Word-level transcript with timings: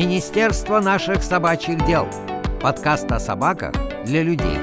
Министерство 0.00 0.80
наших 0.80 1.22
собачьих 1.22 1.84
дел. 1.84 2.08
Подкаст 2.62 3.12
о 3.12 3.20
собаках 3.20 3.74
для 4.06 4.22
людей. 4.22 4.56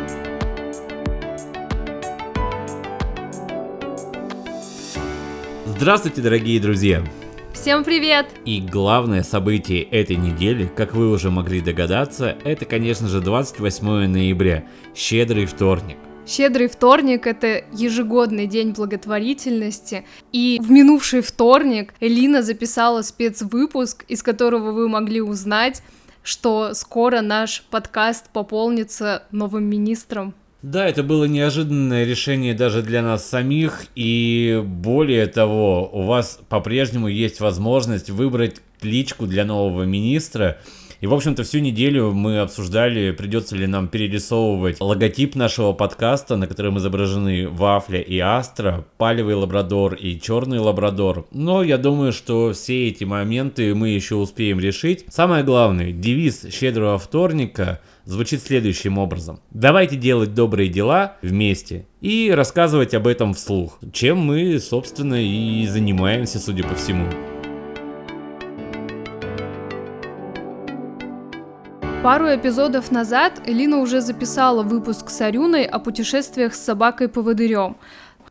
Здравствуйте, 5.67 6.23
дорогие 6.23 6.59
друзья! 6.59 7.03
Всем 7.53 7.83
привет! 7.83 8.25
И 8.45 8.59
главное 8.61 9.21
событие 9.21 9.83
этой 9.83 10.15
недели, 10.15 10.65
как 10.75 10.95
вы 10.95 11.11
уже 11.11 11.29
могли 11.29 11.61
догадаться, 11.61 12.35
это, 12.43 12.65
конечно 12.65 13.07
же, 13.07 13.21
28 13.21 14.07
ноября, 14.07 14.63
щедрый 14.95 15.45
вторник. 15.45 15.97
Щедрый 16.27 16.67
вторник— 16.67 17.25
это 17.27 17.63
ежегодный 17.71 18.47
день 18.47 18.71
благотворительности, 18.71 20.03
и 20.33 20.59
в 20.61 20.69
минувший 20.69 21.21
вторник 21.21 21.93
Элина 22.01 22.41
записала 22.41 23.01
спецвыпуск, 23.01 24.03
из 24.09 24.23
которого 24.23 24.73
вы 24.73 24.89
могли 24.89 25.21
узнать, 25.21 25.81
что 26.23 26.73
скоро 26.73 27.21
наш 27.21 27.63
подкаст 27.71 28.29
пополнится 28.33 29.23
новым 29.31 29.63
министром. 29.63 30.33
Да, 30.61 30.85
это 30.85 31.01
было 31.01 31.23
неожиданное 31.25 32.03
решение 32.03 32.53
даже 32.53 32.81
для 32.81 33.01
нас 33.01 33.25
самих, 33.25 33.85
и 33.95 34.61
более 34.65 35.27
того, 35.27 35.89
у 35.93 36.01
вас 36.01 36.39
по-прежнему 36.49 37.07
есть 37.07 37.39
возможность 37.39 38.09
выбрать 38.09 38.57
кличку 38.81 39.27
для 39.27 39.45
нового 39.45 39.83
министра, 39.83 40.57
и, 40.99 41.07
в 41.07 41.13
общем-то, 41.13 41.43
всю 41.43 41.59
неделю 41.59 42.11
мы 42.11 42.39
обсуждали, 42.39 43.11
придется 43.11 43.55
ли 43.55 43.67
нам 43.67 43.87
перерисовывать 43.87 44.81
логотип 44.81 45.35
нашего 45.35 45.73
подкаста, 45.73 46.37
на 46.37 46.47
котором 46.47 46.77
изображены 46.79 47.47
Вафля 47.47 47.99
и 47.99 48.17
Астра, 48.19 48.85
Палевый 48.97 49.35
Лабрадор 49.35 49.93
и 49.93 50.19
Черный 50.19 50.59
Лабрадор. 50.59 51.27
Но 51.31 51.63
я 51.63 51.77
думаю, 51.77 52.11
что 52.13 52.53
все 52.53 52.87
эти 52.87 53.03
моменты 53.03 53.75
мы 53.75 53.89
еще 53.89 54.15
успеем 54.15 54.59
решить. 54.59 55.05
Самое 55.09 55.43
главное, 55.43 55.91
девиз 55.91 56.47
щедрого 56.51 56.97
вторника 56.97 57.79
звучит 58.05 58.41
следующим 58.41 58.97
образом. 58.97 59.39
Давайте 59.51 59.97
делать 59.97 60.33
добрые 60.33 60.69
дела 60.69 61.17
вместе 61.21 61.85
и 62.01 62.31
рассказывать 62.33 62.93
об 62.93 63.05
этом 63.05 63.33
вслух, 63.33 63.79
чем 63.91 64.19
мы, 64.19 64.59
собственно, 64.59 65.21
и 65.21 65.67
занимаемся, 65.67 66.39
судя 66.39 66.63
по 66.63 66.73
всему. 66.75 67.07
Пару 72.07 72.33
эпизодов 72.33 72.89
назад 72.89 73.41
Элина 73.45 73.79
уже 73.79 73.99
записала 73.99 74.63
выпуск 74.63 75.09
с 75.09 75.19
Арюной 75.19 75.65
о 75.65 75.77
путешествиях 75.77 76.55
с 76.55 76.63
собакой-поводырем. 76.63 77.75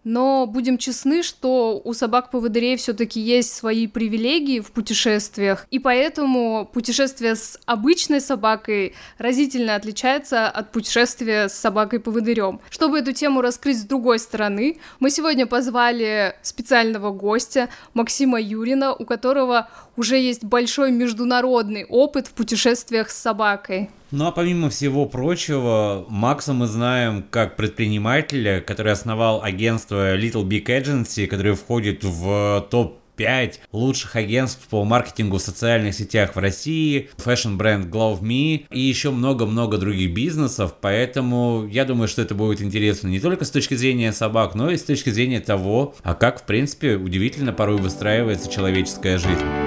Но 0.06 0.46
будем 0.46 0.78
честны, 0.78 1.24
что 1.24 1.80
у 1.82 1.92
собак-поводырей 1.92 2.76
все-таки 2.76 3.18
есть 3.18 3.52
свои 3.52 3.88
привилегии 3.88 4.60
в 4.60 4.70
путешествиях, 4.70 5.66
и 5.72 5.80
поэтому 5.80 6.70
путешествие 6.72 7.34
с 7.34 7.58
обычной 7.66 8.20
собакой 8.20 8.94
разительно 9.18 9.74
отличается 9.74 10.48
от 10.48 10.70
путешествия 10.70 11.48
с 11.48 11.54
собакой-поводырем. 11.54 12.60
Чтобы 12.70 13.00
эту 13.00 13.10
тему 13.10 13.40
раскрыть 13.40 13.80
с 13.80 13.84
другой 13.84 14.20
стороны, 14.20 14.78
мы 15.00 15.10
сегодня 15.10 15.44
позвали 15.44 16.36
специального 16.41 17.10
гостя 17.10 17.68
Максима 17.92 18.41
Юрина, 18.41 18.94
у 18.94 19.04
которого 19.04 19.68
уже 19.96 20.18
есть 20.18 20.44
большой 20.44 20.92
международный 20.92 21.84
опыт 21.84 22.28
в 22.28 22.32
путешествиях 22.34 23.10
с 23.10 23.20
собакой. 23.20 23.91
Ну 24.12 24.26
а 24.26 24.30
помимо 24.30 24.70
всего 24.70 25.06
прочего, 25.06 26.06
Макса 26.08 26.52
мы 26.52 26.66
знаем 26.66 27.24
как 27.28 27.56
предпринимателя, 27.56 28.60
который 28.60 28.92
основал 28.92 29.42
агентство 29.42 30.16
Little 30.16 30.44
Big 30.44 30.66
Agency, 30.66 31.26
которое 31.26 31.54
входит 31.54 32.04
в 32.04 32.66
топ 32.70 33.00
5 33.16 33.62
лучших 33.72 34.14
агентств 34.14 34.68
по 34.68 34.84
маркетингу 34.84 35.38
в 35.38 35.42
социальных 35.42 35.94
сетях 35.94 36.36
в 36.36 36.38
России, 36.38 37.10
фэшн-бренд 37.16 37.86
Glove 37.86 38.20
Me 38.20 38.66
и 38.70 38.81
еще 38.81 39.10
много-много 39.10 39.78
других 39.78 40.14
бизнесов, 40.14 40.75
поэтому 40.81 41.66
я 41.69 41.84
думаю, 41.84 42.06
что 42.06 42.22
это 42.22 42.34
будет 42.34 42.62
интересно 42.62 43.08
не 43.08 43.19
только 43.19 43.44
с 43.44 43.50
точки 43.50 43.75
зрения 43.75 44.12
собак, 44.12 44.54
но 44.54 44.70
и 44.70 44.76
с 44.76 44.84
точки 44.84 45.10
зрения 45.10 45.41
того, 45.41 45.94
а 46.02 46.14
как, 46.14 46.42
в 46.42 46.47
принципе, 46.47 46.97
удивительно 46.97 47.52
порой 47.52 47.78
выстраивается 47.78 48.52
человеческая 48.52 49.19
жизнь. 49.19 49.66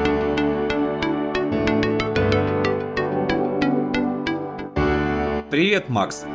Привет, 5.49 5.89
Макс. 5.89 6.25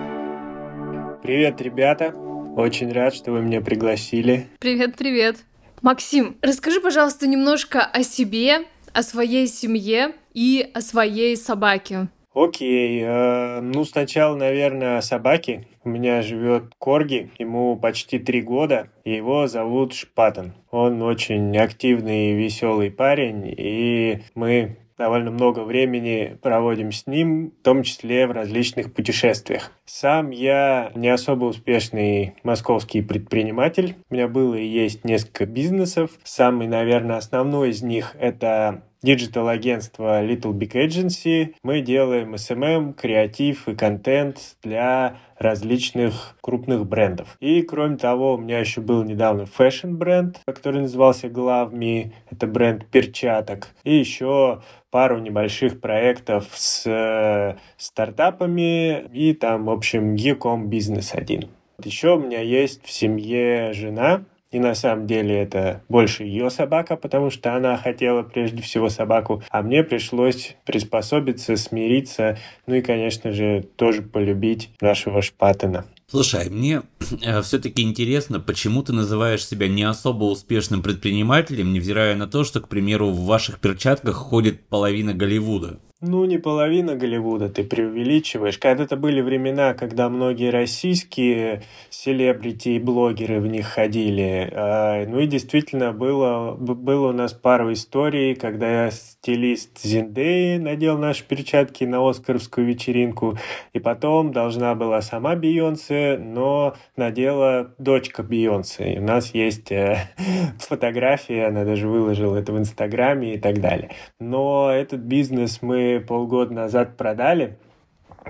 Привет, 1.23 1.61
ребята. 1.61 2.13
Очень 2.57 2.93
рад, 2.93 3.15
что 3.15 3.31
вы 3.31 3.43
меня 3.43 3.61
пригласили. 3.61 4.49
Привет, 4.59 4.97
привет. 4.97 5.37
Максим, 5.83 6.37
расскажи, 6.43 6.81
пожалуйста, 6.81 7.29
немножко 7.29 7.85
о 7.85 8.03
себе, 8.03 8.65
о 8.93 9.05
своей 9.05 9.47
семье 9.47 10.17
и 10.33 10.69
о 10.75 10.81
своей 10.81 11.37
собаке. 11.37 12.09
Окей, 12.35 13.03
э, 13.05 13.61
ну 13.61 13.85
сначала, 13.85 14.35
наверное, 14.35 14.99
о 14.99 15.03
собаке. 15.03 15.69
У 15.85 15.91
меня 15.91 16.21
живет 16.23 16.73
Корги, 16.79 17.31
ему 17.39 17.77
почти 17.77 18.19
три 18.19 18.43
года, 18.43 18.89
и 19.05 19.13
его 19.13 19.47
зовут 19.47 19.95
Шпатон. 19.95 20.55
Он 20.73 21.01
очень 21.03 21.57
активный 21.57 22.33
и 22.33 22.35
веселый 22.35 22.91
парень, 22.91 23.55
и 23.57 24.25
мы 24.35 24.77
довольно 24.99 25.31
много 25.31 25.61
времени 25.61 26.39
проводим 26.43 26.93
с 26.93 27.07
ним, 27.07 27.51
в 27.51 27.63
том 27.65 27.83
числе 27.83 28.27
в 28.27 28.33
различных 28.33 28.93
путешествиях. 28.93 29.73
Сам 29.85 30.31
я 30.31 30.93
не 30.95 31.09
особо 31.09 31.47
успешный 31.47 32.35
московский 32.43 33.03
предприниматель. 33.03 33.97
У 34.09 34.15
меня 34.15 34.29
было 34.29 34.55
и 34.55 34.67
есть 34.67 35.05
несколько 35.05 35.47
бизнесов. 35.47 36.11
Самый, 36.23 36.69
наверное, 36.69 37.17
основной 37.17 37.71
из 37.71 37.83
них— 37.83 38.15
это 38.19 38.85
диджитал-агентство 39.05 40.25
Little 40.25 40.53
Big 40.55 40.73
Agency. 40.73 41.55
Мы 41.63 41.83
делаем 41.83 42.35
SMM, 42.35 42.95
креатив 42.95 43.69
и 43.69 43.75
контент 43.75 44.57
для 44.63 45.19
различных 45.39 46.37
крупных 46.41 46.87
брендов. 46.87 47.37
И 47.39 47.61
кроме 47.63 47.99
того, 47.99 48.35
у 48.35 48.39
меня 48.39 48.59
еще 48.59 48.81
был 48.81 49.05
недавно 49.05 49.45
fashion-бренд, 49.45 50.41
который 50.47 50.81
назывался 50.81 51.27
Glove 51.27 52.13
Это 52.31 52.47
бренд 52.47 52.87
перчаток. 52.87 53.69
И 53.85 53.95
еще 53.95 54.63
пару 54.91 55.19
небольших 55.19 55.81
проектов 55.81 56.47
с 56.55 56.87
э, 56.87 57.59
стартапами 57.77 59.05
и 59.13 59.35
там, 59.35 59.67
в 59.67 59.71
общем, 59.71 60.15
Ecom 60.15 60.67
бизнес 60.67 61.15
один. 61.15 61.51
Еще 61.83 62.15
у 62.17 62.21
меня 62.21 62.41
есть 62.41 62.85
в 62.85 62.91
семье 62.91 63.73
жена, 63.73 64.25
и 64.55 64.61
на 64.61 64.77
самом 64.77 65.09
деле 65.09 65.35
это 65.35 65.83
больше 65.89 66.23
ее 66.23 66.49
собака, 66.49 66.95
потому 66.95 67.29
что 67.31 67.57
она 67.57 67.77
хотела 67.77 68.23
прежде 68.23 68.63
всего 68.63 68.89
собаку, 68.89 69.43
а 69.51 69.63
мне 69.63 69.83
пришлось 69.83 70.55
приспособиться, 70.65 71.57
смириться, 71.57 72.39
ну 72.69 72.77
и, 72.77 72.81
конечно 72.81 73.33
же, 73.33 73.67
тоже 73.75 74.03
полюбить 74.03 74.71
нашего 74.81 75.23
Шпатена. 75.23 75.87
Слушай, 76.07 76.51
мне 76.51 76.83
э, 77.23 77.43
все-таки 77.43 77.83
интересно, 77.83 78.39
почему 78.39 78.85
ты 78.85 78.93
называешь 78.93 79.45
себя 79.45 79.67
не 79.67 79.83
особо 79.83 80.25
успешным 80.27 80.83
предпринимателем, 80.83 81.73
невзирая 81.73 82.15
на 82.15 82.29
то, 82.29 82.45
что, 82.45 82.61
к 82.61 82.69
примеру, 82.69 83.09
в 83.09 83.25
ваших 83.25 83.59
перчатках 83.59 84.15
ходит 84.15 84.69
половина 84.69 85.15
Голливуда? 85.15 85.81
Ну, 86.07 86.27
не 86.27 86.37
половина 86.37 86.97
Голливуда, 86.97 87.49
ты 87.49 87.65
преувеличиваешь. 87.65 88.59
Когда-то 88.59 88.97
были 88.97 89.23
времена, 89.23 89.73
когда 89.73 90.11
многие 90.11 90.51
российские 90.51 91.63
селебрити 91.89 92.71
и 92.71 92.79
блогеры 92.79 93.41
в 93.41 93.47
них 93.47 93.67
ходили. 93.67 94.51
А, 94.53 95.07
ну 95.07 95.21
и 95.21 95.27
действительно, 95.27 95.93
было, 95.93 96.57
было 96.57 97.09
у 97.09 97.13
нас 97.13 97.33
пару 97.33 97.73
историй, 97.73 98.35
когда 98.35 98.91
стилист 98.91 99.81
Зиндеи 99.81 100.59
надел 100.59 100.99
наши 100.99 101.25
перчатки 101.25 101.85
на 101.85 102.07
Оскаровскую 102.07 102.67
вечеринку, 102.67 103.39
и 103.73 103.79
потом 103.79 104.31
должна 104.31 104.75
была 104.75 105.01
сама 105.01 105.35
Бейонсе, 105.37 106.19
но 106.19 106.75
надела 106.97 107.73
дочка 107.79 108.23
Бейонсе. 108.23 108.93
И 108.93 108.99
у 108.99 109.03
нас 109.03 109.33
есть 109.33 109.73
э, 109.73 109.97
фотография, 110.59 111.47
она 111.47 111.65
даже 111.65 111.89
выложила 111.89 112.37
это 112.37 112.53
в 112.53 112.59
Инстаграме 112.59 113.37
и 113.37 113.39
так 113.39 113.63
далее. 113.63 113.93
Но 114.21 114.71
этот 114.71 115.01
бизнес 115.01 115.63
мы 115.63 115.94
полгода 116.01 116.53
назад 116.53 116.97
продали 116.97 117.59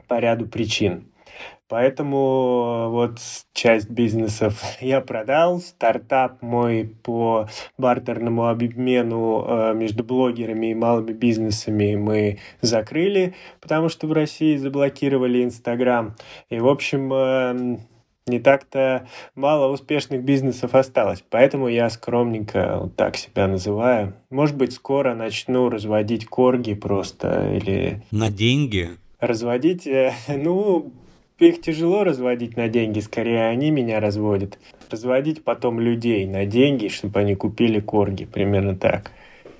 по 0.08 0.18
ряду 0.18 0.46
причин. 0.46 1.04
Поэтому 1.66 2.90
вот 2.90 3.18
часть 3.54 3.88
бизнесов 3.88 4.62
я 4.80 5.00
продал, 5.00 5.60
стартап 5.60 6.42
мой 6.42 6.94
по 7.02 7.48
бартерному 7.78 8.48
обмену 8.48 9.44
э, 9.46 9.74
между 9.74 10.04
блогерами 10.04 10.72
и 10.72 10.74
малыми 10.74 11.12
бизнесами 11.12 11.96
мы 11.96 12.38
закрыли, 12.60 13.34
потому 13.60 13.88
что 13.88 14.06
в 14.06 14.12
России 14.12 14.56
заблокировали 14.56 15.42
Инстаграм. 15.42 16.14
И, 16.50 16.58
в 16.60 16.68
общем, 16.68 17.12
э, 17.12 17.78
не 18.26 18.40
так-то 18.40 19.06
мало 19.34 19.70
успешных 19.70 20.22
бизнесов 20.22 20.74
осталось, 20.74 21.22
поэтому 21.28 21.68
я 21.68 21.90
скромненько 21.90 22.78
вот 22.80 22.96
так 22.96 23.16
себя 23.16 23.46
называю. 23.46 24.14
Может 24.30 24.56
быть, 24.56 24.72
скоро 24.72 25.14
начну 25.14 25.68
разводить 25.68 26.24
корги 26.26 26.72
просто 26.72 27.52
или... 27.54 28.02
На 28.10 28.30
деньги? 28.30 28.90
Разводить, 29.20 29.86
э, 29.86 30.14
ну, 30.28 30.90
их 31.38 31.60
тяжело 31.60 32.02
разводить 32.02 32.56
на 32.56 32.68
деньги, 32.68 33.00
скорее 33.00 33.46
они 33.48 33.70
меня 33.70 34.00
разводят. 34.00 34.58
Разводить 34.88 35.44
потом 35.44 35.78
людей 35.78 36.26
на 36.26 36.46
деньги, 36.46 36.88
чтобы 36.88 37.20
они 37.20 37.34
купили 37.34 37.78
корги, 37.78 38.24
примерно 38.24 38.74
так. 38.74 39.10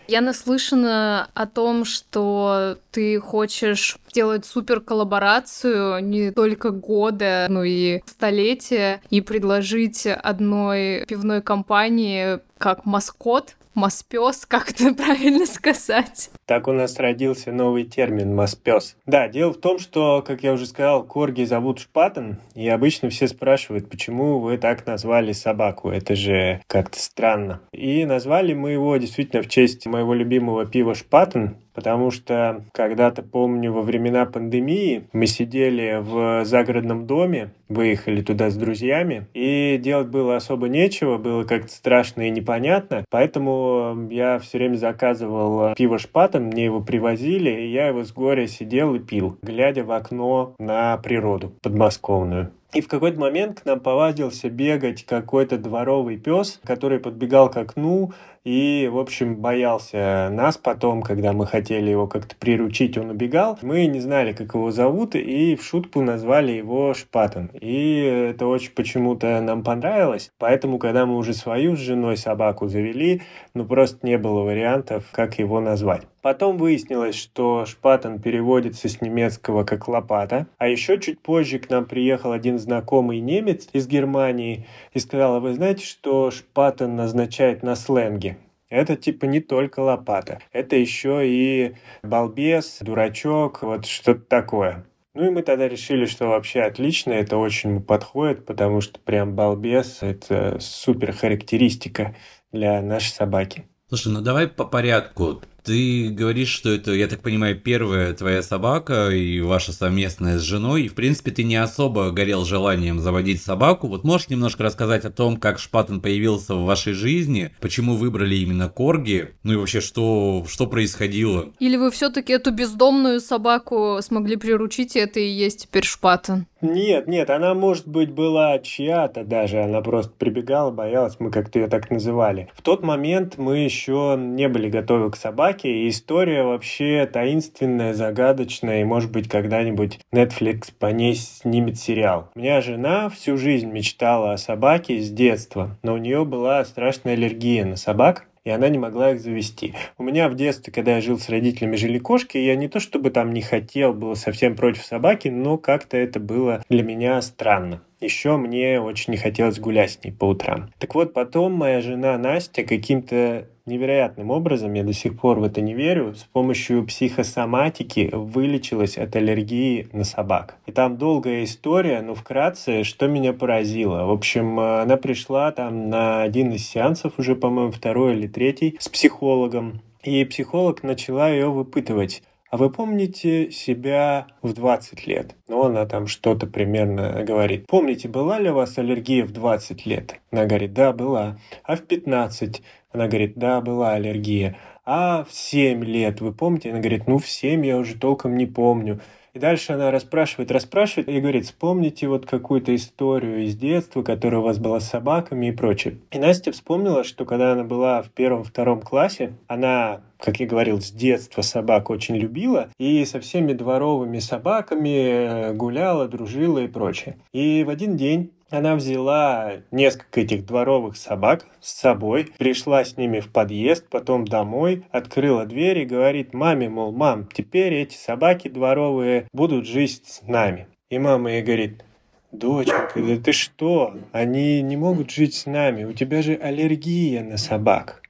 Я 0.07 0.21
наслышана 0.21 1.29
о 1.35 1.47
том, 1.47 1.85
что 1.85 2.79
ты 2.91 3.19
хочешь 3.21 3.97
сделать 4.11 4.45
супер 4.45 4.81
коллаборацию 4.81 6.05
не 6.05 6.31
только 6.31 6.71
года, 6.71 7.47
но 7.49 7.65
и 7.65 8.03
столетия 8.07 9.01
и 9.11 9.21
предложить 9.21 10.07
одной 10.07 11.05
пивной 11.07 11.43
компании 11.43 12.41
как 12.59 12.85
маскот 12.85 13.57
Маспес, 13.75 14.47
как 14.47 14.71
это 14.71 14.95
правильно 14.97 15.47
сказать? 15.47 16.31
Так 16.47 16.69
у 16.69 16.73
нас 16.73 16.99
родился 16.99 17.53
новый 17.53 17.85
термин 17.85 18.35
«маспес». 18.35 18.97
Да, 19.07 19.29
дело 19.29 19.53
в 19.53 19.59
том, 19.59 19.79
что, 19.79 20.23
как 20.23 20.43
я 20.43 20.53
уже 20.53 20.67
сказал, 20.67 21.05
корги 21.05 21.45
зовут 21.45 21.81
Шпатен, 21.81 22.39
и 22.55 22.69
обычно 22.69 23.11
все 23.11 23.27
спрашивают, 23.29 23.91
почему 23.91 24.39
вы 24.39 24.59
так 24.59 24.87
назвали 24.87 25.33
собаку, 25.33 25.91
это 25.91 26.15
же 26.15 26.61
как-то 26.67 27.01
странно. 27.01 27.61
И 27.73 28.05
назвали 28.05 28.55
мы 28.55 28.73
его 28.73 28.97
действительно 28.97 29.43
в 29.43 29.49
честь 29.49 29.87
моего 29.87 30.15
любимого 30.15 30.67
пива 30.67 30.95
Шпатен, 30.95 31.57
потому 31.75 32.11
что 32.11 32.65
когда-то, 32.73 33.23
помню, 33.23 33.73
во 33.73 33.83
времена 33.83 34.25
пандемии 34.25 35.05
мы 35.13 35.27
сидели 35.27 35.99
в 36.01 36.45
загородном 36.45 37.07
доме, 37.07 37.51
выехали 37.69 38.23
туда 38.23 38.51
с 38.51 38.57
друзьями, 38.57 39.27
и 39.35 39.79
делать 39.83 40.09
было 40.09 40.37
особо 40.37 40.69
нечего, 40.69 41.19
было 41.19 41.45
как-то 41.45 41.73
страшно 41.73 42.29
и 42.29 42.31
непонятно, 42.31 43.05
поэтому 43.11 44.09
я 44.11 44.39
все 44.39 44.59
время 44.59 44.77
заказывал 44.77 45.75
пиво 45.75 45.99
шпатом, 45.99 46.45
мне 46.45 46.65
его 46.65 46.81
привозили, 46.81 47.51
и 47.51 47.73
я 47.73 47.89
его 47.89 48.05
с 48.05 48.13
горя 48.13 48.47
сидел 48.47 48.95
и 48.95 48.99
пил, 48.99 49.37
глядя 49.43 49.85
в 49.85 49.93
окно 49.93 50.55
на 50.59 50.97
природу 50.99 51.53
подмосковную. 51.63 52.51
И 52.75 52.81
в 52.81 52.89
какой-то 52.89 53.21
момент 53.21 53.61
к 53.61 53.65
нам 53.67 53.79
повадился 53.79 54.51
бегать 54.51 55.05
какой-то 55.05 55.59
дворовый 55.59 56.17
пес, 56.17 56.61
который 56.65 56.99
подбегал 56.99 57.49
к 57.49 57.57
окну, 57.57 58.13
и, 58.45 58.89
в 58.93 58.99
общем, 58.99 59.37
боялся 59.37 60.29
нас 60.31 60.59
потом, 60.59 61.03
когда 61.03 61.33
мы 61.33 61.47
хотели 61.47 61.91
его 61.91 62.07
как-то 62.07 62.37
приручить, 62.37 62.99
он 62.99 63.11
убегал. 63.11 63.59
Мы 63.63 63.87
не 63.87 64.01
знали, 64.01 64.33
как 64.33 64.55
его 64.55 64.71
зовут, 64.71 65.15
и 65.15 65.57
в 65.57 65.65
шутку 65.65 66.03
назвали 66.03 66.53
его 66.53 66.95
Шпатон. 66.95 67.51
И 67.61 67.97
это 68.31 68.47
очень 68.47 68.73
почему-то 68.73 69.41
нам 69.41 69.63
понравилось, 69.63 70.31
поэтому, 70.39 70.79
когда 70.79 71.07
мы 71.07 71.17
уже 71.17 71.33
свою 71.33 71.77
с 71.77 71.81
женой 71.81 72.17
собаку 72.17 72.69
завели, 72.69 73.23
ну 73.55 73.65
просто 73.65 74.07
не 74.07 74.19
было 74.19 74.43
вариантов, 74.43 75.05
как 75.11 75.39
его 75.39 75.61
назвать. 75.61 76.03
Потом 76.25 76.57
выяснилось, 76.57 77.17
что 77.17 77.67
шпатон 77.67 78.19
переводится 78.19 78.89
с 78.89 79.03
немецкого 79.03 79.65
как 79.65 79.89
лопата. 79.89 80.47
А 80.57 80.69
еще 80.69 80.99
чуть 80.99 81.21
позже 81.21 81.59
к 81.59 81.69
нам 81.69 81.85
приехал 81.85 82.33
один 82.33 82.59
знакомый 82.59 83.21
немец 83.21 83.69
из 83.75 83.87
Германии 83.87 84.67
и 84.95 85.01
сказал, 85.01 85.35
а 85.35 85.41
вы 85.41 85.53
знаете, 85.53 85.85
что 85.85 86.31
шпатон 86.31 86.97
назначает 86.97 87.63
на 87.63 87.77
сленге? 87.77 88.34
Это 88.75 88.97
типа 88.97 89.27
не 89.27 89.39
только 89.39 89.79
лопата, 89.79 90.41
это 90.51 90.75
еще 90.75 91.21
и 91.25 91.77
балбес, 92.03 92.79
дурачок, 92.81 93.63
вот 93.63 93.87
что-то 93.87 94.23
такое. 94.23 94.85
Ну 95.15 95.27
и 95.27 95.31
мы 95.31 95.43
тогда 95.43 95.69
решили, 95.69 96.07
что 96.07 96.27
вообще 96.27 96.63
отлично, 96.63 97.13
это 97.13 97.37
очень 97.37 97.81
подходит, 97.81 98.45
потому 98.45 98.81
что 98.81 98.99
прям 98.99 99.37
балбес– 99.37 99.99
это 100.01 100.59
супер 100.59 101.13
характеристика 101.13 102.17
для 102.51 102.83
нашей 102.83 103.13
собаки. 103.13 103.65
Слушай, 103.89 104.13
ну 104.13 104.23
давай 104.23 104.49
по 104.49 104.65
порядку. 104.65 105.41
Ты 105.65 106.11
говоришь, 106.11 106.51
что 106.51 106.69
это, 106.69 106.93
я 106.93 107.09
так 107.09 107.21
понимаю, 107.21 107.59
первая 107.59 108.13
твоя 108.13 108.43
собака 108.43 109.09
и 109.09 109.41
ваша 109.41 109.73
совместная 109.73 110.39
с 110.39 110.43
женой. 110.43 110.83
И, 110.83 110.89
в 110.89 110.95
принципе, 110.95 111.31
ты 111.31 111.43
не 111.43 111.57
особо 111.57 112.11
горел 112.11 112.45
желанием 112.45 113.01
заводить 113.01 113.41
собаку. 113.41 113.89
Вот 113.89 114.05
можешь 114.05 114.29
немножко 114.29 114.63
рассказать 114.63 115.07
о 115.07 115.11
том, 115.11 115.39
как 115.39 115.59
Шпатен 115.59 116.03
появился 116.03 116.55
в 116.55 116.65
вашей 116.65 116.93
жизни, 116.93 117.51
почему 117.63 117.97
выбрали 117.97 118.35
именно 118.37 118.69
Корги, 118.69 119.31
ну 119.43 119.55
и 119.55 119.57
вообще, 119.57 119.81
что, 119.81 120.45
что 120.47 120.67
происходило? 120.67 121.47
Или 121.61 121.79
вы 121.79 121.91
все-таки 121.91 122.35
эту 122.35 122.53
бездомную 122.53 123.21
собаку 123.21 124.01
смогли 124.03 124.37
приручить, 124.37 124.97
и 124.97 124.99
это 124.99 125.19
и 125.19 125.29
есть 125.29 125.63
теперь 125.63 125.85
Шпатен? 125.85 126.47
Нет, 126.61 127.07
нет, 127.07 127.29
она, 127.29 127.55
может 127.55 127.87
быть, 127.87 128.11
была 128.11 128.59
чья-то 128.59 129.23
даже, 129.25 129.63
она 129.63 129.83
просто 129.83 130.13
прибегала, 130.17 130.71
боялась, 130.71 131.17
мы 131.19 131.31
как-то 131.31 131.59
ее 131.59 131.69
так 131.69 131.91
называли. 131.91 132.49
В 132.55 132.63
тот 132.63 132.83
момент 132.83 133.37
мы 133.37 133.59
еще 133.59 134.17
не 134.19 134.49
были 134.49 134.71
готовы 134.71 135.11
к 135.11 135.17
собаке, 135.17 135.54
и 135.63 135.89
история 135.89 136.43
вообще 136.43 137.07
таинственная, 137.07 137.95
загадочная, 137.95 138.81
и, 138.81 138.85
может 138.85 139.13
быть, 139.13 139.29
когда-нибудь 139.29 140.01
Netflix 140.13 140.73
по 140.79 140.87
ней 140.87 141.15
снимет 141.15 141.79
сериал. 141.79 142.31
У 142.35 142.41
меня 142.41 142.61
жена 142.61 143.09
всю 143.09 143.37
жизнь 143.37 143.71
мечтала 143.71 144.33
о 144.33 144.39
собаке 144.39 145.01
с 145.01 145.11
детства, 145.11 145.77
но 145.83 145.95
у 145.95 145.99
нее 145.99 146.25
была 146.25 146.65
страшная 146.65 147.13
аллергия 147.15 147.65
на 147.65 147.77
собак, 147.77 148.27
и 148.45 148.51
она 148.51 148.69
не 148.69 148.79
могла 148.79 149.13
их 149.13 149.21
завести. 149.21 149.75
У 149.97 150.03
меня 150.03 150.29
в 150.29 150.35
детстве, 150.35 150.73
когда 150.73 150.97
я 150.97 151.01
жил 151.01 151.19
с 151.19 151.29
родителями, 151.29 151.77
жили 151.77 151.99
кошки, 151.99 152.37
я 152.37 152.57
не 152.57 152.69
то 152.69 152.79
чтобы 152.79 153.11
там 153.11 153.33
не 153.33 153.41
хотел, 153.41 153.95
был 153.95 154.17
совсем 154.17 154.55
против 154.55 154.85
собаки, 154.85 155.29
но 155.29 155.57
как-то 155.57 155.97
это 155.97 156.21
было 156.21 156.63
для 156.69 156.83
меня 156.83 157.21
странно. 157.23 157.83
Еще 158.01 158.37
мне 158.37 158.81
очень 158.81 159.13
не 159.13 159.17
хотелось 159.17 159.59
гулять 159.59 159.93
с 159.93 160.05
ней 160.05 160.11
по 160.11 160.27
утрам. 160.27 160.71
Так 160.79 160.95
вот, 160.95 161.13
потом 161.13 161.53
моя 161.53 161.81
жена 161.81 162.19
Настя 162.19 162.65
каким-то 162.65 163.49
невероятным 163.67 164.31
образом, 164.31 164.75
я 164.75 164.83
до 164.83 164.93
сих 164.93 165.19
пор 165.19 165.39
в 165.39 165.45
это 165.45 165.61
не 165.61 165.75
верю, 165.75 166.15
с 166.15 166.25
помощью 166.25 166.85
психосоматики 166.85 168.11
вылечилась 168.13 168.99
от 168.99 169.17
аллергии 169.17 169.89
на 169.93 170.05
собак. 170.05 170.57
И 170.67 170.73
там 170.73 170.99
долгая 170.99 171.45
история, 171.45 172.03
но 172.03 172.15
вкратце, 172.15 172.85
что 172.85 173.07
меня 173.07 173.33
поразило. 173.33 174.05
В 174.05 174.11
общем, 174.11 174.61
она 174.61 174.97
пришла 174.97 175.51
там 175.53 175.89
на 175.89 176.23
один 176.23 176.53
из 176.53 176.67
сеансов, 176.67 177.15
уже, 177.19 177.37
по-моему, 177.37 177.73
второй 177.73 178.15
или 178.15 178.27
третий, 178.27 178.77
с 178.79 178.89
психологом. 178.89 179.81
И 180.03 180.23
психолог 180.27 180.83
начала 180.83 181.31
ее 181.31 181.49
выпытывать 181.49 182.23
а 182.55 182.57
вы 182.57 182.71
помните 182.71 183.51
себя 183.51 184.29
в 184.41 184.53
20 184.53 185.09
лет? 185.09 185.35
Ну, 185.49 185.65
она 185.65 185.87
там 185.87 186.07
что-то 186.07 186.47
примерно 186.47 187.25
говорит. 187.25 187.67
Помните, 187.67 188.07
была 188.07 188.39
ли 188.39 188.49
у 188.49 188.55
вас 188.55 188.79
аллергия 188.79 189.25
в 189.25 189.33
20 189.33 189.85
лет? 189.87 190.21
Она 190.31 190.45
говорит, 190.45 190.73
да, 190.73 190.93
была. 190.93 191.37
А 191.65 191.75
в 191.75 191.81
15? 191.81 192.63
Она 192.93 193.09
говорит, 193.09 193.33
да, 193.35 193.61
была 193.61 193.95
аллергия. 193.95 194.57
А 194.85 195.25
в 195.25 195.35
7 195.35 195.83
лет, 195.83 196.21
вы 196.21 196.33
помните? 196.33 196.71
Она 196.71 196.79
говорит, 196.79 197.09
ну, 197.09 197.19
в 197.19 197.27
7 197.29 197.67
я 197.67 197.77
уже 197.77 197.99
толком 197.99 198.37
не 198.37 198.47
помню. 198.47 199.01
И 199.35 199.41
дальше 199.41 199.73
она 199.73 199.91
расспрашивает, 199.91 200.53
расспрашивает 200.53 201.09
и 201.09 201.21
говорит, 201.21 201.47
вспомните 201.47 202.07
вот 202.07 202.25
какую-то 202.25 202.75
историю 202.75 203.45
из 203.45 203.57
детства, 203.57 204.03
которая 204.03 204.41
у 204.41 204.45
вас 204.45 204.59
была 204.59 204.79
с 204.79 204.89
собаками 204.89 205.47
и 205.47 205.53
прочее. 205.53 205.99
И 206.13 206.19
Настя 206.19 206.53
вспомнила, 206.53 207.03
что 207.03 207.25
когда 207.25 207.53
она 207.53 207.65
была 207.65 208.03
в 208.03 208.11
первом-втором 208.11 208.81
классе, 208.81 209.35
она 209.49 210.03
как 210.19 210.41
я 210.41 210.47
говорил, 210.47 210.81
с 210.81 210.91
детства 210.91 211.43
собак 211.43 211.91
очень 211.91 212.17
любила 212.17 212.71
и 212.79 213.05
со 213.05 213.21
всеми 213.21 213.53
дворовыми 213.53 214.21
собаками 214.21 214.89
э, 214.89 215.53
гуляла, 215.53 216.09
дружила 216.09 216.61
и 216.61 216.67
прочее. 216.67 217.19
И 217.35 217.63
в 217.63 217.69
один 217.69 217.99
день 217.99 218.31
она 218.55 218.77
взяла 218.77 219.55
несколько 219.71 220.21
этих 220.21 220.47
дворовых 220.47 220.97
собак 220.97 221.47
с 221.61 221.73
собой, 221.73 222.33
пришла 222.39 222.85
с 222.85 222.97
ними 222.97 223.21
в 223.21 223.29
подъезд, 223.29 223.87
потом 223.91 224.25
домой, 224.25 224.85
открыла 224.91 225.45
дверь 225.45 225.81
и 225.81 225.85
говорит 225.85 226.33
маме, 226.33 226.69
мол, 226.69 226.93
мам, 226.93 227.29
теперь 227.33 227.75
эти 227.75 227.97
собаки 227.97 228.49
дворовые 228.49 229.29
будут 229.33 229.67
жить 229.67 230.03
с 230.07 230.23
нами. 230.23 230.69
И 230.91 230.99
мама 230.99 231.33
ей 231.33 231.43
говорит, 231.43 231.85
доченька, 232.31 233.01
да 233.03 233.17
ты 233.17 233.33
что? 233.33 233.97
Они 234.13 234.63
не 234.63 234.77
могут 234.77 235.11
жить 235.11 235.35
с 235.35 235.47
нами, 235.47 235.85
у 235.85 235.93
тебя 235.93 236.23
же 236.23 236.35
аллергия 236.35 237.23
на 237.23 237.37
собак. 237.37 238.04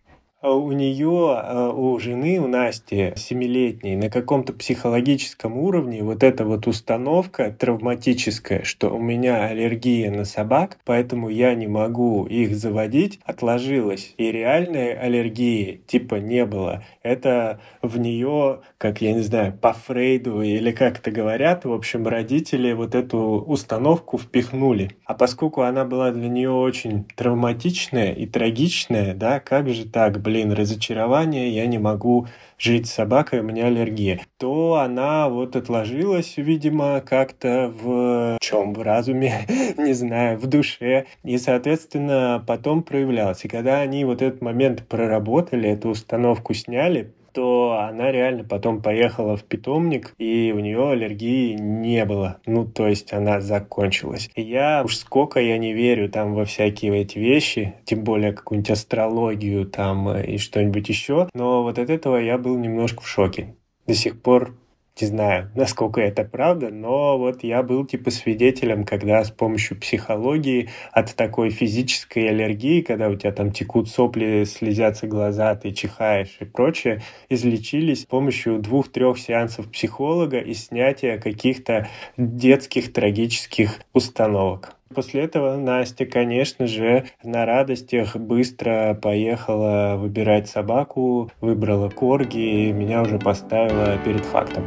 А 0.45 0.53
у 0.53 0.73
нее, 0.73 1.39
а, 1.39 1.71
у 1.71 1.99
жены, 1.99 2.39
у 2.39 2.47
Насти, 2.47 3.15
семилетней, 3.17 3.97
на 3.97 4.11
каком-то 4.11 4.53
психологическом 4.53 5.57
уровне 5.57 6.03
вот 6.03 6.23
эта 6.23 6.45
вот 6.45 6.67
установка 6.67 7.51
травматическая, 7.51 8.63
что 8.63 8.95
у 8.95 8.99
меня 8.99 9.47
аллергия 9.47 10.11
на 10.11 10.27
собак, 10.27 10.77
поэтому 10.85 11.31
я 11.31 11.55
не 11.55 11.67
могу 11.67 12.27
их 12.27 12.55
заводить, 12.57 13.21
отложилась. 13.25 14.13
И 14.19 14.31
реальной 14.31 14.93
аллергии 14.93 15.81
типа 15.87 16.17
не 16.17 16.45
было. 16.45 16.85
Это 17.03 17.61
в 17.81 17.97
нее, 17.97 18.61
как 18.77 19.01
я 19.01 19.15
не 19.15 19.23
знаю, 19.23 19.55
по 19.59 19.73
Фрейду 19.73 20.43
или 20.43 20.73
как 20.73 20.99
это 20.99 21.11
говорят, 21.11 21.65
в 21.65 21.73
общем, 21.73 22.07
родители 22.07 22.71
вот 22.73 22.95
эту 22.95 23.19
установку 23.47 24.19
впихнули. 24.19 24.91
А 25.07 25.15
поскольку 25.15 25.63
она 25.63 25.87
была 25.87 26.11
для 26.11 26.29
нее 26.29 26.51
очень 26.51 27.07
травматичная 27.17 28.13
и 28.13 28.27
трагичная, 28.27 29.15
да, 29.15 29.41
как 29.41 29.71
же 29.71 29.89
так, 29.89 30.21
блин, 30.21 30.34
блин, 30.35 30.53
разочарование, 30.53 31.49
я 31.51 31.65
не 31.67 31.79
могу 31.79 32.27
жить 32.59 32.89
с 32.89 32.93
собакой, 32.93 33.39
у 33.39 33.45
меня 33.45 33.67
аллергия, 33.67 34.21
то 34.37 34.81
она 34.85 35.29
вот 35.29 35.55
отложилась, 35.55 36.35
видимо, 36.39 37.01
как-то 37.03 37.73
в 37.73 38.39
чем, 38.41 38.75
в 38.75 38.83
разуме, 38.83 39.47
не 39.79 39.93
знаю, 39.93 40.37
в 40.37 40.49
душе, 40.49 41.07
и, 41.23 41.39
соответственно, 41.39 42.43
потом 42.45 42.83
проявлялась. 42.83 43.45
И 43.45 43.49
когда 43.49 43.81
они 43.81 44.05
вот 44.05 44.23
этот 44.23 44.43
момент 44.43 44.83
проработали, 44.89 45.71
эту 45.71 45.91
установку 45.91 46.53
сняли, 46.53 47.13
то 47.35 47.77
она 47.81 48.13
реально 48.13 48.45
потом 48.45 48.81
поехала 48.81 49.37
в 49.37 49.43
питомник, 49.45 50.15
и 50.19 50.53
у 50.55 50.61
нее 50.61 50.91
аллергии 50.91 51.55
не 51.55 52.05
было. 52.05 52.39
Ну, 52.47 52.65
то 52.65 52.87
есть 52.87 53.13
она 53.13 53.41
закончилась. 53.41 54.31
И 54.35 54.43
я 54.43 54.83
уж 54.85 54.97
сколько 54.97 55.41
я 55.41 55.59
не 55.59 55.73
верю 55.73 56.09
там 56.09 56.35
во 56.35 56.45
всякие 56.45 57.03
эти 57.03 57.19
вещи, 57.19 57.75
тем 57.85 58.05
более 58.05 58.33
какую-нибудь 58.33 58.71
астрологию 58.71 59.67
там 59.67 60.09
э, 60.09 60.25
и 60.27 60.39
что-нибудь 60.39 60.89
еще, 60.89 61.29
но 61.35 61.65
вот 61.65 61.79
от 61.79 61.91
этого 61.91 62.17
я 62.17 62.39
был 62.39 62.57
немножко 62.57 63.03
в 63.03 63.09
шоке. 63.09 63.57
До 63.87 63.95
сих 63.95 64.23
пор 64.23 64.57
не 65.01 65.07
знаю, 65.07 65.51
насколько 65.55 66.01
это 66.01 66.25
правда, 66.25 66.71
но 66.71 67.19
вот 67.19 67.43
я 67.43 67.63
был 67.63 67.85
типа 67.85 68.11
свидетелем, 68.11 68.85
когда 68.85 69.25
с 69.25 69.31
помощью 69.31 69.79
психологии 69.79 70.69
от 70.93 71.15
такой 71.15 71.51
физической 71.51 72.29
аллергии, 72.29 72.83
когда 72.83 73.09
у 73.09 73.15
тебя 73.15 73.33
там 73.33 73.51
текут 73.51 73.89
сопли, 73.89 74.45
слезятся 74.45 75.07
глаза, 75.07 75.55
ты 75.55 75.73
чихаешь 75.73 76.37
и 76.41 76.45
прочее, 76.45 77.03
излечились 77.29 78.03
с 78.03 78.07
помощью 78.07 78.59
двух-трех 78.59 79.19
сеансов 79.19 79.71
психолога 79.71 80.39
и 80.39 80.55
снятия 80.55 81.19
каких-то 81.19 81.89
детских 82.17 82.93
трагических 82.93 83.81
установок. 83.93 84.77
После 84.95 85.23
этого 85.23 85.57
Настя, 85.57 86.07
конечно 86.07 86.67
же, 86.67 87.07
на 87.25 87.45
радостях 87.45 88.17
быстро 88.17 88.97
поехала 89.01 89.97
выбирать 89.97 90.49
собаку, 90.49 91.31
выбрала 91.41 91.91
корги 91.91 92.69
и 92.69 92.73
меня 92.73 93.03
уже 93.03 93.19
поставила 93.19 93.99
перед 94.05 94.25
фактом. 94.25 94.65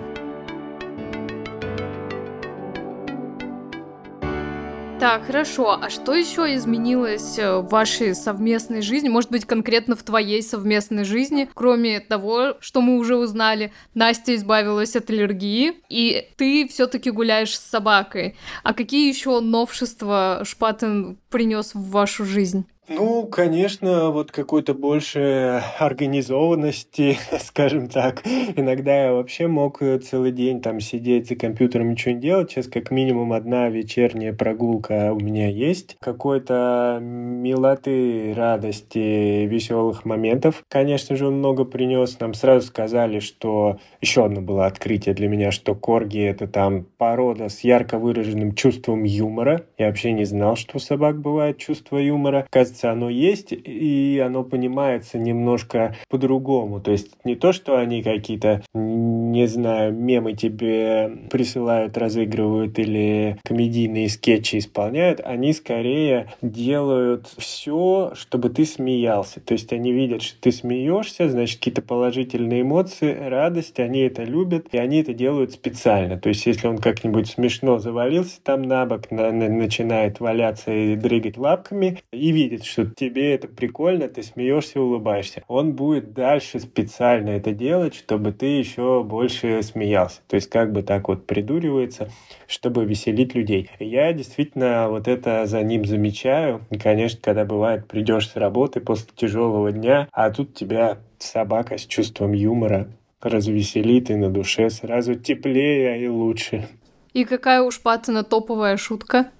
Так, 4.99 5.27
хорошо. 5.27 5.77
А 5.79 5.91
что 5.91 6.15
еще 6.15 6.55
изменилось 6.55 7.37
э, 7.37 7.57
в 7.59 7.67
вашей 7.69 8.15
совместной 8.15 8.81
жизни? 8.81 9.09
Может 9.09 9.29
быть, 9.29 9.45
конкретно 9.45 9.95
в 9.95 10.01
твоей 10.01 10.41
совместной 10.41 11.03
жизни, 11.03 11.47
кроме 11.53 11.99
того, 11.99 12.55
что 12.61 12.81
мы 12.81 12.97
уже 12.97 13.15
узнали, 13.15 13.71
Настя 13.93 14.33
избавилась 14.33 14.95
от 14.95 15.11
аллергии, 15.11 15.73
и 15.89 16.27
ты 16.35 16.67
все-таки 16.67 17.11
гуляешь 17.11 17.55
с 17.55 17.63
собакой. 17.63 18.37
А 18.63 18.73
какие 18.73 19.07
еще 19.07 19.39
новшества 19.39 20.41
Шпатен 20.43 21.19
принес 21.29 21.75
в 21.75 21.91
вашу 21.91 22.25
жизнь? 22.25 22.65
Ну, 22.89 23.27
конечно, 23.27 24.11
вот 24.11 24.31
какой-то 24.31 24.73
больше 24.73 25.61
организованности, 25.77 27.17
скажем 27.39 27.89
так. 27.89 28.25
Иногда 28.55 29.07
я 29.07 29.13
вообще 29.13 29.47
мог 29.47 29.79
целый 30.05 30.31
день 30.31 30.61
там 30.61 30.79
сидеть 30.79 31.27
за 31.27 31.35
компьютером, 31.35 31.91
ничего 31.91 32.15
не 32.15 32.21
делать. 32.21 32.51
Сейчас 32.51 32.67
как 32.67 32.89
минимум 32.89 33.33
одна 33.33 33.67
вечерняя 33.67 34.31
прогулка 34.31 35.11
у 35.11 35.19
меня 35.19 35.49
есть. 35.49 35.97
Какой-то 35.99 36.99
милоты, 37.01 38.33
радости, 38.33 39.45
веселых 39.45 40.05
моментов. 40.05 40.63
Конечно 40.69 41.17
же, 41.17 41.27
он 41.27 41.39
много 41.39 41.65
принес. 41.65 42.17
Нам 42.21 42.33
сразу 42.33 42.67
сказали, 42.67 43.19
что 43.19 43.79
еще 43.99 44.23
одно 44.23 44.39
было 44.39 44.65
открытие 44.65 45.13
для 45.13 45.27
меня, 45.27 45.51
что 45.51 45.75
корги— 45.75 46.19
это 46.23 46.47
там 46.47 46.85
порода 46.97 47.49
с 47.49 47.61
ярко 47.61 47.99
выраженным 47.99 48.55
чувством 48.55 49.03
юмора. 49.03 49.65
Я 49.77 49.87
вообще 49.87 50.13
не 50.13 50.23
знал, 50.23 50.55
что 50.55 50.77
у 50.77 50.79
собак 50.79 51.19
бывает 51.19 51.57
чувство 51.57 51.97
юмора. 51.97 52.47
Кажется, 52.49 52.76
кажется, 52.77 52.91
оно 52.91 53.09
есть, 53.09 53.51
и 53.51 54.21
оно 54.23 54.43
понимается 54.43 55.17
немножко 55.17 55.95
по-другому. 56.09 56.79
То 56.79 56.91
есть 56.91 57.11
не 57.23 57.35
то, 57.35 57.51
что 57.51 57.77
они 57.77 58.03
какие-то, 58.03 58.63
не 58.73 59.47
знаю, 59.47 59.93
мемы 59.93 60.33
тебе 60.33 61.11
присылают, 61.29 61.97
разыгрывают 61.97 62.77
или 62.79 63.37
комедийные 63.43 64.09
скетчи 64.09 64.59
исполняют, 64.59 65.21
они 65.23 65.53
скорее 65.53 66.31
делают 66.41 67.27
все, 67.37 68.11
чтобы 68.15 68.49
ты 68.49 68.65
смеялся. 68.65 69.39
То 69.39 69.53
есть 69.53 69.73
они 69.73 69.91
видят, 69.91 70.21
что 70.21 70.39
ты 70.41 70.51
смеешься, 70.51 71.29
значит, 71.29 71.57
какие-то 71.57 71.81
положительные 71.81 72.61
эмоции, 72.61 73.13
радость, 73.13 73.79
они 73.79 74.01
это 74.01 74.23
любят, 74.23 74.67
и 74.71 74.77
они 74.77 75.01
это 75.01 75.13
делают 75.13 75.51
специально. 75.51 76.17
То 76.17 76.29
есть 76.29 76.45
если 76.45 76.67
он 76.67 76.77
как-нибудь 76.77 77.27
смешно 77.27 77.79
завалился 77.79 78.39
там 78.43 78.61
на 78.61 78.85
бок, 78.85 79.11
на, 79.11 79.31
на, 79.31 79.49
начинает 79.49 80.19
валяться 80.19 80.71
и 80.71 80.95
дрыгать 80.95 81.37
лапками, 81.37 81.99
и 82.11 82.31
видит, 82.31 82.66
что 82.67 82.85
тебе 82.85 83.33
это 83.33 83.47
прикольно, 83.47 84.07
ты 84.07 84.23
смеешься, 84.23 84.81
улыбаешься. 84.81 85.43
Он 85.47 85.73
будет 85.73 86.13
дальше 86.13 86.59
специально 86.59 87.29
это 87.29 87.51
делать, 87.51 87.95
чтобы 87.95 88.31
ты 88.31 88.45
еще 88.45 89.03
больше 89.03 89.61
смеялся. 89.63 90.21
То 90.27 90.35
есть 90.35 90.49
как 90.49 90.71
бы 90.71 90.83
так 90.83 91.07
вот 91.07 91.25
придуривается, 91.25 92.09
чтобы 92.47 92.85
веселить 92.85 93.35
людей. 93.35 93.69
Я 93.79 94.13
действительно 94.13 94.89
вот 94.89 95.07
это 95.07 95.45
за 95.45 95.63
ним 95.63 95.85
замечаю. 95.85 96.61
Конечно, 96.81 97.19
когда 97.21 97.45
бывает, 97.45 97.87
придешь 97.87 98.29
с 98.29 98.35
работы 98.35 98.79
после 98.79 99.09
тяжелого 99.15 99.71
дня, 99.71 100.07
а 100.11 100.29
тут 100.29 100.53
тебя 100.53 100.99
собака 101.19 101.77
с 101.77 101.85
чувством 101.85 102.33
юмора 102.33 102.87
развеселит 103.21 104.09
и 104.09 104.15
на 104.15 104.29
душе 104.29 104.69
сразу 104.69 105.15
теплее 105.15 106.03
и 106.03 106.07
лучше. 106.07 106.67
И 107.13 107.25
какая 107.25 107.61
уж 107.61 107.81
Паттона 107.81 108.23
топовая 108.23 108.77
шутка? 108.77 109.31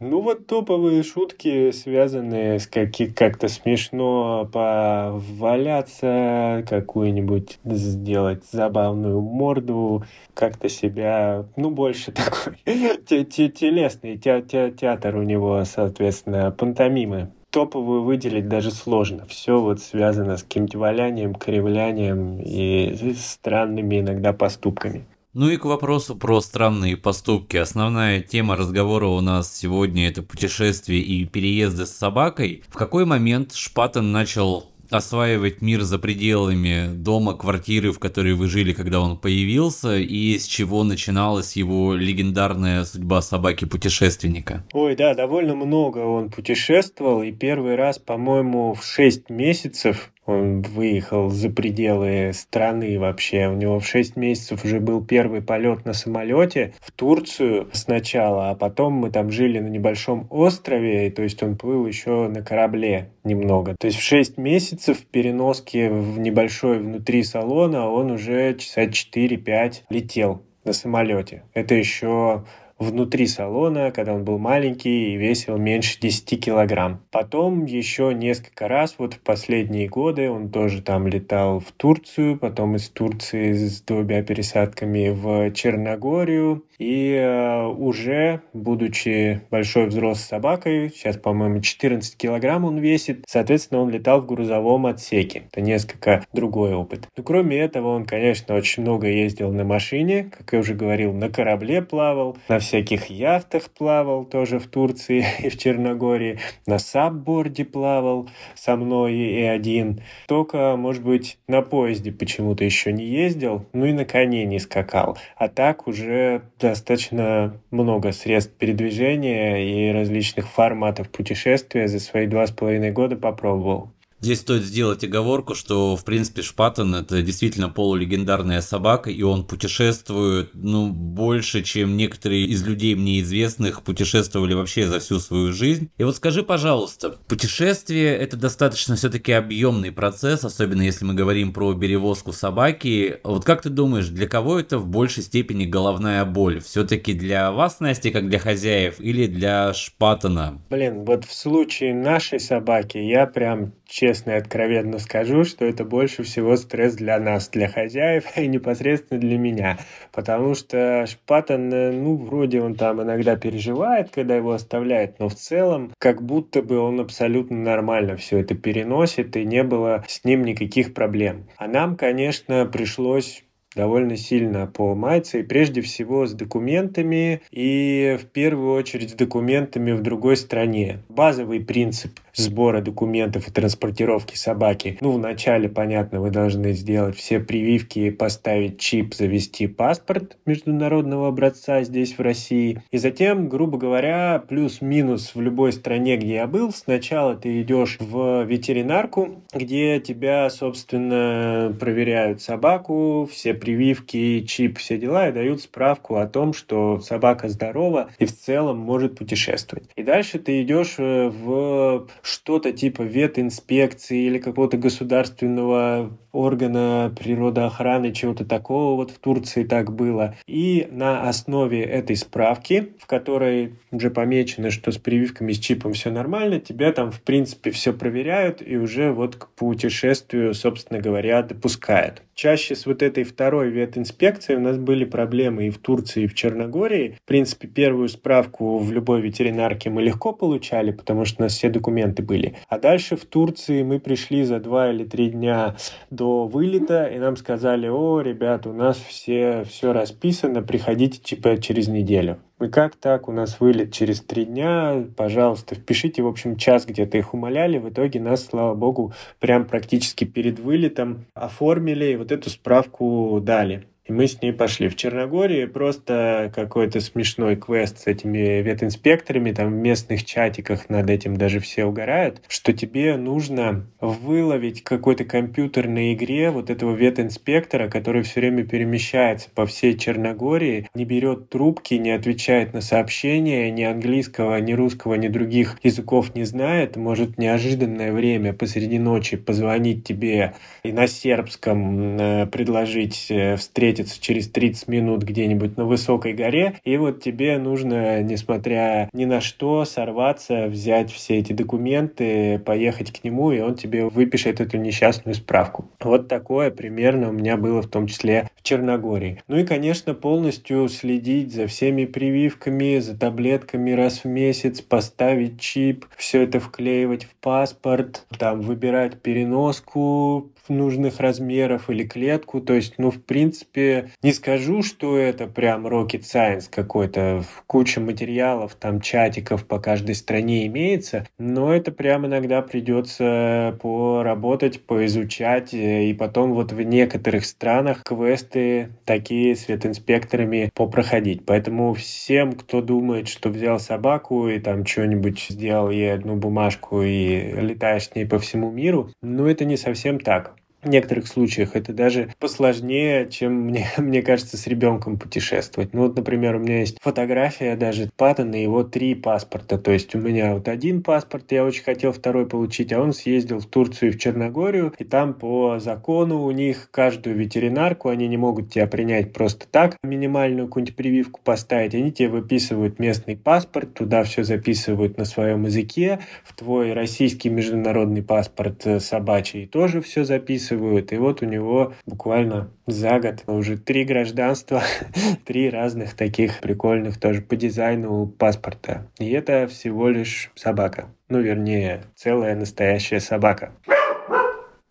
Ну 0.00 0.22
вот 0.22 0.46
топовые 0.46 1.02
шутки, 1.02 1.70
связанные 1.72 2.58
с 2.58 2.66
каки 2.66 3.06
как-то 3.06 3.48
смешно 3.48 4.48
поваляться, 4.50 6.64
какую-нибудь 6.66 7.58
сделать 7.64 8.44
забавную 8.50 9.20
морду, 9.20 10.04
как-то 10.32 10.70
себя, 10.70 11.44
ну 11.56 11.70
больше 11.70 12.12
такой 12.12 12.54
телесный 12.64 14.16
театр 14.16 15.16
у 15.16 15.22
него, 15.22 15.62
соответственно, 15.66 16.50
пантомимы 16.50 17.30
топовую 17.50 18.02
выделить 18.02 18.48
даже 18.48 18.70
сложно. 18.70 19.26
Все 19.26 19.60
вот 19.60 19.80
связано 19.80 20.38
с 20.38 20.42
каким-то 20.42 20.78
валянием, 20.78 21.34
кривлянием 21.34 22.40
и 22.40 23.14
странными 23.18 24.00
иногда 24.00 24.32
поступками. 24.32 25.04
Ну 25.32 25.48
и 25.48 25.56
к 25.58 25.64
вопросу 25.64 26.16
про 26.16 26.40
странные 26.40 26.96
поступки. 26.96 27.56
Основная 27.56 28.20
тема 28.20 28.56
разговора 28.56 29.06
у 29.06 29.20
нас 29.20 29.56
сегодня 29.56 30.08
это 30.08 30.24
путешествия 30.24 30.98
и 30.98 31.24
переезды 31.24 31.86
с 31.86 31.92
собакой. 31.92 32.64
В 32.68 32.74
какой 32.74 33.04
момент 33.04 33.54
Шпатен 33.54 34.10
начал 34.10 34.72
осваивать 34.90 35.62
мир 35.62 35.82
за 35.82 36.00
пределами 36.00 36.92
дома, 36.92 37.34
квартиры, 37.34 37.92
в 37.92 38.00
которой 38.00 38.34
вы 38.34 38.48
жили, 38.48 38.72
когда 38.72 39.00
он 39.00 39.16
появился, 39.16 39.98
и 39.98 40.36
с 40.36 40.46
чего 40.46 40.82
начиналась 40.82 41.54
его 41.54 41.94
легендарная 41.94 42.84
судьба 42.84 43.22
собаки-путешественника? 43.22 44.64
Ой, 44.72 44.96
да, 44.96 45.14
довольно 45.14 45.54
много 45.54 45.98
он 45.98 46.30
путешествовал, 46.30 47.22
и 47.22 47.30
первый 47.30 47.76
раз, 47.76 48.00
по-моему, 48.00 48.74
в 48.74 48.84
6 48.84 49.30
месяцев 49.30 50.10
он 50.30 50.62
выехал 50.62 51.30
за 51.30 51.50
пределы 51.50 52.32
страны 52.32 52.98
вообще. 52.98 53.48
У 53.48 53.54
него 53.54 53.80
в 53.80 53.86
6 53.86 54.16
месяцев 54.16 54.64
уже 54.64 54.80
был 54.80 55.04
первый 55.04 55.42
полет 55.42 55.84
на 55.84 55.92
самолете 55.92 56.74
в 56.80 56.90
Турцию 56.92 57.68
сначала, 57.72 58.50
а 58.50 58.54
потом 58.54 58.94
мы 58.94 59.10
там 59.10 59.30
жили 59.30 59.58
на 59.58 59.68
небольшом 59.68 60.26
острове, 60.30 61.10
то 61.10 61.22
есть 61.22 61.42
он 61.42 61.56
плыл 61.56 61.86
еще 61.86 62.28
на 62.28 62.42
корабле 62.42 63.10
немного. 63.24 63.76
То 63.78 63.86
есть 63.86 63.98
в 63.98 64.02
6 64.02 64.38
месяцев 64.38 64.98
переноски 65.06 65.88
в 65.88 66.18
небольшой 66.18 66.78
внутри 66.78 67.22
салона 67.22 67.90
он 67.90 68.10
уже 68.10 68.54
часа 68.54 68.84
4-5 68.84 69.82
летел 69.90 70.42
на 70.64 70.72
самолете. 70.72 71.44
Это 71.54 71.74
еще 71.74 72.44
внутри 72.80 73.26
салона, 73.26 73.92
когда 73.92 74.14
он 74.14 74.24
был 74.24 74.38
маленький 74.38 75.12
и 75.12 75.16
весил 75.16 75.58
меньше 75.58 76.00
10 76.00 76.42
килограмм. 76.42 77.02
Потом 77.10 77.66
еще 77.66 78.12
несколько 78.14 78.66
раз, 78.66 78.94
вот 78.98 79.14
в 79.14 79.20
последние 79.20 79.86
годы, 79.86 80.30
он 80.30 80.48
тоже 80.48 80.82
там 80.82 81.06
летал 81.06 81.60
в 81.60 81.70
Турцию, 81.72 82.38
потом 82.38 82.76
из 82.76 82.88
Турции 82.88 83.52
с 83.52 83.82
двумя 83.82 84.22
пересадками 84.22 85.10
в 85.10 85.52
Черногорию. 85.52 86.64
И 86.78 87.12
э, 87.12 87.66
уже, 87.66 88.40
будучи 88.54 89.42
большой 89.50 89.88
взрослой 89.88 90.24
собакой, 90.24 90.90
сейчас, 90.94 91.18
по-моему, 91.18 91.60
14 91.60 92.16
килограмм 92.16 92.64
он 92.64 92.78
весит, 92.78 93.24
соответственно, 93.28 93.82
он 93.82 93.90
летал 93.90 94.22
в 94.22 94.26
грузовом 94.26 94.86
отсеке. 94.86 95.42
Это 95.52 95.60
несколько 95.60 96.24
другой 96.32 96.72
опыт. 96.72 97.06
Но 97.18 97.22
кроме 97.22 97.58
этого, 97.58 97.88
он, 97.88 98.06
конечно, 98.06 98.54
очень 98.54 98.82
много 98.82 99.08
ездил 99.08 99.52
на 99.52 99.64
машине, 99.64 100.30
как 100.34 100.54
я 100.54 100.60
уже 100.60 100.72
говорил, 100.72 101.12
на 101.12 101.28
корабле 101.28 101.82
плавал, 101.82 102.38
на 102.48 102.58
всяких 102.70 103.06
яхтах 103.10 103.68
плавал 103.70 104.24
тоже 104.24 104.60
в 104.60 104.68
Турции 104.68 105.24
и 105.42 105.48
в 105.48 105.58
Черногории, 105.58 106.38
на 106.66 106.78
сабборде 106.78 107.64
плавал 107.64 108.30
со 108.54 108.76
мной 108.76 109.14
и 109.14 109.42
один. 109.42 110.02
Только, 110.28 110.76
может 110.76 111.02
быть, 111.02 111.38
на 111.48 111.62
поезде 111.62 112.12
почему-то 112.12 112.64
еще 112.64 112.92
не 112.92 113.04
ездил, 113.04 113.66
ну 113.72 113.86
и 113.86 113.92
на 113.92 114.04
коне 114.04 114.44
не 114.44 114.60
скакал. 114.60 115.18
А 115.36 115.48
так 115.48 115.88
уже 115.88 116.42
достаточно 116.60 117.60
много 117.72 118.12
средств 118.12 118.52
передвижения 118.54 119.56
и 119.58 119.92
различных 119.92 120.48
форматов 120.48 121.10
путешествия 121.10 121.88
за 121.88 121.98
свои 121.98 122.26
два 122.26 122.46
с 122.46 122.52
половиной 122.52 122.92
года 122.92 123.16
попробовал. 123.16 123.90
Здесь 124.20 124.40
стоит 124.40 124.64
сделать 124.64 125.02
оговорку, 125.02 125.54
что, 125.54 125.96
в 125.96 126.04
принципе, 126.04 126.42
Шпатон– 126.42 126.94
это 126.96 127.22
действительно 127.22 127.70
полулегендарная 127.70 128.60
собака, 128.60 129.10
и 129.10 129.22
он 129.22 129.46
путешествует, 129.46 130.50
ну, 130.52 130.88
больше, 130.88 131.62
чем 131.62 131.96
некоторые 131.96 132.44
из 132.44 132.62
людей 132.62 132.94
мне 132.94 133.20
известных 133.20 133.82
путешествовали 133.82 134.52
вообще 134.52 134.86
за 134.86 135.00
всю 135.00 135.20
свою 135.20 135.52
жизнь. 135.52 135.90
И 135.96 136.04
вот 136.04 136.16
скажи, 136.16 136.42
пожалуйста, 136.42 137.16
путешествие– 137.28 138.14
это 138.18 138.36
достаточно 138.36 138.94
все-таки 138.96 139.32
объемный 139.32 139.90
процесс, 139.90 140.44
особенно 140.44 140.82
если 140.82 141.06
мы 141.06 141.14
говорим 141.14 141.54
про 141.54 141.72
перевозку 141.72 142.32
собаки. 142.32 143.20
Вот 143.24 143.46
как 143.46 143.62
ты 143.62 143.70
думаешь, 143.70 144.08
для 144.08 144.28
кого 144.28 144.60
это 144.60 144.76
в 144.78 144.86
большей 144.86 145.22
степени 145.22 145.64
головная 145.64 146.26
боль? 146.26 146.60
Все-таки 146.60 147.14
для 147.14 147.50
вас, 147.52 147.80
Настя, 147.80 148.10
как 148.10 148.28
для 148.28 148.38
хозяев, 148.38 149.00
или 149.00 149.26
для 149.26 149.72
Шпатона? 149.72 150.60
Блин, 150.68 151.06
вот 151.06 151.24
в 151.24 151.32
случае 151.32 151.94
нашей 151.94 152.38
собаки 152.38 152.98
я 152.98 153.26
прям 153.26 153.72
честно 153.90 154.30
и 154.30 154.34
откровенно 154.34 154.98
скажу, 154.98 155.44
что 155.44 155.64
это 155.64 155.84
больше 155.84 156.22
всего 156.22 156.56
стресс 156.56 156.94
для 156.94 157.18
нас, 157.18 157.48
для 157.48 157.68
хозяев 157.68 158.24
и 158.36 158.46
непосредственно 158.46 159.20
для 159.20 159.36
меня. 159.36 159.78
Потому 160.12 160.54
что 160.54 161.04
Шпатон, 161.06 161.72
э, 161.72 161.92
ну, 161.92 162.16
вроде 162.16 162.62
он 162.62 162.74
там 162.76 163.02
иногда 163.02 163.36
переживает, 163.36 164.10
когда 164.10 164.36
его 164.36 164.52
оставляют, 164.52 165.18
но 165.18 165.28
в 165.28 165.34
целом 165.34 165.92
как 165.98 166.22
будто 166.22 166.62
бы 166.62 166.78
он 166.78 167.00
абсолютно 167.00 167.56
нормально 167.56 168.16
все 168.16 168.38
это 168.38 168.54
переносит, 168.54 169.36
и 169.36 169.44
не 169.44 169.64
было 169.64 170.04
с 170.06 170.24
ним 170.24 170.44
никаких 170.44 170.94
проблем. 170.94 171.48
А 171.56 171.66
нам, 171.66 171.96
конечно, 171.96 172.66
пришлось 172.66 173.42
довольно 173.74 174.16
сильно 174.16 174.66
поломается, 174.66 175.38
и 175.38 175.42
прежде 175.42 175.80
всего 175.80 176.26
с 176.26 176.32
документами, 176.32 177.42
и 177.50 178.18
в 178.20 178.26
первую 178.26 178.74
очередь 178.74 179.10
с 179.10 179.14
документами 179.14 179.92
в 179.92 180.02
другой 180.02 180.36
стране. 180.36 181.00
Базовый 181.08 181.60
принцип 181.60 182.18
сбора 182.34 182.80
документов 182.80 183.48
и 183.48 183.50
транспортировки 183.50 184.36
собаки. 184.36 184.98
Ну, 185.00 185.12
вначале, 185.12 185.68
понятно, 185.68 186.20
вы 186.20 186.30
должны 186.30 186.72
сделать 186.72 187.16
все 187.16 187.40
прививки, 187.40 188.10
поставить 188.10 188.78
чип, 188.78 189.14
завести 189.14 189.66
паспорт 189.66 190.36
международного 190.46 191.28
образца 191.28 191.82
здесь, 191.82 192.18
в 192.18 192.20
России. 192.20 192.82
И 192.90 192.98
затем, 192.98 193.48
грубо 193.48 193.78
говоря, 193.78 194.42
плюс-минус 194.48 195.34
в 195.34 195.40
любой 195.40 195.72
стране, 195.72 196.16
где 196.16 196.34
я 196.34 196.46
был, 196.46 196.72
сначала 196.72 197.34
ты 197.34 197.60
идешь 197.62 197.96
в 198.00 198.44
ветеринарку, 198.44 199.42
где 199.52 200.00
тебя, 200.00 200.48
собственно, 200.50 201.74
проверяют 201.78 202.42
собаку, 202.42 203.28
все 203.30 203.54
прививки, 203.54 204.44
чип, 204.46 204.78
все 204.78 204.98
дела, 204.98 205.28
и 205.28 205.32
дают 205.32 205.62
справку 205.62 206.16
о 206.16 206.26
том, 206.26 206.52
что 206.52 207.00
собака 207.00 207.48
здорова 207.48 208.10
и 208.18 208.24
в 208.24 208.36
целом 208.36 208.78
может 208.78 209.16
путешествовать. 209.16 209.88
И 209.96 210.02
дальше 210.02 210.38
ты 210.38 210.62
идешь 210.62 210.96
э, 210.98 211.28
в 211.28 212.06
что-то 212.30 212.72
типа 212.72 213.02
ветинспекции 213.02 214.22
или 214.26 214.38
какого-то 214.38 214.76
государственного 214.76 216.16
органа 216.32 217.12
природоохраны, 217.18 218.12
чего-то 218.12 218.44
такого 218.44 218.96
вот 218.96 219.10
в 219.10 219.18
Турции 219.18 219.64
так 219.64 219.92
было. 219.92 220.36
И 220.46 220.86
на 220.90 221.28
основе 221.28 221.82
этой 221.82 222.16
справки, 222.16 222.92
в 222.98 223.06
которой 223.06 223.74
уже 223.90 224.10
помечено, 224.10 224.70
что 224.70 224.92
с 224.92 224.98
прививками, 224.98 225.52
с 225.52 225.58
чипом 225.58 225.92
все 225.92 226.10
нормально, 226.10 226.60
тебя 226.60 226.92
там 226.92 227.10
в 227.10 227.20
принципе 227.20 227.70
все 227.70 227.92
проверяют 227.92 228.62
и 228.64 228.76
уже 228.76 229.12
вот 229.12 229.36
к 229.36 229.48
путешествию, 229.48 230.54
собственно 230.54 231.00
говоря, 231.00 231.42
допускают. 231.42 232.22
Чаще 232.40 232.74
с 232.74 232.86
вот 232.86 233.02
этой 233.02 233.24
второй 233.24 233.68
ветинспекцией 233.68 234.58
у 234.58 234.62
нас 234.62 234.78
были 234.78 235.04
проблемы 235.04 235.66
и 235.66 235.70
в 235.70 235.76
Турции, 235.76 236.22
и 236.22 236.26
в 236.26 236.32
Черногории. 236.32 237.18
В 237.22 237.28
принципе, 237.28 237.68
первую 237.68 238.08
справку 238.08 238.78
в 238.78 238.90
любой 238.90 239.20
ветеринарке 239.20 239.90
мы 239.90 240.00
легко 240.00 240.32
получали, 240.32 240.90
потому 240.90 241.26
что 241.26 241.42
у 241.42 241.44
нас 241.44 241.52
все 241.52 241.68
документы 241.68 242.22
были. 242.22 242.56
А 242.70 242.78
дальше 242.78 243.16
в 243.16 243.26
Турции 243.26 243.82
мы 243.82 244.00
пришли 244.00 244.42
за 244.42 244.58
два 244.58 244.90
или 244.90 245.04
три 245.04 245.28
дня 245.28 245.76
до 246.08 246.46
вылета, 246.46 247.08
и 247.08 247.18
нам 247.18 247.36
сказали, 247.36 247.88
о, 247.88 248.22
ребята, 248.22 248.70
у 248.70 248.72
нас 248.72 248.96
все, 248.96 249.64
все 249.68 249.92
расписано, 249.92 250.62
приходите 250.62 251.18
типа 251.18 251.60
через 251.60 251.88
неделю. 251.88 252.38
И 252.60 252.68
как 252.68 252.96
так? 252.96 253.28
У 253.28 253.32
нас 253.32 253.58
вылет 253.58 253.92
через 253.92 254.20
три 254.20 254.44
дня, 254.44 255.04
пожалуйста, 255.16 255.74
впишите, 255.74 256.22
в 256.22 256.26
общем, 256.26 256.56
час 256.56 256.84
где-то 256.84 257.16
их 257.16 257.32
умоляли. 257.32 257.78
В 257.78 257.88
итоге 257.88 258.20
нас, 258.20 258.44
слава 258.44 258.74
богу, 258.74 259.14
прям 259.38 259.64
практически 259.64 260.24
перед 260.24 260.58
вылетом 260.58 261.24
оформили 261.34 262.12
и 262.12 262.16
вот 262.16 262.32
эту 262.32 262.50
справку 262.50 263.40
дали. 263.42 263.86
И 264.06 264.12
мы 264.12 264.26
с 264.26 264.40
ней 264.42 264.52
пошли. 264.52 264.88
В 264.88 264.96
Черногории 264.96 265.66
просто 265.66 266.50
какой-то 266.54 267.00
смешной 267.00 267.56
квест 267.56 267.98
с 268.00 268.06
этими 268.06 268.60
ветинспекторами, 268.60 269.52
там 269.52 269.68
в 269.68 269.76
местных 269.76 270.24
чатиках 270.24 270.88
над 270.88 271.10
этим 271.10 271.36
даже 271.36 271.60
все 271.60 271.84
угорают, 271.84 272.42
что 272.48 272.72
тебе 272.72 273.16
нужно 273.16 273.86
выловить 274.00 274.82
какой-то 274.82 275.24
компьютерной 275.24 276.14
игре 276.14 276.50
вот 276.50 276.70
этого 276.70 276.94
ветинспектора, 276.94 277.88
который 277.88 278.22
все 278.22 278.40
время 278.40 278.64
перемещается 278.64 279.48
по 279.54 279.66
всей 279.66 279.96
Черногории, 279.96 280.88
не 280.94 281.04
берет 281.04 281.50
трубки, 281.50 281.94
не 281.94 282.10
отвечает 282.10 282.72
на 282.72 282.80
сообщения, 282.80 283.70
ни 283.70 283.82
английского, 283.82 284.58
ни 284.60 284.72
русского, 284.72 285.14
ни 285.14 285.28
других 285.28 285.78
языков 285.82 286.34
не 286.34 286.44
знает, 286.44 286.96
может 286.96 287.38
неожиданное 287.38 288.12
время 288.12 288.54
посреди 288.54 288.98
ночи 288.98 289.36
позвонить 289.36 290.04
тебе 290.04 290.54
и 290.82 290.92
на 290.92 291.06
сербском 291.06 292.18
э, 292.18 292.46
предложить 292.46 293.26
э, 293.30 293.56
встретиться 293.56 293.89
встретиться 293.90 294.20
через 294.20 294.48
30 294.48 294.88
минут 294.88 295.22
где-нибудь 295.24 295.76
на 295.76 295.84
высокой 295.84 296.32
горе, 296.32 296.78
и 296.84 296.96
вот 296.96 297.22
тебе 297.22 297.58
нужно, 297.58 298.22
несмотря 298.22 299.08
ни 299.12 299.24
на 299.24 299.40
что, 299.40 299.84
сорваться, 299.84 300.66
взять 300.66 301.10
все 301.10 301.38
эти 301.38 301.52
документы, 301.52 302.60
поехать 302.60 303.10
к 303.10 303.24
нему, 303.24 303.50
и 303.50 303.58
он 303.58 303.74
тебе 303.74 304.04
выпишет 304.04 304.60
эту 304.60 304.76
несчастную 304.76 305.34
справку. 305.34 305.90
Вот 306.00 306.28
такое 306.28 306.70
примерно 306.70 307.30
у 307.30 307.32
меня 307.32 307.56
было 307.56 307.82
в 307.82 307.88
том 307.88 308.06
числе 308.06 308.48
в 308.54 308.62
Черногории. 308.62 309.42
Ну 309.48 309.56
и, 309.56 309.64
конечно, 309.64 310.14
полностью 310.14 310.88
следить 310.88 311.52
за 311.52 311.66
всеми 311.66 312.04
прививками, 312.04 312.98
за 313.00 313.18
таблетками 313.18 313.90
раз 313.90 314.22
в 314.22 314.28
месяц, 314.28 314.80
поставить 314.80 315.60
чип, 315.60 316.06
все 316.16 316.42
это 316.42 316.60
вклеивать 316.60 317.24
в 317.24 317.34
паспорт, 317.40 318.24
там 318.38 318.60
выбирать 318.60 319.20
переноску 319.20 320.52
нужных 320.70 321.20
размеров 321.20 321.90
или 321.90 322.04
клетку. 322.04 322.60
То 322.60 322.74
есть, 322.74 322.94
ну, 322.98 323.10
в 323.10 323.22
принципе, 323.22 324.10
не 324.22 324.32
скажу, 324.32 324.82
что 324.82 325.18
это 325.18 325.46
прям 325.46 325.86
rocket 325.86 326.22
science 326.22 326.68
какой-то, 326.70 327.44
куча 327.66 328.00
материалов, 328.00 328.74
там 328.74 329.00
чатиков 329.00 329.66
по 329.66 329.78
каждой 329.78 330.14
стране 330.14 330.66
имеется, 330.66 331.26
но 331.38 331.74
это 331.74 331.92
прям 331.92 332.26
иногда 332.26 332.62
придется 332.62 333.76
поработать, 333.82 334.82
поизучать, 334.82 335.74
и 335.74 336.14
потом 336.14 336.54
вот 336.54 336.72
в 336.72 336.80
некоторых 336.80 337.44
странах 337.44 338.02
квесты 338.04 338.90
такие 339.04 339.56
с 339.56 339.68
ветинспекторами 339.68 340.70
попроходить. 340.74 341.44
Поэтому 341.44 341.94
всем, 341.94 342.52
кто 342.52 342.80
думает, 342.80 343.28
что 343.28 343.48
взял 343.48 343.78
собаку 343.78 344.48
и 344.48 344.58
там 344.58 344.86
что-нибудь 344.86 345.46
сделал 345.48 345.90
ей 345.90 346.14
одну 346.14 346.36
бумажку 346.36 347.02
и 347.02 347.52
летаешь 347.52 348.08
с 348.08 348.14
ней 348.14 348.26
по 348.26 348.38
всему 348.38 348.70
миру, 348.70 349.10
ну 349.22 349.46
это 349.46 349.64
не 349.64 349.76
совсем 349.76 350.20
так. 350.20 350.54
В 350.82 350.88
некоторых 350.88 351.26
случаях 351.26 351.76
это 351.76 351.92
даже 351.92 352.32
посложнее, 352.38 353.28
чем 353.28 353.52
мне, 353.52 353.86
мне 353.98 354.22
кажется, 354.22 354.56
с 354.56 354.66
ребенком 354.66 355.18
путешествовать. 355.18 355.92
Ну 355.92 356.02
вот, 356.02 356.16
например, 356.16 356.56
у 356.56 356.58
меня 356.58 356.80
есть 356.80 356.98
фотография 357.00 357.76
даже 357.76 358.10
Паттона, 358.16 358.56
его 358.56 358.82
три 358.82 359.14
паспорта. 359.14 359.76
То 359.76 359.90
есть 359.90 360.14
у 360.14 360.18
меня 360.18 360.54
вот 360.54 360.68
один 360.68 361.02
паспорт, 361.02 361.52
я 361.52 361.64
очень 361.64 361.82
хотел 361.82 362.12
второй 362.12 362.46
получить, 362.46 362.92
а 362.92 363.00
он 363.00 363.12
съездил 363.12 363.58
в 363.58 363.66
Турцию 363.66 364.10
и 364.10 364.12
в 364.12 364.18
Черногорию, 364.18 364.94
и 364.98 365.04
там 365.04 365.34
по 365.34 365.78
закону 365.78 366.44
у 366.44 366.50
них 366.50 366.88
каждую 366.90 367.36
ветеринарку, 367.36 368.08
они 368.08 368.26
не 368.26 368.38
могут 368.38 368.72
тебя 368.72 368.86
принять 368.86 369.32
просто 369.34 369.66
так, 369.70 369.98
минимальную 370.02 370.66
какую-нибудь 370.66 370.96
прививку 370.96 371.40
поставить, 371.44 371.94
они 371.94 372.10
тебе 372.10 372.28
выписывают 372.28 372.98
местный 372.98 373.36
паспорт, 373.36 373.94
туда 373.94 374.24
все 374.24 374.44
записывают 374.44 375.18
на 375.18 375.26
своем 375.26 375.64
языке, 375.64 376.20
в 376.42 376.54
твой 376.54 376.94
российский 376.94 377.50
международный 377.50 378.22
паспорт 378.22 378.86
э, 378.86 379.00
собачий 379.00 379.66
тоже 379.66 380.00
все 380.00 380.24
записывают, 380.24 380.69
описывают. 380.70 381.12
И 381.12 381.16
вот 381.16 381.42
у 381.42 381.46
него 381.46 381.94
буквально 382.06 382.70
за 382.86 383.18
год 383.20 383.42
уже 383.46 383.76
три 383.76 384.04
гражданства, 384.04 384.82
три 385.44 385.70
разных 385.70 386.14
таких 386.14 386.60
прикольных 386.60 387.18
тоже 387.18 387.42
по 387.42 387.56
дизайну 387.56 388.26
паспорта. 388.26 389.06
И 389.18 389.30
это 389.30 389.66
всего 389.66 390.08
лишь 390.08 390.50
собака. 390.54 391.08
Ну, 391.28 391.40
вернее, 391.40 392.04
целая 392.16 392.56
настоящая 392.56 393.20
собака. 393.20 393.72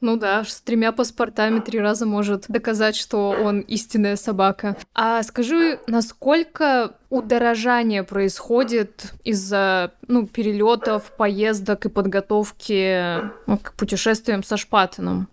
Ну 0.02 0.16
да, 0.16 0.46
с 0.46 0.62
тремя 0.62 0.94
паспортами 0.94 1.60
три 1.60 1.78
раза 1.78 2.06
может 2.06 2.46
доказать, 2.48 2.96
что 2.96 3.32
он 3.32 3.60
истинная 3.60 4.16
собака. 4.16 4.78
А 4.96 5.22
скажи, 5.24 5.80
насколько 5.88 6.96
удорожание 7.10 8.04
происходит 8.04 9.12
из-за 9.26 9.92
ну, 10.08 10.26
перелетов, 10.26 11.12
поездок 11.18 11.86
и 11.86 11.90
подготовки 11.90 13.30
к 13.62 13.74
путешествиям 13.76 14.42
со 14.42 14.56
Шпатеном? 14.56 15.28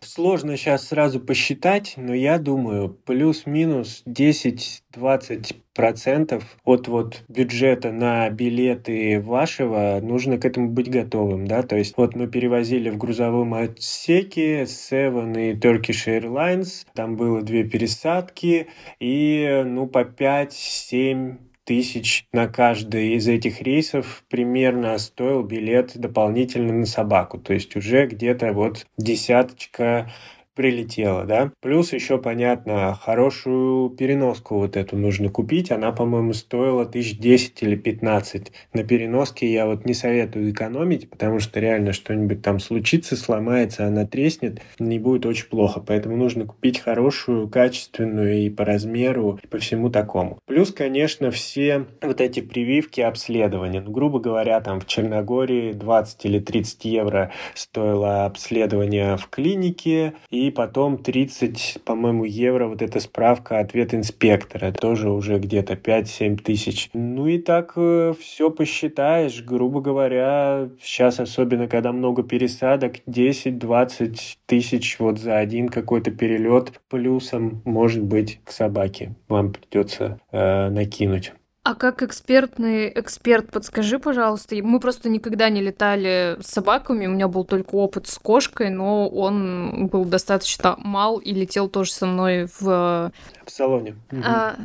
Сложно 0.00 0.56
сейчас 0.56 0.88
сразу 0.88 1.20
посчитать, 1.20 1.94
но 1.96 2.14
я 2.14 2.38
думаю, 2.38 2.88
плюс-минус 3.04 4.02
10-20 4.06 5.56
процентов 5.74 6.56
от 6.64 6.88
вот 6.88 7.22
бюджета 7.28 7.92
на 7.92 8.28
билеты 8.30 9.20
вашего 9.20 10.00
нужно 10.02 10.38
к 10.38 10.44
этому 10.44 10.70
быть 10.70 10.90
готовым, 10.90 11.46
да, 11.46 11.62
то 11.62 11.76
есть 11.76 11.96
вот 11.96 12.16
мы 12.16 12.26
перевозили 12.26 12.90
в 12.90 12.98
грузовом 12.98 13.54
отсеке 13.54 14.62
Seven 14.62 15.52
и 15.52 15.54
Turkish 15.54 16.06
Airlines, 16.06 16.86
там 16.94 17.16
было 17.16 17.42
две 17.42 17.64
пересадки 17.64 18.68
и 18.98 19.62
ну 19.64 19.86
по 19.86 20.02
5-7 20.02 21.36
тысяч 21.68 22.24
на 22.32 22.48
каждый 22.48 23.12
из 23.12 23.28
этих 23.28 23.60
рейсов 23.60 24.24
примерно 24.30 24.96
стоил 24.96 25.42
билет 25.42 25.98
дополнительно 25.98 26.72
на 26.72 26.86
собаку. 26.86 27.36
То 27.36 27.52
есть 27.52 27.76
уже 27.76 28.06
где-то 28.06 28.54
вот 28.54 28.86
десяточка 28.96 30.10
прилетела, 30.58 31.24
да. 31.24 31.52
Плюс 31.60 31.92
еще, 31.92 32.18
понятно, 32.18 32.92
хорошую 33.00 33.90
переноску 33.90 34.56
вот 34.56 34.76
эту 34.76 34.96
нужно 34.96 35.28
купить. 35.28 35.70
Она, 35.70 35.92
по-моему, 35.92 36.32
стоила 36.32 36.84
тысяч 36.84 37.16
десять 37.16 37.62
или 37.62 37.76
пятнадцать. 37.76 38.50
На 38.72 38.82
переноске 38.82 39.46
я 39.52 39.66
вот 39.66 39.84
не 39.84 39.94
советую 39.94 40.50
экономить, 40.50 41.08
потому 41.08 41.38
что 41.38 41.60
реально 41.60 41.92
что-нибудь 41.92 42.42
там 42.42 42.58
случится, 42.58 43.14
сломается, 43.14 43.86
она 43.86 44.04
треснет, 44.04 44.60
не 44.80 44.98
будет 44.98 45.26
очень 45.26 45.46
плохо. 45.46 45.78
Поэтому 45.78 46.16
нужно 46.16 46.44
купить 46.44 46.80
хорошую, 46.80 47.48
качественную 47.48 48.40
и 48.40 48.50
по 48.50 48.64
размеру, 48.64 49.38
и 49.40 49.46
по 49.46 49.58
всему 49.58 49.90
такому. 49.90 50.40
Плюс, 50.46 50.72
конечно, 50.72 51.30
все 51.30 51.86
вот 52.02 52.20
эти 52.20 52.40
прививки, 52.40 53.00
обследования. 53.00 53.80
Ну, 53.80 53.92
грубо 53.92 54.18
говоря, 54.18 54.60
там 54.60 54.80
в 54.80 54.86
Черногории 54.88 55.70
20 55.70 56.24
или 56.24 56.40
30 56.40 56.84
евро 56.86 57.30
стоило 57.54 58.24
обследование 58.24 59.16
в 59.16 59.28
клинике, 59.28 60.14
и 60.30 60.47
и 60.48 60.50
потом 60.50 60.98
30, 60.98 61.78
по-моему, 61.84 62.24
евро 62.24 62.68
вот 62.68 62.82
эта 62.82 63.00
справка 63.00 63.60
ответ 63.60 63.94
инспектора, 63.94 64.72
тоже 64.72 65.10
уже 65.10 65.38
где-то 65.38 65.74
5-7 65.74 66.42
тысяч. 66.42 66.88
Ну 66.94 67.26
и 67.26 67.38
так 67.38 67.74
э, 67.76 68.14
все 68.18 68.50
посчитаешь, 68.50 69.42
грубо 69.44 69.80
говоря, 69.80 70.70
сейчас 70.82 71.20
особенно, 71.20 71.68
когда 71.68 71.92
много 71.92 72.22
пересадок, 72.22 72.96
10-20 73.06 74.18
тысяч 74.46 74.98
вот 74.98 75.18
за 75.18 75.38
один 75.38 75.68
какой-то 75.68 76.10
перелет 76.10 76.72
плюсом, 76.88 77.60
может 77.64 78.02
быть, 78.02 78.40
к 78.44 78.50
собаке 78.50 79.14
вам 79.28 79.52
придется 79.52 80.18
э, 80.32 80.70
накинуть. 80.70 81.32
А 81.68 81.74
как 81.74 82.02
экспертный 82.02 82.90
эксперт, 82.98 83.50
подскажи, 83.50 83.98
пожалуйста, 83.98 84.56
мы 84.62 84.80
просто 84.80 85.10
никогда 85.10 85.50
не 85.50 85.60
летали 85.60 86.38
с 86.40 86.46
собаками, 86.46 87.06
у 87.06 87.10
меня 87.10 87.28
был 87.28 87.44
только 87.44 87.74
опыт 87.74 88.06
с 88.06 88.18
кошкой, 88.18 88.70
но 88.70 89.06
он 89.06 89.88
был 89.88 90.06
достаточно 90.06 90.76
мал 90.78 91.18
и 91.18 91.34
летел 91.34 91.68
тоже 91.68 91.92
со 91.92 92.06
мной 92.06 92.48
в... 92.58 93.12
В 93.44 93.50
салоне. 93.50 93.96
А, 94.24 94.56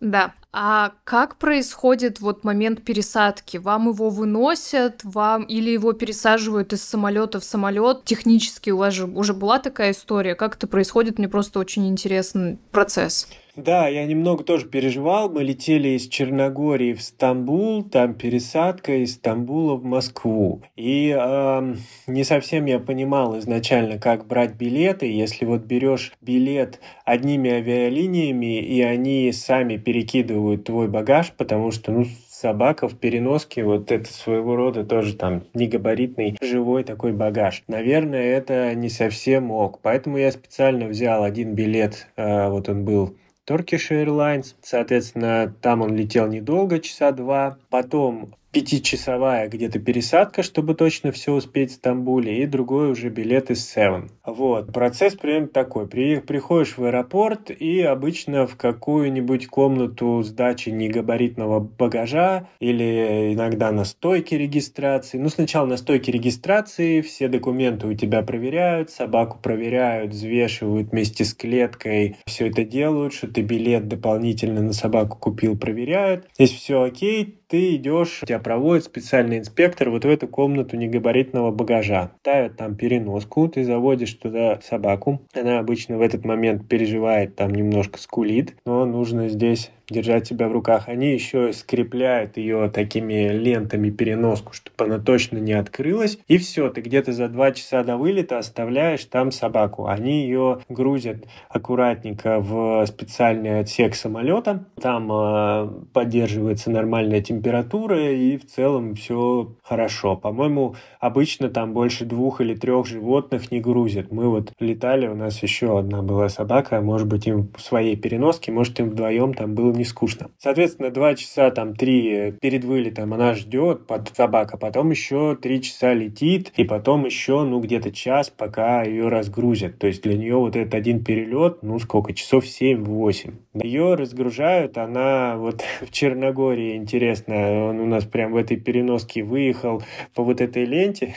да. 0.00 0.32
А 0.52 0.94
как 1.04 1.36
происходит 1.36 2.18
вот 2.18 2.42
момент 2.42 2.82
пересадки? 2.82 3.58
Вам 3.58 3.90
его 3.90 4.10
выносят, 4.10 5.04
вам 5.04 5.44
или 5.44 5.70
его 5.70 5.92
пересаживают 5.92 6.72
из 6.72 6.82
самолета 6.82 7.38
в 7.38 7.44
самолет? 7.44 8.02
Технически 8.02 8.70
у 8.70 8.78
вас 8.78 8.94
же 8.94 9.06
уже 9.06 9.32
была 9.32 9.60
такая 9.60 9.92
история. 9.92 10.34
Как 10.34 10.56
это 10.56 10.66
происходит? 10.66 11.18
Мне 11.18 11.28
просто 11.28 11.60
очень 11.60 11.86
интересный 11.88 12.58
процесс. 12.72 13.28
Да, 13.58 13.88
я 13.88 14.06
немного 14.06 14.44
тоже 14.44 14.66
переживал. 14.66 15.28
Мы 15.28 15.42
летели 15.42 15.88
из 15.88 16.06
Черногории 16.06 16.94
в 16.94 17.02
Стамбул, 17.02 17.82
там 17.82 18.14
пересадка 18.14 19.02
из 19.02 19.14
Стамбула 19.14 19.74
в 19.74 19.82
Москву. 19.82 20.62
И 20.76 21.12
э, 21.18 21.74
не 22.06 22.22
совсем 22.22 22.66
я 22.66 22.78
понимал 22.78 23.36
изначально, 23.40 23.98
как 23.98 24.28
брать 24.28 24.54
билеты. 24.54 25.12
Если 25.12 25.44
вот 25.44 25.62
берешь 25.62 26.12
билет 26.20 26.78
одними 27.04 27.50
авиалиниями, 27.50 28.60
и 28.60 28.80
они 28.80 29.32
сами 29.32 29.76
перекидывают 29.76 30.62
твой 30.62 30.86
багаж, 30.86 31.32
потому 31.36 31.72
что, 31.72 31.90
ну, 31.90 32.04
собака 32.28 32.86
в 32.86 32.96
переноске, 32.96 33.64
вот 33.64 33.90
это 33.90 34.08
своего 34.12 34.54
рода 34.54 34.84
тоже 34.84 35.14
там 35.14 35.42
негабаритный 35.54 36.36
живой 36.40 36.84
такой 36.84 37.12
багаж. 37.12 37.64
Наверное, 37.66 38.22
это 38.22 38.72
не 38.76 38.88
совсем 38.88 39.50
ок. 39.50 39.80
Поэтому 39.82 40.16
я 40.16 40.30
специально 40.30 40.86
взял 40.86 41.24
один 41.24 41.54
билет, 41.56 42.06
э, 42.14 42.48
вот 42.50 42.68
он 42.68 42.84
был 42.84 43.16
Turkish 43.48 43.90
Airlines. 43.90 44.54
Соответственно, 44.62 45.54
там 45.62 45.80
он 45.82 45.96
летел 45.96 46.26
недолго, 46.26 46.80
часа 46.80 47.12
два. 47.12 47.56
Потом 47.70 48.34
пятичасовая 48.52 49.48
где-то 49.48 49.78
пересадка, 49.78 50.42
чтобы 50.42 50.74
точно 50.74 51.12
все 51.12 51.32
успеть 51.32 51.70
в 51.70 51.74
Стамбуле, 51.74 52.42
и 52.42 52.46
другой 52.46 52.90
уже 52.90 53.08
билет 53.08 53.50
из 53.50 53.76
Seven. 53.76 54.10
Вот. 54.24 54.72
Процесс 54.72 55.14
примерно 55.14 55.48
такой. 55.48 55.86
При, 55.86 56.20
приходишь 56.20 56.78
в 56.78 56.84
аэропорт 56.84 57.50
и 57.50 57.80
обычно 57.80 58.46
в 58.46 58.56
какую-нибудь 58.56 59.46
комнату 59.48 60.22
сдачи 60.22 60.70
негабаритного 60.70 61.60
багажа 61.60 62.48
или 62.60 63.34
иногда 63.34 63.70
на 63.72 63.84
стойке 63.84 64.38
регистрации. 64.38 65.18
Ну, 65.18 65.28
сначала 65.28 65.66
на 65.66 65.76
стойке 65.76 66.12
регистрации 66.12 67.00
все 67.00 67.28
документы 67.28 67.86
у 67.86 67.94
тебя 67.94 68.22
проверяют, 68.22 68.90
собаку 68.90 69.38
проверяют, 69.42 70.12
взвешивают 70.12 70.90
вместе 70.90 71.24
с 71.24 71.34
клеткой, 71.34 72.16
все 72.26 72.48
это 72.48 72.64
делают, 72.64 73.12
что 73.12 73.28
ты 73.28 73.42
билет 73.42 73.88
дополнительно 73.88 74.62
на 74.62 74.72
собаку 74.72 75.18
купил, 75.18 75.58
проверяют. 75.58 76.26
Здесь 76.34 76.52
все 76.52 76.82
окей, 76.82 77.38
ты 77.48 77.76
идешь, 77.76 78.20
тебя 78.26 78.38
проводит 78.38 78.84
специальный 78.84 79.38
инспектор 79.38 79.90
вот 79.90 80.04
в 80.04 80.08
эту 80.08 80.28
комнату 80.28 80.76
негабаритного 80.76 81.50
багажа. 81.50 82.12
Ставят 82.20 82.56
там 82.56 82.76
переноску, 82.76 83.48
ты 83.48 83.64
заводишь 83.64 84.12
туда 84.14 84.60
собаку. 84.62 85.22
Она 85.34 85.58
обычно 85.58 85.98
в 85.98 86.02
этот 86.02 86.24
момент 86.24 86.68
переживает, 86.68 87.36
там 87.36 87.54
немножко 87.54 87.98
скулит, 87.98 88.54
но 88.66 88.84
нужно 88.84 89.28
здесь 89.28 89.70
держать 89.90 90.26
себя 90.26 90.48
в 90.48 90.52
руках. 90.52 90.88
Они 90.88 91.12
еще 91.12 91.52
скрепляют 91.52 92.36
ее 92.36 92.70
такими 92.70 93.28
лентами 93.28 93.90
переноску, 93.90 94.52
чтобы 94.52 94.92
она 94.92 95.02
точно 95.02 95.38
не 95.38 95.52
открылась. 95.52 96.18
И 96.28 96.38
все, 96.38 96.68
ты 96.70 96.80
где-то 96.80 97.12
за 97.12 97.28
два 97.28 97.52
часа 97.52 97.82
до 97.82 97.96
вылета 97.96 98.38
оставляешь 98.38 99.04
там 99.04 99.32
собаку. 99.32 99.86
Они 99.86 100.22
ее 100.22 100.60
грузят 100.68 101.24
аккуратненько 101.48 102.40
в 102.40 102.84
специальный 102.86 103.60
отсек 103.60 103.94
самолета. 103.94 104.64
Там 104.80 105.10
э, 105.10 105.68
поддерживается 105.92 106.70
нормальная 106.70 107.22
температура 107.22 108.12
и 108.12 108.36
в 108.36 108.46
целом 108.46 108.94
все 108.94 109.54
хорошо. 109.62 110.16
По-моему, 110.16 110.76
обычно 111.00 111.48
там 111.48 111.72
больше 111.72 112.04
двух 112.04 112.40
или 112.40 112.54
трех 112.54 112.86
животных 112.86 113.50
не 113.50 113.60
грузят. 113.60 114.12
Мы 114.12 114.28
вот 114.28 114.52
летали, 114.60 115.06
у 115.06 115.14
нас 115.14 115.42
еще 115.42 115.78
одна 115.78 116.02
была 116.02 116.28
собака, 116.28 116.80
может 116.80 117.06
быть, 117.06 117.26
им 117.26 117.50
в 117.56 117.60
своей 117.60 117.96
переноске, 117.96 118.52
может, 118.52 118.78
им 118.80 118.90
вдвоем 118.90 119.34
там 119.34 119.54
было 119.54 119.72
не 119.78 119.84
скучно. 119.84 120.30
Соответственно, 120.38 120.90
два 120.90 121.14
часа, 121.14 121.50
там, 121.50 121.74
три 121.74 122.32
перед 122.40 122.64
вылетом 122.64 123.14
она 123.14 123.34
ждет 123.34 123.86
под 123.86 124.14
собака, 124.14 124.58
потом 124.58 124.90
еще 124.90 125.36
три 125.40 125.62
часа 125.62 125.94
летит, 125.94 126.52
и 126.56 126.64
потом 126.64 127.06
еще, 127.06 127.44
ну, 127.44 127.60
где-то 127.60 127.90
час, 127.92 128.30
пока 128.30 128.82
ее 128.82 129.08
разгрузят. 129.08 129.78
То 129.78 129.86
есть 129.86 130.02
для 130.02 130.16
нее 130.16 130.36
вот 130.36 130.56
этот 130.56 130.74
один 130.74 131.02
перелет, 131.02 131.62
ну, 131.62 131.78
сколько, 131.78 132.12
часов 132.12 132.44
7-8. 132.44 133.32
Ее 133.62 133.94
разгружают, 133.94 134.76
она 134.76 135.36
вот 135.36 135.62
в 135.80 135.90
Черногории, 135.90 136.76
интересно, 136.76 137.68
он 137.68 137.80
у 137.80 137.86
нас 137.86 138.04
прям 138.04 138.32
в 138.32 138.36
этой 138.36 138.56
переноске 138.56 139.22
выехал 139.22 139.82
по 140.14 140.22
вот 140.22 140.40
этой 140.40 140.64
ленте 140.64 141.14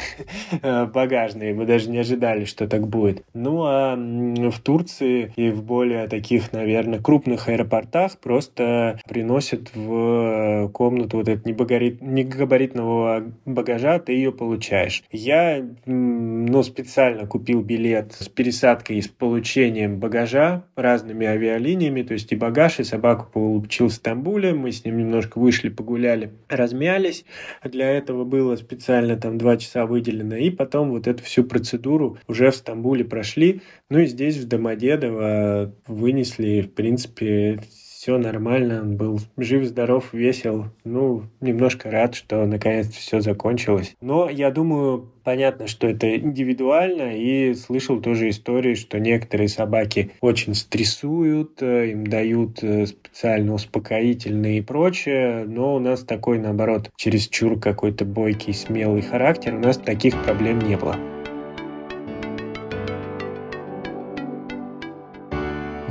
багажной, 0.61 1.53
мы 1.53 1.65
даже 1.65 1.89
не 1.89 1.97
ожидали, 1.97 2.45
что 2.45 2.67
так 2.67 2.87
будет. 2.87 3.23
Ну, 3.33 3.63
а 3.65 3.95
в 3.95 4.59
Турции 4.59 5.33
и 5.35 5.49
в 5.49 5.63
более 5.63 6.07
таких, 6.07 6.53
наверное, 6.53 6.99
крупных 6.99 7.49
аэропортах 7.49 8.17
просто 8.19 8.50
просто 8.51 8.99
приносят 9.07 9.71
в 9.73 10.69
комнату 10.73 11.17
вот 11.17 11.27
этот 11.27 11.45
негабарит, 11.45 12.01
негабаритного 12.01 13.31
багажа, 13.45 13.99
ты 13.99 14.13
ее 14.13 14.31
получаешь. 14.31 15.03
Я 15.11 15.65
ну, 15.85 16.63
специально 16.63 17.25
купил 17.25 17.61
билет 17.61 18.13
с 18.13 18.27
пересадкой 18.29 18.97
и 18.97 19.01
с 19.01 19.07
получением 19.07 19.99
багажа 19.99 20.63
разными 20.75 21.25
авиалиниями, 21.25 22.03
то 22.03 22.13
есть 22.13 22.31
и 22.31 22.35
багаж, 22.35 22.79
и 22.79 22.83
собаку 22.83 23.27
получил 23.31 23.87
в 23.87 23.93
Стамбуле, 23.93 24.53
мы 24.53 24.71
с 24.71 24.85
ним 24.85 24.97
немножко 24.97 25.39
вышли, 25.39 25.69
погуляли, 25.69 26.31
размялись. 26.49 27.25
Для 27.63 27.89
этого 27.89 28.23
было 28.23 28.55
специально 28.55 29.15
там 29.15 29.37
два 29.37 29.57
часа 29.57 29.85
выделено, 29.85 30.35
и 30.35 30.49
потом 30.49 30.91
вот 30.91 31.07
эту 31.07 31.23
всю 31.23 31.43
процедуру 31.43 32.17
уже 32.27 32.51
в 32.51 32.55
Стамбуле 32.55 33.05
прошли. 33.05 33.61
Ну 33.89 33.99
и 33.99 34.05
здесь, 34.05 34.37
в 34.37 34.47
Домодедово, 34.47 35.73
вынесли, 35.87 36.61
в 36.61 36.73
принципе, 36.73 37.59
все 38.01 38.17
нормально, 38.17 38.81
он 38.81 38.97
был 38.97 39.19
жив-здоров, 39.37 40.11
весел. 40.11 40.65
Ну, 40.83 41.25
немножко 41.39 41.91
рад, 41.91 42.15
что 42.15 42.47
наконец 42.47 42.87
все 42.87 43.21
закончилось. 43.21 43.93
Но 44.01 44.27
я 44.27 44.49
думаю, 44.49 45.11
понятно, 45.23 45.67
что 45.67 45.85
это 45.85 46.17
индивидуально, 46.17 47.15
и 47.15 47.53
слышал 47.53 48.01
тоже 48.01 48.29
истории, 48.29 48.73
что 48.73 48.99
некоторые 48.99 49.49
собаки 49.49 50.13
очень 50.19 50.55
стрессуют, 50.55 51.61
э, 51.61 51.91
им 51.91 52.07
дают 52.07 52.63
э, 52.63 52.87
специально 52.87 53.53
успокоительные 53.53 54.57
и 54.57 54.61
прочее, 54.61 55.45
но 55.47 55.75
у 55.75 55.79
нас 55.79 55.99
такой, 55.99 56.39
наоборот, 56.39 56.89
чересчур 56.95 57.59
какой-то 57.59 58.03
бойкий, 58.03 58.55
смелый 58.55 59.03
характер, 59.03 59.53
у 59.53 59.59
нас 59.59 59.77
таких 59.77 60.19
проблем 60.23 60.57
не 60.57 60.75
было. 60.75 60.95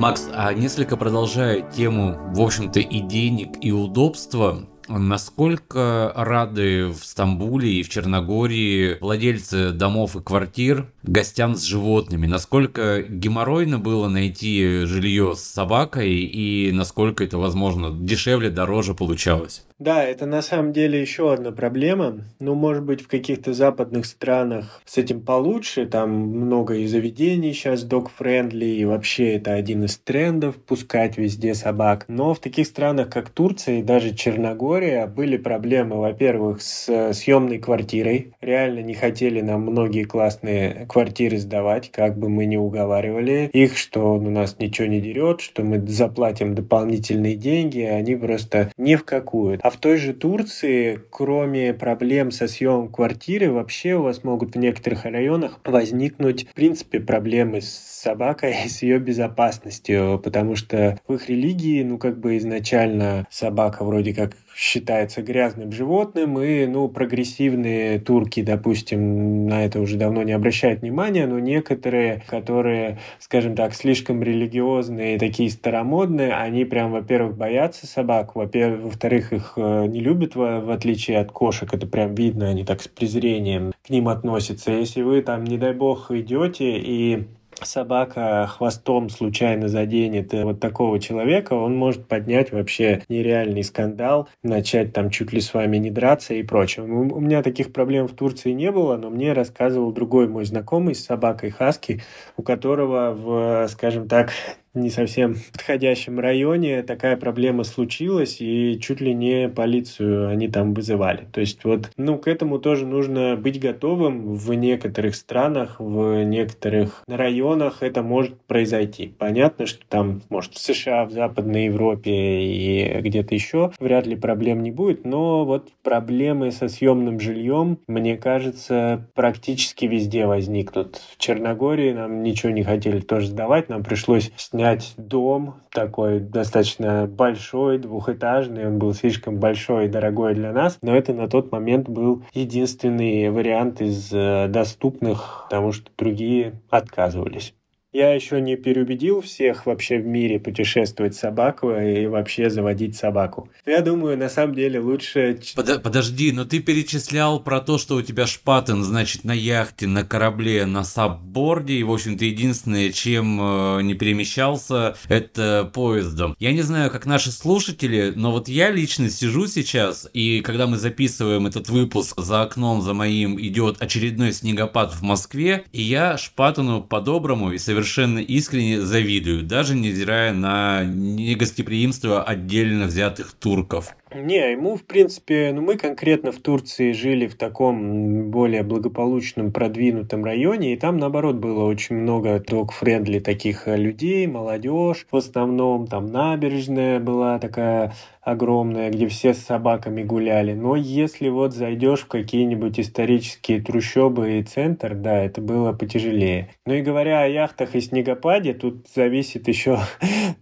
Макс, 0.01 0.31
а 0.33 0.55
несколько 0.55 0.97
продолжая 0.97 1.61
тему, 1.61 2.17
в 2.35 2.41
общем-то, 2.41 2.81
и 2.81 3.01
денег, 3.01 3.51
и 3.61 3.71
удобства, 3.71 4.67
Насколько 4.89 6.13
рады 6.17 6.87
в 6.89 7.05
Стамбуле 7.05 7.75
и 7.75 7.83
в 7.85 7.89
Черногории 7.89 8.97
владельцы 9.01 9.71
домов 9.71 10.17
и 10.17 10.21
квартир 10.21 10.91
гостям 11.05 11.55
с 11.55 11.63
животными? 11.63 12.27
Насколько 12.27 13.03
геморройно 13.03 13.79
было 13.79 14.09
найти 14.09 14.87
жилье 14.87 15.37
с 15.37 15.43
собакой 15.43 16.11
и 16.11 16.73
насколько 16.73 17.23
это, 17.23 17.39
возможно, 17.39 17.93
дешевле, 17.93 18.51
дороже 18.51 18.95
получалось? 18.95 19.65
Да, 19.81 20.05
это 20.05 20.27
на 20.27 20.43
самом 20.43 20.75
деле 20.75 21.01
еще 21.01 21.33
одна 21.33 21.53
проблема. 21.53 22.27
Ну, 22.39 22.55
может 22.55 22.85
быть, 22.85 23.01
в 23.01 23.09
каких-то 23.09 23.55
западных 23.55 24.05
странах 24.05 24.83
с 24.85 24.99
этим 24.99 25.23
получше. 25.23 25.87
Там 25.87 26.11
много 26.11 26.75
и 26.75 26.87
заведений 26.87 27.55
сейчас 27.55 27.87
dog-friendly, 27.87 28.77
и 28.77 28.85
вообще 28.85 29.37
это 29.37 29.55
один 29.55 29.85
из 29.85 29.97
трендов 29.97 30.57
пускать 30.57 31.17
везде 31.17 31.55
собак. 31.55 32.05
Но 32.09 32.35
в 32.35 32.41
таких 32.41 32.67
странах, 32.67 33.09
как 33.09 33.31
Турция 33.31 33.79
и 33.79 33.83
даже 33.83 34.15
Черногория, 34.15 35.07
были 35.07 35.39
проблемы, 35.39 35.97
во-первых, 35.97 36.61
с 36.61 37.15
съемной 37.15 37.59
квартирой. 37.59 38.35
Реально 38.43 38.81
не 38.81 38.93
хотели 38.93 39.41
нам 39.41 39.63
многие 39.63 40.05
классные 40.05 40.85
квартиры 40.91 41.39
сдавать, 41.39 41.91
как 41.91 42.19
бы 42.19 42.29
мы 42.29 42.45
не 42.45 42.59
уговаривали 42.59 43.49
их, 43.55 43.79
что 43.79 44.17
у 44.17 44.29
нас 44.29 44.59
ничего 44.59 44.89
не 44.89 45.01
дерет, 45.01 45.41
что 45.41 45.63
мы 45.63 45.81
заплатим 45.87 46.55
дополнительные 46.55 47.35
деньги, 47.35 47.81
а 47.81 47.97
они 47.97 48.15
просто 48.15 48.71
ни 48.77 48.95
в 48.95 49.07
какую. 49.07 49.59
А 49.63 49.70
в 49.71 49.79
той 49.79 49.97
же 49.97 50.13
Турции, 50.13 51.01
кроме 51.11 51.73
проблем 51.73 52.31
со 52.31 52.47
съемом 52.47 52.89
квартиры, 52.89 53.51
вообще 53.51 53.95
у 53.95 54.03
вас 54.03 54.25
могут 54.25 54.55
в 54.55 54.59
некоторых 54.59 55.05
районах 55.05 55.61
возникнуть, 55.65 56.49
в 56.49 56.55
принципе, 56.55 57.01
проблемы 57.01 57.61
с 57.61 57.69
собакой 57.69 58.55
и 58.65 58.69
с 58.69 58.83
ее 58.83 58.99
безопасностью, 58.99 60.21
потому 60.23 60.57
что 60.57 60.99
в 61.07 61.15
их 61.15 61.29
религии, 61.29 61.83
ну, 61.83 61.99
как 61.99 62.19
бы 62.19 62.37
изначально 62.37 63.27
собака 63.31 63.85
вроде 63.85 64.15
как 64.15 64.37
считается 64.61 65.23
грязным 65.23 65.73
животным, 65.73 66.39
и, 66.39 66.67
ну, 66.67 66.87
прогрессивные 66.87 67.99
турки, 67.99 68.43
допустим, 68.43 69.47
на 69.47 69.65
это 69.65 69.81
уже 69.81 69.97
давно 69.97 70.23
не 70.23 70.33
обращают 70.33 70.83
внимания, 70.83 71.27
но 71.27 71.39
некоторые, 71.39 72.23
которые, 72.27 72.99
скажем 73.21 73.57
так, 73.57 73.73
слишком 73.73 74.23
религиозные, 74.23 75.19
такие 75.19 75.49
старомодные, 75.49 76.35
они 76.35 76.67
прям, 76.67 76.93
во-первых, 76.93 77.39
боятся 77.39 77.87
собак, 77.87 78.35
во-вторых, 78.35 79.33
их 79.33 79.55
э, 79.57 79.87
не 79.87 80.01
любят, 80.01 80.35
в 80.35 80.71
отличие 80.71 81.21
от 81.21 81.33
кошек, 81.33 81.73
это 81.73 81.87
прям 81.87 82.15
видно, 82.15 82.51
они 82.51 82.63
так 82.63 82.83
с 82.83 82.89
презрением 82.89 83.73
к 83.83 83.89
ним 83.89 84.09
относятся. 84.09 84.73
Если 84.73 85.01
вы 85.01 85.23
там, 85.23 85.45
не 85.45 85.57
дай 85.57 85.73
бог, 85.73 86.11
идете 86.11 86.77
и 86.77 87.25
собака 87.65 88.47
хвостом 88.47 89.09
случайно 89.09 89.69
заденет 89.69 90.33
вот 90.33 90.61
такого 90.61 90.99
человека, 91.01 91.55
он 91.55 91.77
может 91.77 92.07
поднять 92.07 92.53
вообще 92.53 93.03
нереальный 93.09 93.65
скандал, 93.65 94.29
начать 94.43 94.93
там 94.93 95.11
чуть 95.11 95.33
ли 95.33 95.41
с 95.41 95.55
вами 95.55 95.77
не 95.79 95.91
драться 95.91 96.35
и 96.35 96.43
прочее. 96.43 96.85
У 96.87 97.21
меня 97.21 97.43
таких 97.43 97.73
проблем 97.73 98.09
в 98.09 98.13
Турции 98.13 98.53
не 98.53 98.71
было, 98.71 98.97
но 98.97 99.11
мне 99.11 99.33
рассказывал 99.33 99.93
другой 99.93 100.29
мой 100.29 100.45
знакомый 100.45 100.95
с 100.95 101.05
собакой 101.05 101.51
Хаски, 101.51 102.03
у 102.37 102.43
которого 102.43 103.13
в, 103.13 103.69
скажем 103.69 104.09
так, 104.09 104.31
не 104.75 104.91
совсем 104.91 105.37
подходящем 105.53 106.21
районе 106.21 106.83
такая 106.83 107.17
проблема 107.17 107.65
случилась, 107.65 108.37
и 108.41 108.79
чуть 108.81 109.01
ли 109.01 109.13
не 109.15 109.49
полицию 109.49 110.29
они 110.29 110.49
там 110.49 110.75
вызывали. 110.75 111.27
То 111.33 111.41
есть 111.41 111.65
вот, 111.65 111.91
ну, 111.97 112.19
к 112.19 112.29
этому 112.29 112.59
тоже 112.59 112.87
нужно 112.87 113.37
быть 113.37 113.61
готовым. 113.61 114.35
В 114.35 114.55
некоторых 114.55 115.17
странах, 115.17 115.77
в 115.81 116.23
некоторых 116.23 117.03
районах 117.09 117.83
это 117.83 118.03
может 118.03 118.41
произойти. 118.43 119.13
Понятно, 119.19 119.67
что 119.67 119.85
там, 119.89 120.23
может, 120.29 120.55
в 120.55 120.59
США, 120.59 121.05
в 121.05 121.11
Западной 121.11 121.65
Европе 121.65 122.13
и 122.13 123.01
где-то 123.01 123.35
еще 123.35 123.73
вряд 123.81 124.07
ли 124.07 124.15
проблем 124.15 124.63
не 124.63 124.71
будет, 124.71 125.05
но 125.05 125.45
вот 125.45 125.71
проблемы 125.83 126.53
со 126.53 126.69
съемным 126.69 127.19
жильем, 127.19 127.79
мне 127.89 128.17
кажется, 128.17 129.09
практически 129.15 129.87
везде 129.87 130.27
возникнут. 130.27 131.01
В 131.17 131.19
Черногории 131.19 131.93
нам 131.93 132.23
ничего 132.23 132.53
не 132.53 132.63
хотели 132.63 133.01
тоже 133.01 133.29
сдавать, 133.29 133.69
нам 133.69 133.83
пришлось 133.83 134.31
снять 134.37 134.60
снять 134.61 134.93
дом 134.99 135.55
такой 135.71 136.21
достаточно 136.21 137.07
большой, 137.07 137.79
двухэтажный. 137.79 138.67
Он 138.67 138.79
был 138.79 138.93
слишком 138.93 139.39
большой 139.39 139.87
и 139.87 139.89
дорогой 139.89 140.35
для 140.35 140.53
нас, 140.53 140.77
но 140.83 140.95
это 140.95 141.15
на 141.15 141.29
тот 141.29 141.51
момент 141.51 141.89
был 141.89 142.25
единственный 142.35 143.31
вариант 143.31 143.81
из 143.81 144.13
э, 144.13 144.49
доступных, 144.49 145.47
потому 145.49 145.73
что 145.73 145.91
другие 145.97 146.61
отказывались. 146.69 147.55
Я 147.93 148.15
еще 148.15 148.41
не 148.41 148.55
переубедил 148.55 149.21
всех 149.21 149.67
вообще 149.67 149.99
в 149.99 150.07
мире 150.07 150.39
путешествовать 150.39 151.17
собакой 151.17 152.05
и 152.05 152.07
вообще 152.07 152.49
заводить 152.49 152.97
собаку. 152.97 153.49
Я 153.67 153.81
думаю, 153.81 154.17
на 154.17 154.29
самом 154.29 154.55
деле 154.55 154.79
лучше... 154.79 155.41
Под, 155.57 155.83
подожди, 155.83 156.31
но 156.31 156.45
ты 156.45 156.61
перечислял 156.61 157.41
про 157.41 157.61
то, 157.61 157.79
что 157.79 157.97
у 157.97 158.03
тебя 158.03 158.29
шпатен, 158.29 158.85
значит, 158.85 159.25
на 159.25 159.33
яхте, 159.33 159.89
на 159.89 160.05
корабле, 160.05 160.67
на 160.67 160.85
сабборде, 160.85 161.75
и, 161.75 161.83
в 161.83 161.91
общем-то, 161.91 162.25
единственное, 162.25 162.93
чем 162.93 163.41
э, 163.41 163.83
не 163.83 163.95
перемещался, 163.95 164.97
это 165.09 165.69
поездом. 165.75 166.37
Я 166.39 166.53
не 166.53 166.63
знаю, 166.63 166.93
как 166.93 167.07
наши 167.07 167.33
слушатели, 167.33 168.13
но 168.15 168.31
вот 168.31 168.47
я 168.47 168.71
лично 168.71 169.11
сижу 169.11 169.49
сейчас, 169.49 170.09
и 170.13 170.43
когда 170.43 170.69
мы 170.69 170.77
записываем 170.77 171.49
этот 171.49 171.69
выпуск, 171.69 172.21
за 172.21 172.43
окном 172.43 172.83
за 172.83 172.95
моим 172.95 173.41
идет 173.41 173.83
очередной 173.83 174.33
снегопад 174.33 174.95
в 174.95 175.03
Москве, 175.03 175.65
и 175.73 175.83
я 175.83 176.17
шпатену 176.17 176.83
по-доброму 176.83 177.51
и 177.51 177.59
совершенно 177.59 177.80
совершенно 177.81 178.19
искренне 178.19 178.81
завидую, 178.81 179.43
даже 179.43 179.75
невзирая 179.75 180.33
на 180.33 180.85
негостеприимство 180.85 182.23
отдельно 182.23 182.87
взятых 182.87 183.33
турков. 183.33 183.95
Не, 184.13 184.53
ему, 184.53 184.75
в 184.75 184.85
принципе, 184.85 185.53
ну 185.55 185.63
мы 185.63 185.77
конкретно 185.77 186.33
в 186.33 186.41
Турции 186.41 186.91
жили 186.91 187.29
в 187.29 187.37
таком 187.37 188.31
более 188.33 188.65
благополучном, 188.65 189.53
продвинутом 189.53 190.25
районе, 190.25 190.73
и 190.73 190.77
там, 190.77 190.99
наоборот, 190.99 191.37
было 191.37 191.65
очень 191.65 191.95
много 191.95 192.41
док-френдли 192.41 193.21
таких 193.21 193.69
людей, 193.69 194.27
молодежь, 194.27 195.07
в 195.13 195.17
основном 195.17 195.87
там 195.87 196.07
набережная 196.07 196.99
была 196.99 197.39
такая 197.39 197.93
огромная, 198.23 198.91
где 198.91 199.09
все 199.09 199.33
с 199.33 199.39
собаками 199.39 200.03
гуляли. 200.03 200.53
Но 200.53 200.77
если 200.77 201.29
вот 201.29 201.55
зайдешь 201.55 202.01
в 202.01 202.09
какие-нибудь 202.09 202.79
исторические 202.79 203.61
трущобы 203.61 204.39
и 204.39 204.43
центр, 204.43 204.95
да, 204.95 205.23
это 205.23 205.41
было 205.41 205.73
потяжелее. 205.73 206.51
Ну 206.67 206.75
и 206.75 206.83
говоря 206.83 207.23
о 207.23 207.27
яхтах 207.27 207.75
и 207.75 207.81
снегопаде, 207.81 208.55
тут 208.55 208.89
зависит 208.95 209.49
еще 209.49 209.79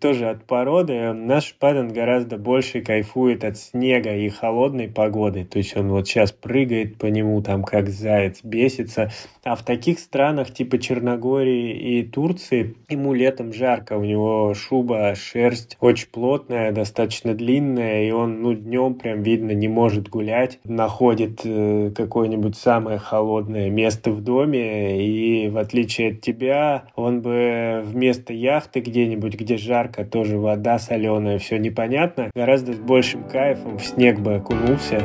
тоже 0.01 0.29
от 0.29 0.45
породы. 0.45 1.13
Наш 1.13 1.55
падан 1.55 1.89
гораздо 1.93 2.37
больше 2.37 2.81
кайфует 2.81 3.45
от 3.45 3.58
снега 3.59 4.15
и 4.15 4.29
холодной 4.29 4.89
погоды. 4.89 5.45
То 5.45 5.59
есть 5.59 5.77
он 5.77 5.89
вот 5.89 6.09
сейчас 6.09 6.33
прыгает 6.33 6.99
по 6.99 7.07
нему 7.07 7.43
там 7.43 7.65
как 7.65 7.89
заяц, 7.91 8.41
бесится. 8.43 9.11
А 9.49 9.57
в 9.57 9.63
таких 9.63 9.99
странах 9.99 10.51
типа 10.51 10.77
Черногории 10.77 11.73
и 11.73 12.03
Турции 12.03 12.75
ему 12.91 13.15
летом 13.15 13.55
жарко, 13.55 13.95
у 13.95 14.05
него 14.05 14.53
шуба, 14.53 15.15
шерсть 15.15 15.79
очень 15.81 16.09
плотная, 16.09 16.71
достаточно 16.71 17.33
длинная, 17.33 18.07
и 18.07 18.11
он 18.11 18.43
ну, 18.43 18.53
днем 18.53 18.97
прям 18.97 19.23
видно 19.23 19.53
не 19.53 19.67
может 19.67 20.11
гулять, 20.11 20.59
находит 20.65 21.41
э, 21.45 21.91
какое-нибудь 21.97 22.59
самое 22.59 22.99
холодное 22.99 23.71
место 23.71 24.11
в 24.11 24.21
доме, 24.21 25.03
и 25.03 25.49
в 25.49 25.57
отличие 25.57 26.11
от 26.11 26.21
тебя, 26.21 26.85
он 26.95 27.23
бы 27.23 27.81
вместо 27.87 28.35
яхты 28.35 28.81
где-нибудь, 28.81 29.35
где 29.35 29.57
жарко, 29.57 30.05
тоже 30.05 30.37
вода 30.37 30.79
соленая, 30.79 31.39
все 31.39 31.57
непонятно, 31.57 32.31
гораздо 32.35 32.75
с 32.75 32.79
большим 32.79 33.25
кайфом 33.27 33.79
в 33.79 33.83
снег 33.87 34.21
бы 34.21 34.35
окунулся. 34.35 35.03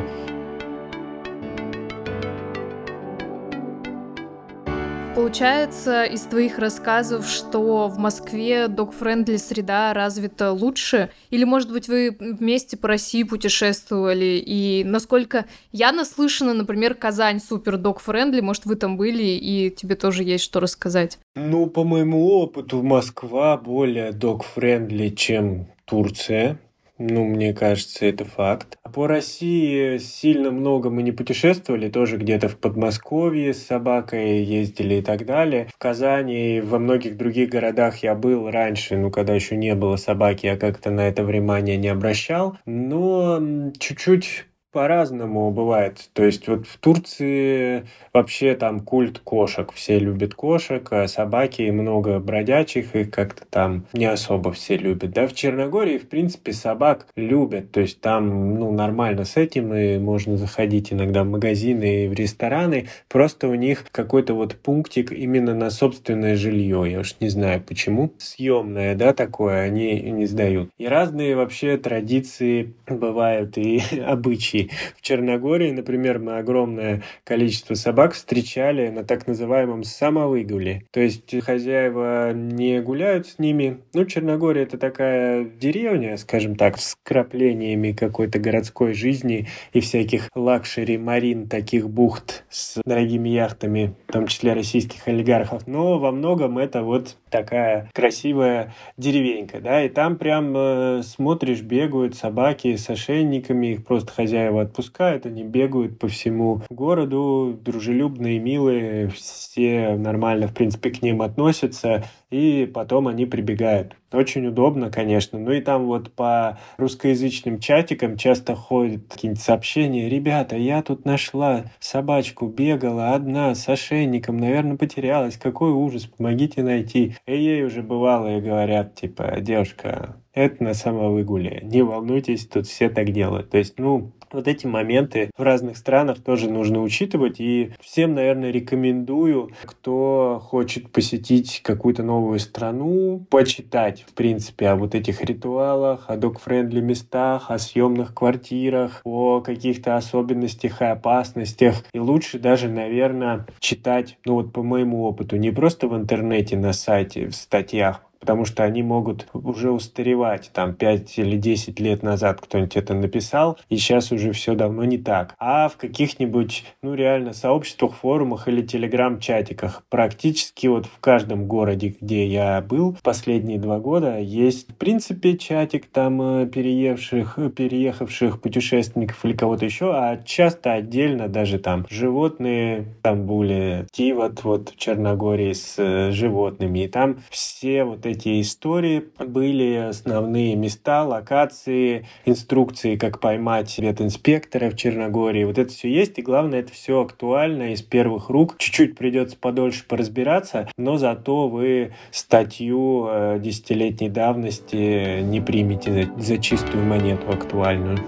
Получается 5.24 6.04
из 6.04 6.20
твоих 6.20 6.58
рассказов, 6.58 7.26
что 7.26 7.88
в 7.88 7.96
Москве 7.96 8.68
dog-friendly 8.68 9.38
среда 9.38 9.94
развита 9.94 10.52
лучше? 10.52 11.08
Или, 11.30 11.44
может 11.44 11.72
быть, 11.72 11.88
вы 11.88 12.14
вместе 12.20 12.76
по 12.76 12.88
России 12.88 13.22
путешествовали? 13.22 14.42
И 14.44 14.84
насколько 14.84 15.46
я 15.72 15.92
наслышана, 15.92 16.52
например, 16.52 16.94
Казань 16.94 17.40
супер 17.40 17.78
dog-friendly, 17.78 18.42
может, 18.42 18.66
вы 18.66 18.74
там 18.74 18.98
были, 18.98 19.22
и 19.22 19.70
тебе 19.70 19.94
тоже 19.94 20.24
есть 20.24 20.44
что 20.44 20.60
рассказать? 20.60 21.18
Ну, 21.34 21.68
по 21.68 21.84
моему 21.84 22.28
опыту, 22.28 22.82
Москва 22.82 23.56
более 23.56 24.12
dog-friendly, 24.12 25.08
чем 25.08 25.68
Турция. 25.86 26.60
Ну, 26.98 27.24
мне 27.24 27.52
кажется, 27.52 28.06
это 28.06 28.24
факт. 28.24 28.78
По 28.92 29.08
России 29.08 29.98
сильно 29.98 30.52
много 30.52 30.90
мы 30.90 31.02
не 31.02 31.10
путешествовали, 31.10 31.88
тоже 31.88 32.18
где-то 32.18 32.48
в 32.48 32.56
Подмосковье 32.56 33.52
с 33.52 33.66
собакой 33.66 34.42
ездили 34.44 34.96
и 34.96 35.02
так 35.02 35.26
далее. 35.26 35.66
В 35.74 35.78
Казани 35.78 36.58
и 36.58 36.60
во 36.60 36.78
многих 36.78 37.16
других 37.16 37.50
городах 37.50 37.96
я 38.04 38.14
был 38.14 38.48
раньше, 38.48 38.96
ну, 38.96 39.10
когда 39.10 39.34
еще 39.34 39.56
не 39.56 39.74
было 39.74 39.96
собаки, 39.96 40.46
я 40.46 40.56
как-то 40.56 40.90
на 40.90 41.08
это 41.08 41.24
внимание 41.24 41.76
не 41.76 41.88
обращал. 41.88 42.58
Но 42.64 43.42
чуть-чуть 43.78 44.46
по-разному 44.74 45.52
бывает. 45.52 46.10
То 46.14 46.24
есть 46.24 46.48
вот 46.48 46.66
в 46.66 46.78
Турции 46.78 47.86
вообще 48.12 48.56
там 48.56 48.80
культ 48.80 49.20
кошек. 49.20 49.72
Все 49.72 50.00
любят 50.00 50.34
кошек, 50.34 50.86
а 50.90 51.06
собаки 51.06 51.62
много 51.70 52.18
бродячих, 52.18 52.96
и 52.96 53.04
как-то 53.04 53.44
там 53.48 53.86
не 53.92 54.06
особо 54.06 54.52
все 54.52 54.76
любят. 54.76 55.12
Да, 55.12 55.28
в 55.28 55.32
Черногории, 55.32 55.96
в 55.96 56.08
принципе, 56.08 56.52
собак 56.52 57.06
любят. 57.14 57.70
То 57.70 57.80
есть 57.80 58.00
там, 58.00 58.58
ну, 58.58 58.72
нормально 58.72 59.24
с 59.24 59.36
этим, 59.36 59.72
и 59.72 59.96
можно 59.98 60.36
заходить 60.36 60.92
иногда 60.92 61.22
в 61.22 61.28
магазины 61.28 62.06
и 62.06 62.08
в 62.08 62.12
рестораны. 62.12 62.88
Просто 63.08 63.46
у 63.46 63.54
них 63.54 63.84
какой-то 63.92 64.34
вот 64.34 64.56
пунктик 64.56 65.12
именно 65.12 65.54
на 65.54 65.70
собственное 65.70 66.34
жилье. 66.34 66.84
Я 66.90 67.00
уж 67.00 67.14
не 67.20 67.28
знаю 67.28 67.62
почему. 67.62 68.12
Съемное, 68.18 68.96
да, 68.96 69.12
такое, 69.12 69.60
они 69.60 70.00
не 70.00 70.26
сдают. 70.26 70.70
И 70.78 70.88
разные 70.88 71.36
вообще 71.36 71.76
традиции 71.76 72.74
бывают 72.88 73.56
и 73.56 73.80
обычаи. 74.04 74.63
В 74.96 75.02
Черногории, 75.02 75.70
например, 75.70 76.18
мы 76.18 76.38
огромное 76.38 77.02
количество 77.24 77.74
собак 77.74 78.12
встречали 78.14 78.88
на 78.88 79.04
так 79.04 79.26
называемом 79.26 79.84
самовыгуле. 79.84 80.82
То 80.90 81.00
есть 81.00 81.34
хозяева 81.44 82.32
не 82.32 82.80
гуляют 82.80 83.26
с 83.26 83.38
ними. 83.38 83.78
Ну, 83.92 84.04
Черногория 84.04 84.62
это 84.62 84.78
такая 84.78 85.44
деревня, 85.44 86.16
скажем 86.16 86.56
так, 86.56 86.78
с 86.78 86.96
вкраплениями 87.02 87.92
какой-то 87.92 88.38
городской 88.38 88.94
жизни 88.94 89.48
и 89.72 89.80
всяких 89.80 90.28
luxury, 90.34 90.98
марин, 90.98 91.48
таких 91.48 91.88
бухт 91.88 92.44
с 92.48 92.80
дорогими 92.84 93.28
яхтами, 93.28 93.94
в 94.08 94.12
том 94.12 94.26
числе 94.26 94.52
российских 94.52 95.06
олигархов. 95.08 95.66
Но 95.66 95.98
во 95.98 96.12
многом 96.12 96.58
это 96.58 96.82
вот 96.82 97.16
такая 97.34 97.90
красивая 97.92 98.74
деревенька, 98.96 99.60
да, 99.60 99.82
и 99.82 99.88
там 99.88 100.16
прям 100.16 100.54
э, 100.56 101.02
смотришь, 101.02 101.62
бегают 101.62 102.14
собаки 102.14 102.76
с 102.76 102.88
ошейниками, 102.88 103.72
их 103.72 103.84
просто 103.84 104.12
хозяева 104.12 104.62
отпускают, 104.62 105.26
они 105.26 105.42
бегают 105.42 105.98
по 105.98 106.06
всему 106.06 106.62
городу, 106.70 107.58
дружелюбные, 107.60 108.38
милые, 108.38 109.08
все 109.08 109.96
нормально, 109.96 110.46
в 110.46 110.54
принципе, 110.54 110.90
к 110.90 111.02
ним 111.02 111.22
относятся, 111.22 112.04
и 112.30 112.70
потом 112.72 113.08
они 113.08 113.26
прибегают. 113.26 113.96
Очень 114.14 114.46
удобно, 114.46 114.90
конечно. 114.90 115.38
Ну 115.38 115.52
и 115.52 115.60
там 115.60 115.86
вот 115.86 116.12
по 116.12 116.58
русскоязычным 116.76 117.58
чатикам 117.58 118.16
часто 118.16 118.54
ходят 118.54 119.02
какие-нибудь 119.08 119.42
сообщения. 119.42 120.08
Ребята, 120.08 120.56
я 120.56 120.82
тут 120.82 121.04
нашла 121.04 121.64
собачку, 121.80 122.46
бегала 122.46 123.14
одна 123.14 123.54
с 123.54 123.68
ошейником, 123.68 124.36
наверное, 124.36 124.76
потерялась. 124.76 125.36
Какой 125.36 125.72
ужас, 125.72 126.06
помогите 126.06 126.62
найти. 126.62 127.16
И 127.26 127.36
ей 127.36 127.64
уже 127.64 127.82
бывало 127.82 128.38
и 128.38 128.40
говорят, 128.40 128.94
типа, 128.94 129.36
девушка, 129.40 130.16
это 130.32 130.62
на 130.62 130.74
самовыгуле. 130.74 131.60
Не 131.62 131.82
волнуйтесь, 131.82 132.46
тут 132.46 132.66
все 132.66 132.88
так 132.88 133.10
делают. 133.10 133.50
То 133.50 133.58
есть, 133.58 133.78
ну, 133.78 134.12
вот 134.34 134.48
эти 134.48 134.66
моменты 134.66 135.30
в 135.36 135.42
разных 135.42 135.76
странах 135.76 136.22
тоже 136.22 136.50
нужно 136.50 136.82
учитывать. 136.82 137.40
И 137.40 137.72
всем, 137.80 138.14
наверное, 138.14 138.50
рекомендую, 138.50 139.50
кто 139.64 140.40
хочет 140.42 140.90
посетить 140.90 141.60
какую-то 141.62 142.02
новую 142.02 142.38
страну, 142.38 143.24
почитать, 143.30 144.04
в 144.06 144.12
принципе, 144.14 144.68
о 144.68 144.76
вот 144.76 144.94
этих 144.94 145.22
ритуалах, 145.22 146.04
о 146.08 146.16
док-френдли 146.16 146.80
местах, 146.80 147.50
о 147.50 147.58
съемных 147.58 148.14
квартирах, 148.14 149.00
о 149.04 149.40
каких-то 149.40 149.96
особенностях 149.96 150.82
и 150.82 150.86
опасностях. 150.86 151.84
И 151.92 151.98
лучше 151.98 152.38
даже, 152.38 152.68
наверное, 152.68 153.46
читать, 153.60 154.18
ну 154.24 154.34
вот 154.34 154.52
по 154.52 154.62
моему 154.62 155.04
опыту, 155.04 155.36
не 155.36 155.50
просто 155.50 155.88
в 155.88 155.96
интернете, 155.96 156.56
на 156.56 156.72
сайте, 156.72 157.28
в 157.28 157.34
статьях, 157.34 158.02
потому 158.24 158.46
что 158.46 158.64
они 158.64 158.82
могут 158.82 159.26
уже 159.34 159.70
устаревать. 159.70 160.50
Там 160.54 160.72
5 160.72 161.18
или 161.18 161.36
10 161.36 161.78
лет 161.78 162.02
назад 162.02 162.40
кто-нибудь 162.40 162.74
это 162.74 162.94
написал, 162.94 163.58
и 163.68 163.76
сейчас 163.76 164.12
уже 164.12 164.32
все 164.32 164.54
давно 164.54 164.84
не 164.84 164.96
так. 164.96 165.34
А 165.38 165.68
в 165.68 165.76
каких-нибудь, 165.76 166.64
ну 166.80 166.94
реально, 166.94 167.34
сообществах, 167.34 167.92
форумах 167.92 168.48
или 168.48 168.62
телеграм-чатиках 168.62 169.82
практически 169.90 170.68
вот 170.68 170.86
в 170.86 171.00
каждом 171.00 171.46
городе, 171.46 171.94
где 172.00 172.26
я 172.26 172.62
был 172.62 172.96
последние 173.02 173.58
два 173.58 173.78
года, 173.78 174.18
есть 174.18 174.70
в 174.72 174.76
принципе 174.76 175.36
чатик 175.36 175.84
там 175.84 176.22
э, 176.22 176.46
переевших, 176.46 177.38
переехавших 177.54 178.40
путешественников 178.40 179.22
или 179.26 179.34
кого-то 179.34 179.66
еще, 179.66 179.92
а 179.92 180.16
часто 180.24 180.72
отдельно 180.72 181.28
даже 181.28 181.58
там 181.58 181.84
животные, 181.90 182.86
там 183.02 183.26
были 183.26 183.86
Тивот 183.92 184.44
вот 184.44 184.70
в 184.70 184.76
Черногории 184.78 185.52
с 185.52 185.74
э, 185.76 186.10
животными, 186.10 186.84
и 186.84 186.88
там 186.88 187.18
все 187.28 187.84
вот 187.84 188.06
эти 188.06 188.13
эти 188.14 188.40
истории 188.40 189.04
были 189.18 189.88
основные 189.90 190.56
места, 190.56 191.04
локации, 191.04 192.06
инструкции, 192.24 192.96
как 192.96 193.20
поймать 193.20 193.76
ветинспектора 193.78 194.70
в 194.70 194.76
Черногории. 194.76 195.44
Вот 195.44 195.58
это 195.58 195.72
все 195.72 195.92
есть, 195.92 196.18
и 196.18 196.22
главное, 196.22 196.60
это 196.60 196.72
все 196.72 197.02
актуально 197.02 197.72
из 197.72 197.82
первых 197.82 198.30
рук. 198.30 198.56
Чуть-чуть 198.58 198.96
придется 198.96 199.36
подольше 199.36 199.84
поразбираться, 199.86 200.68
но 200.76 200.96
зато 200.96 201.48
вы 201.48 201.92
статью 202.10 203.06
э, 203.08 203.38
десятилетней 203.40 204.08
давности 204.08 205.20
не 205.20 205.40
примете 205.40 206.08
за, 206.16 206.22
за 206.22 206.38
чистую 206.38 206.84
монету 206.84 207.30
актуальную. 207.30 207.98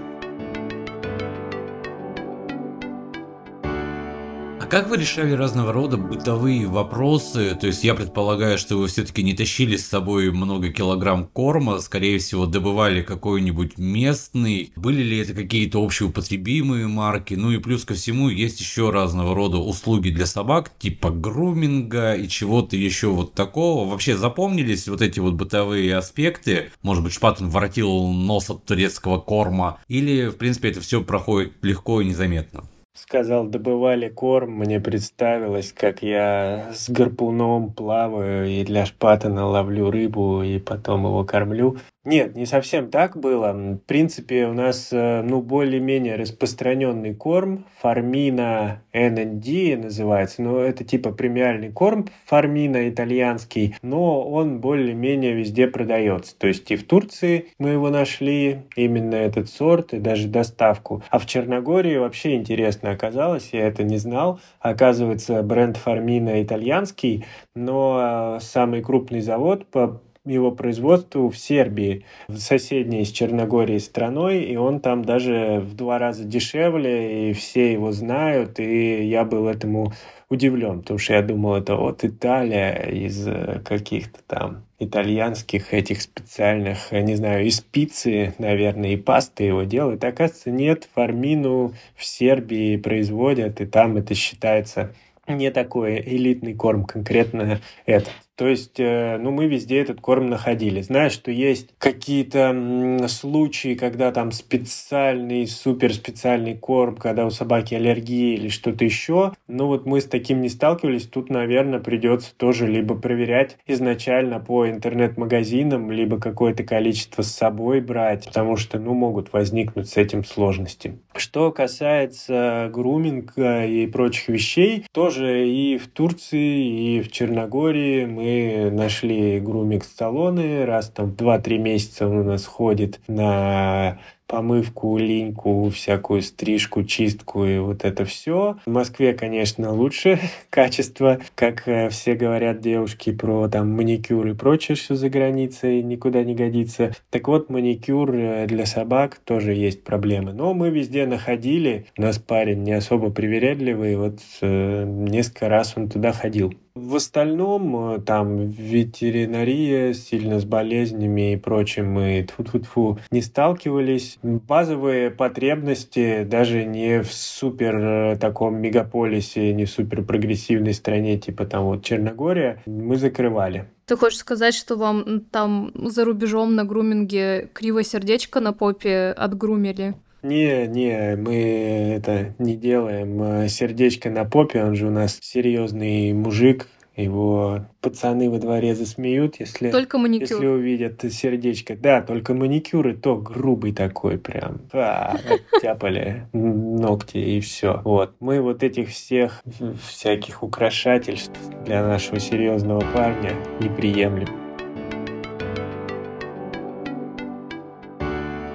Как 4.69 4.89
вы 4.89 4.97
решали 4.97 5.31
разного 5.31 5.71
рода 5.71 5.95
бытовые 5.97 6.67
вопросы? 6.67 7.57
То 7.59 7.67
есть 7.67 7.83
я 7.83 7.95
предполагаю, 7.95 8.57
что 8.57 8.77
вы 8.77 8.87
все-таки 8.87 9.23
не 9.23 9.33
тащили 9.33 9.77
с 9.77 9.87
собой 9.87 10.29
много 10.31 10.69
килограмм 10.69 11.27
корма, 11.27 11.79
скорее 11.79 12.19
всего, 12.19 12.45
добывали 12.45 13.01
какой-нибудь 13.01 13.77
местный. 13.77 14.73
Были 14.75 15.03
ли 15.03 15.19
это 15.19 15.33
какие-то 15.33 15.83
общеупотребимые 15.83 16.87
марки? 16.87 17.35
Ну 17.35 17.51
и 17.51 17.59
плюс 17.59 17.85
ко 17.85 17.93
всему 17.93 18.29
есть 18.29 18.59
еще 18.59 18.89
разного 18.89 19.33
рода 19.33 19.57
услуги 19.57 20.09
для 20.09 20.25
собак, 20.25 20.71
типа 20.77 21.11
груминга 21.11 22.15
и 22.15 22.27
чего-то 22.27 22.75
еще 22.75 23.07
вот 23.07 23.33
такого. 23.33 23.89
Вообще 23.89 24.17
запомнились 24.17 24.87
вот 24.89 25.01
эти 25.01 25.19
вот 25.19 25.35
бытовые 25.35 25.95
аспекты? 25.95 26.71
Может 26.81 27.03
быть, 27.03 27.13
Шпатон 27.13 27.49
воротил 27.49 28.07
нос 28.07 28.49
от 28.49 28.65
турецкого 28.65 29.19
корма? 29.19 29.79
Или, 29.87 30.27
в 30.27 30.35
принципе, 30.35 30.69
это 30.69 30.81
все 30.81 31.01
проходит 31.01 31.53
легко 31.61 32.01
и 32.01 32.05
незаметно? 32.05 32.65
Сказал, 32.97 33.45
добывали 33.45 34.09
корм, 34.09 34.53
мне 34.53 34.79
представилось, 34.79 35.71
как 35.71 36.01
я 36.01 36.71
с 36.73 36.89
гарпуном 36.89 37.71
плаваю 37.71 38.47
и 38.47 38.63
для 38.63 38.85
шпатана 38.85 39.45
ловлю 39.45 39.91
рыбу 39.91 40.41
и 40.41 40.59
потом 40.59 41.05
его 41.05 41.23
кормлю. 41.23 41.77
Нет, 42.07 42.37
не 42.37 42.45
совсем 42.45 42.89
так 42.89 43.17
было. 43.17 43.51
В 43.51 43.79
принципе, 43.79 44.47
у 44.47 44.53
нас 44.53 44.93
э, 44.93 45.21
ну, 45.23 45.41
более-менее 45.41 46.15
распространенный 46.15 47.13
корм. 47.13 47.65
Фармина 47.81 48.81
NND 48.93 49.75
называется. 49.75 50.41
Но 50.41 50.61
это 50.61 50.85
типа 50.85 51.11
премиальный 51.11 51.69
корм 51.69 52.07
Фармина 52.23 52.87
итальянский. 52.87 53.75
Но 53.81 54.25
он 54.25 54.61
более-менее 54.61 55.33
везде 55.33 55.67
продается. 55.67 56.33
То 56.37 56.47
есть 56.47 56.71
и 56.71 56.77
в 56.77 56.87
Турции 56.87 57.47
мы 57.59 57.71
его 57.71 57.89
нашли, 57.89 58.61
именно 58.77 59.15
этот 59.15 59.49
сорт, 59.49 59.93
и 59.93 59.99
даже 59.99 60.29
доставку. 60.29 61.03
А 61.09 61.19
в 61.19 61.25
Черногории 61.25 61.97
вообще 61.97 62.35
интересно 62.35 62.91
оказалось, 62.91 63.49
я 63.51 63.67
это 63.67 63.83
не 63.83 63.97
знал. 63.97 64.39
Оказывается, 64.61 65.43
бренд 65.43 65.75
Фармина 65.75 66.41
итальянский, 66.41 67.25
но 67.53 68.37
э, 68.37 68.39
самый 68.39 68.81
крупный 68.81 69.19
завод 69.19 69.65
по 69.65 70.01
его 70.27 70.51
производству 70.51 71.29
в 71.29 71.37
Сербии, 71.37 72.05
в 72.27 72.37
соседней 72.37 73.05
с 73.05 73.11
Черногорией 73.11 73.79
страной, 73.79 74.43
и 74.43 74.55
он 74.55 74.79
там 74.79 75.03
даже 75.03 75.61
в 75.65 75.75
два 75.75 75.97
раза 75.97 76.23
дешевле, 76.23 77.29
и 77.29 77.33
все 77.33 77.73
его 77.73 77.91
знают, 77.91 78.59
и 78.59 79.07
я 79.07 79.23
был 79.23 79.47
этому 79.47 79.93
удивлен, 80.29 80.81
потому 80.81 80.99
что 80.99 81.13
я 81.13 81.21
думал, 81.21 81.55
это 81.55 81.75
вот 81.75 82.03
Италия 82.03 82.89
из 82.89 83.27
э, 83.27 83.61
каких-то 83.63 84.19
там 84.27 84.65
итальянских 84.79 85.73
этих 85.73 86.01
специальных, 86.01 86.91
я 86.91 87.01
не 87.01 87.15
знаю, 87.15 87.45
из 87.45 87.61
пиццы, 87.61 88.33
наверное, 88.37 88.91
и 88.91 88.97
пасты 88.97 89.45
его 89.45 89.63
делают. 89.63 90.03
Оказывается, 90.03 90.51
нет, 90.51 90.87
фармину 90.93 91.73
в 91.95 92.05
Сербии 92.05 92.77
производят, 92.77 93.61
и 93.61 93.65
там 93.65 93.97
это 93.97 94.13
считается 94.13 94.93
не 95.27 95.51
такой 95.51 95.99
элитный 95.99 96.53
корм, 96.53 96.85
конкретно 96.85 97.59
этот. 97.85 98.13
То 98.37 98.47
есть, 98.47 98.79
э, 98.79 99.17
ну, 99.17 99.31
мы 99.31 99.47
везде 99.47 99.79
этот 99.79 99.99
корм 99.99 100.29
находили. 100.29 100.81
Знаешь, 100.81 101.13
что 101.13 101.31
есть 101.31 101.69
какие-то 101.79 103.07
случаи, 103.07 103.73
когда 103.73 104.11
там 104.11 104.31
специальный, 104.31 105.47
супер 105.47 105.91
специальный 105.91 106.55
корм, 106.55 106.97
когда 106.97 107.25
у 107.25 107.31
собаки 107.31 107.73
аллергия 107.73 108.35
или 108.35 108.49
что-то 108.49 108.85
еще. 108.85 109.33
Ну, 109.47 109.65
вот 109.65 109.87
мы 109.87 110.01
с 110.01 110.05
таким 110.05 110.41
не 110.41 110.49
сталкивались. 110.49 111.07
Тут, 111.07 111.31
наверное, 111.31 111.79
придется 111.79 112.31
тоже 112.37 112.67
либо 112.67 112.93
проверять 112.93 113.57
изначально 113.65 114.39
по 114.39 114.69
интернет-магазинам, 114.69 115.91
либо 115.91 116.19
какое-то 116.19 116.63
количество 116.63 117.23
с 117.23 117.33
собой 117.33 117.81
брать, 117.81 118.27
потому 118.27 118.55
что, 118.55 118.77
ну, 118.77 118.93
могут 118.93 119.33
возникнуть 119.33 119.89
с 119.89 119.97
этим 119.97 120.23
сложности. 120.23 120.99
Что 121.15 121.51
касается 121.51 122.69
груминга 122.71 123.65
и 123.65 123.87
прочих 123.87 124.27
вещей, 124.27 124.85
тоже 124.91 125.49
и 125.49 125.79
в 125.79 125.87
Турции, 125.87 126.97
и 126.97 127.01
в 127.01 127.11
Черногории 127.11 128.05
мы 128.05 128.26
мы 128.27 128.71
нашли 128.71 129.39
грумик 129.39 129.85
салоны, 129.85 130.65
раз 130.65 130.89
там 130.89 131.11
2-3 131.11 131.57
месяца 131.57 132.07
он 132.07 132.17
у 132.17 132.23
нас 132.23 132.45
ходит 132.45 132.99
на 133.07 133.99
помывку, 134.27 134.97
линьку, 134.97 135.69
всякую 135.69 136.21
стрижку, 136.21 136.83
чистку 136.83 137.45
и 137.45 137.57
вот 137.59 137.85
это 137.85 138.05
все. 138.05 138.57
В 138.65 138.69
Москве, 138.69 139.13
конечно, 139.13 139.73
лучше 139.73 140.19
качество, 140.49 141.19
как 141.35 141.67
э, 141.67 141.89
все 141.89 142.13
говорят 142.13 142.59
девушки 142.59 143.11
про 143.11 143.47
там 143.47 143.71
маникюр 143.71 144.27
и 144.27 144.33
прочее, 144.33 144.75
все 144.75 144.95
за 144.95 145.09
границей 145.09 145.81
никуда 145.81 146.23
не 146.23 146.35
годится. 146.35 146.93
Так 147.09 147.27
вот, 147.27 147.49
маникюр 147.49 148.13
э, 148.13 148.47
для 148.47 148.65
собак 148.65 149.19
тоже 149.23 149.53
есть 149.53 149.83
проблемы. 149.83 150.33
Но 150.33 150.53
мы 150.53 150.69
везде 150.69 151.05
находили. 151.05 151.85
У 151.97 152.01
нас 152.01 152.19
парень 152.19 152.63
не 152.63 152.73
особо 152.73 153.09
привередливый, 153.09 153.95
вот 153.95 154.19
э, 154.41 154.83
несколько 154.85 155.49
раз 155.49 155.73
он 155.77 155.89
туда 155.89 156.11
ходил. 156.11 156.53
В 156.77 156.95
остальном 156.95 157.95
э, 157.95 157.99
там 158.01 158.37
ветеринария 158.37 159.93
сильно 159.93 160.39
с 160.39 160.45
болезнями 160.45 161.33
и 161.33 161.35
прочим 161.35 161.91
мы 161.91 162.27
тьфу 162.29 162.43
-тьфу 162.43 162.59
-тьфу, 162.59 162.99
не 163.09 163.21
сталкивались. 163.23 164.16
Базовые 164.23 165.11
потребности 165.11 166.23
даже 166.23 166.65
не 166.65 167.01
в 167.01 167.13
супер 167.13 167.75
э, 167.77 168.17
таком 168.17 168.59
мегаполисе, 168.61 169.53
не 169.53 169.65
в 169.65 169.69
супер 169.69 170.03
прогрессивной 170.03 170.73
стране 170.73 171.17
типа 171.17 171.45
там 171.45 171.65
вот 171.65 171.83
Черногория 171.83 172.61
мы 172.65 172.97
закрывали. 172.97 173.65
Ты 173.85 173.95
хочешь 173.95 174.19
сказать, 174.19 174.53
что 174.53 174.75
вам 174.75 175.21
там 175.31 175.71
за 175.75 176.03
рубежом 176.03 176.55
на 176.55 176.65
груминге 176.65 177.49
криво 177.53 177.83
сердечко 177.83 178.39
на 178.41 178.53
попе 178.53 179.13
отгрумили? 179.15 179.95
Не, 180.23 180.67
не, 180.67 181.15
мы 181.15 181.93
это 181.95 182.33
не 182.39 182.55
делаем. 182.55 183.47
Сердечко 183.47 184.09
на 184.09 184.25
попе, 184.25 184.63
он 184.63 184.75
же 184.75 184.87
у 184.87 184.91
нас 184.91 185.19
серьезный 185.21 186.11
мужик, 186.13 186.67
его 187.03 187.65
пацаны 187.81 188.29
во 188.29 188.39
дворе 188.39 188.75
засмеют, 188.75 189.39
если, 189.39 189.71
только 189.71 189.97
маникюр. 189.97 190.29
если 190.29 190.47
увидят 190.47 191.01
сердечко. 191.11 191.75
Да, 191.75 192.01
только 192.01 192.33
маникюр 192.33 192.87
и 192.89 192.93
то 192.93 193.15
грубый 193.15 193.71
такой 193.71 194.17
прям. 194.17 194.61
А, 194.73 195.17
тяпали 195.61 196.27
ногти 196.33 197.17
и 197.17 197.39
все. 197.39 197.81
Вот. 197.83 198.15
Мы 198.19 198.41
вот 198.41 198.63
этих 198.63 198.89
всех 198.89 199.43
всяких 199.87 200.43
украшательств 200.43 201.37
для 201.65 201.85
нашего 201.85 202.19
серьезного 202.19 202.81
парня 202.93 203.33
не 203.59 203.69
приемлем. 203.69 204.27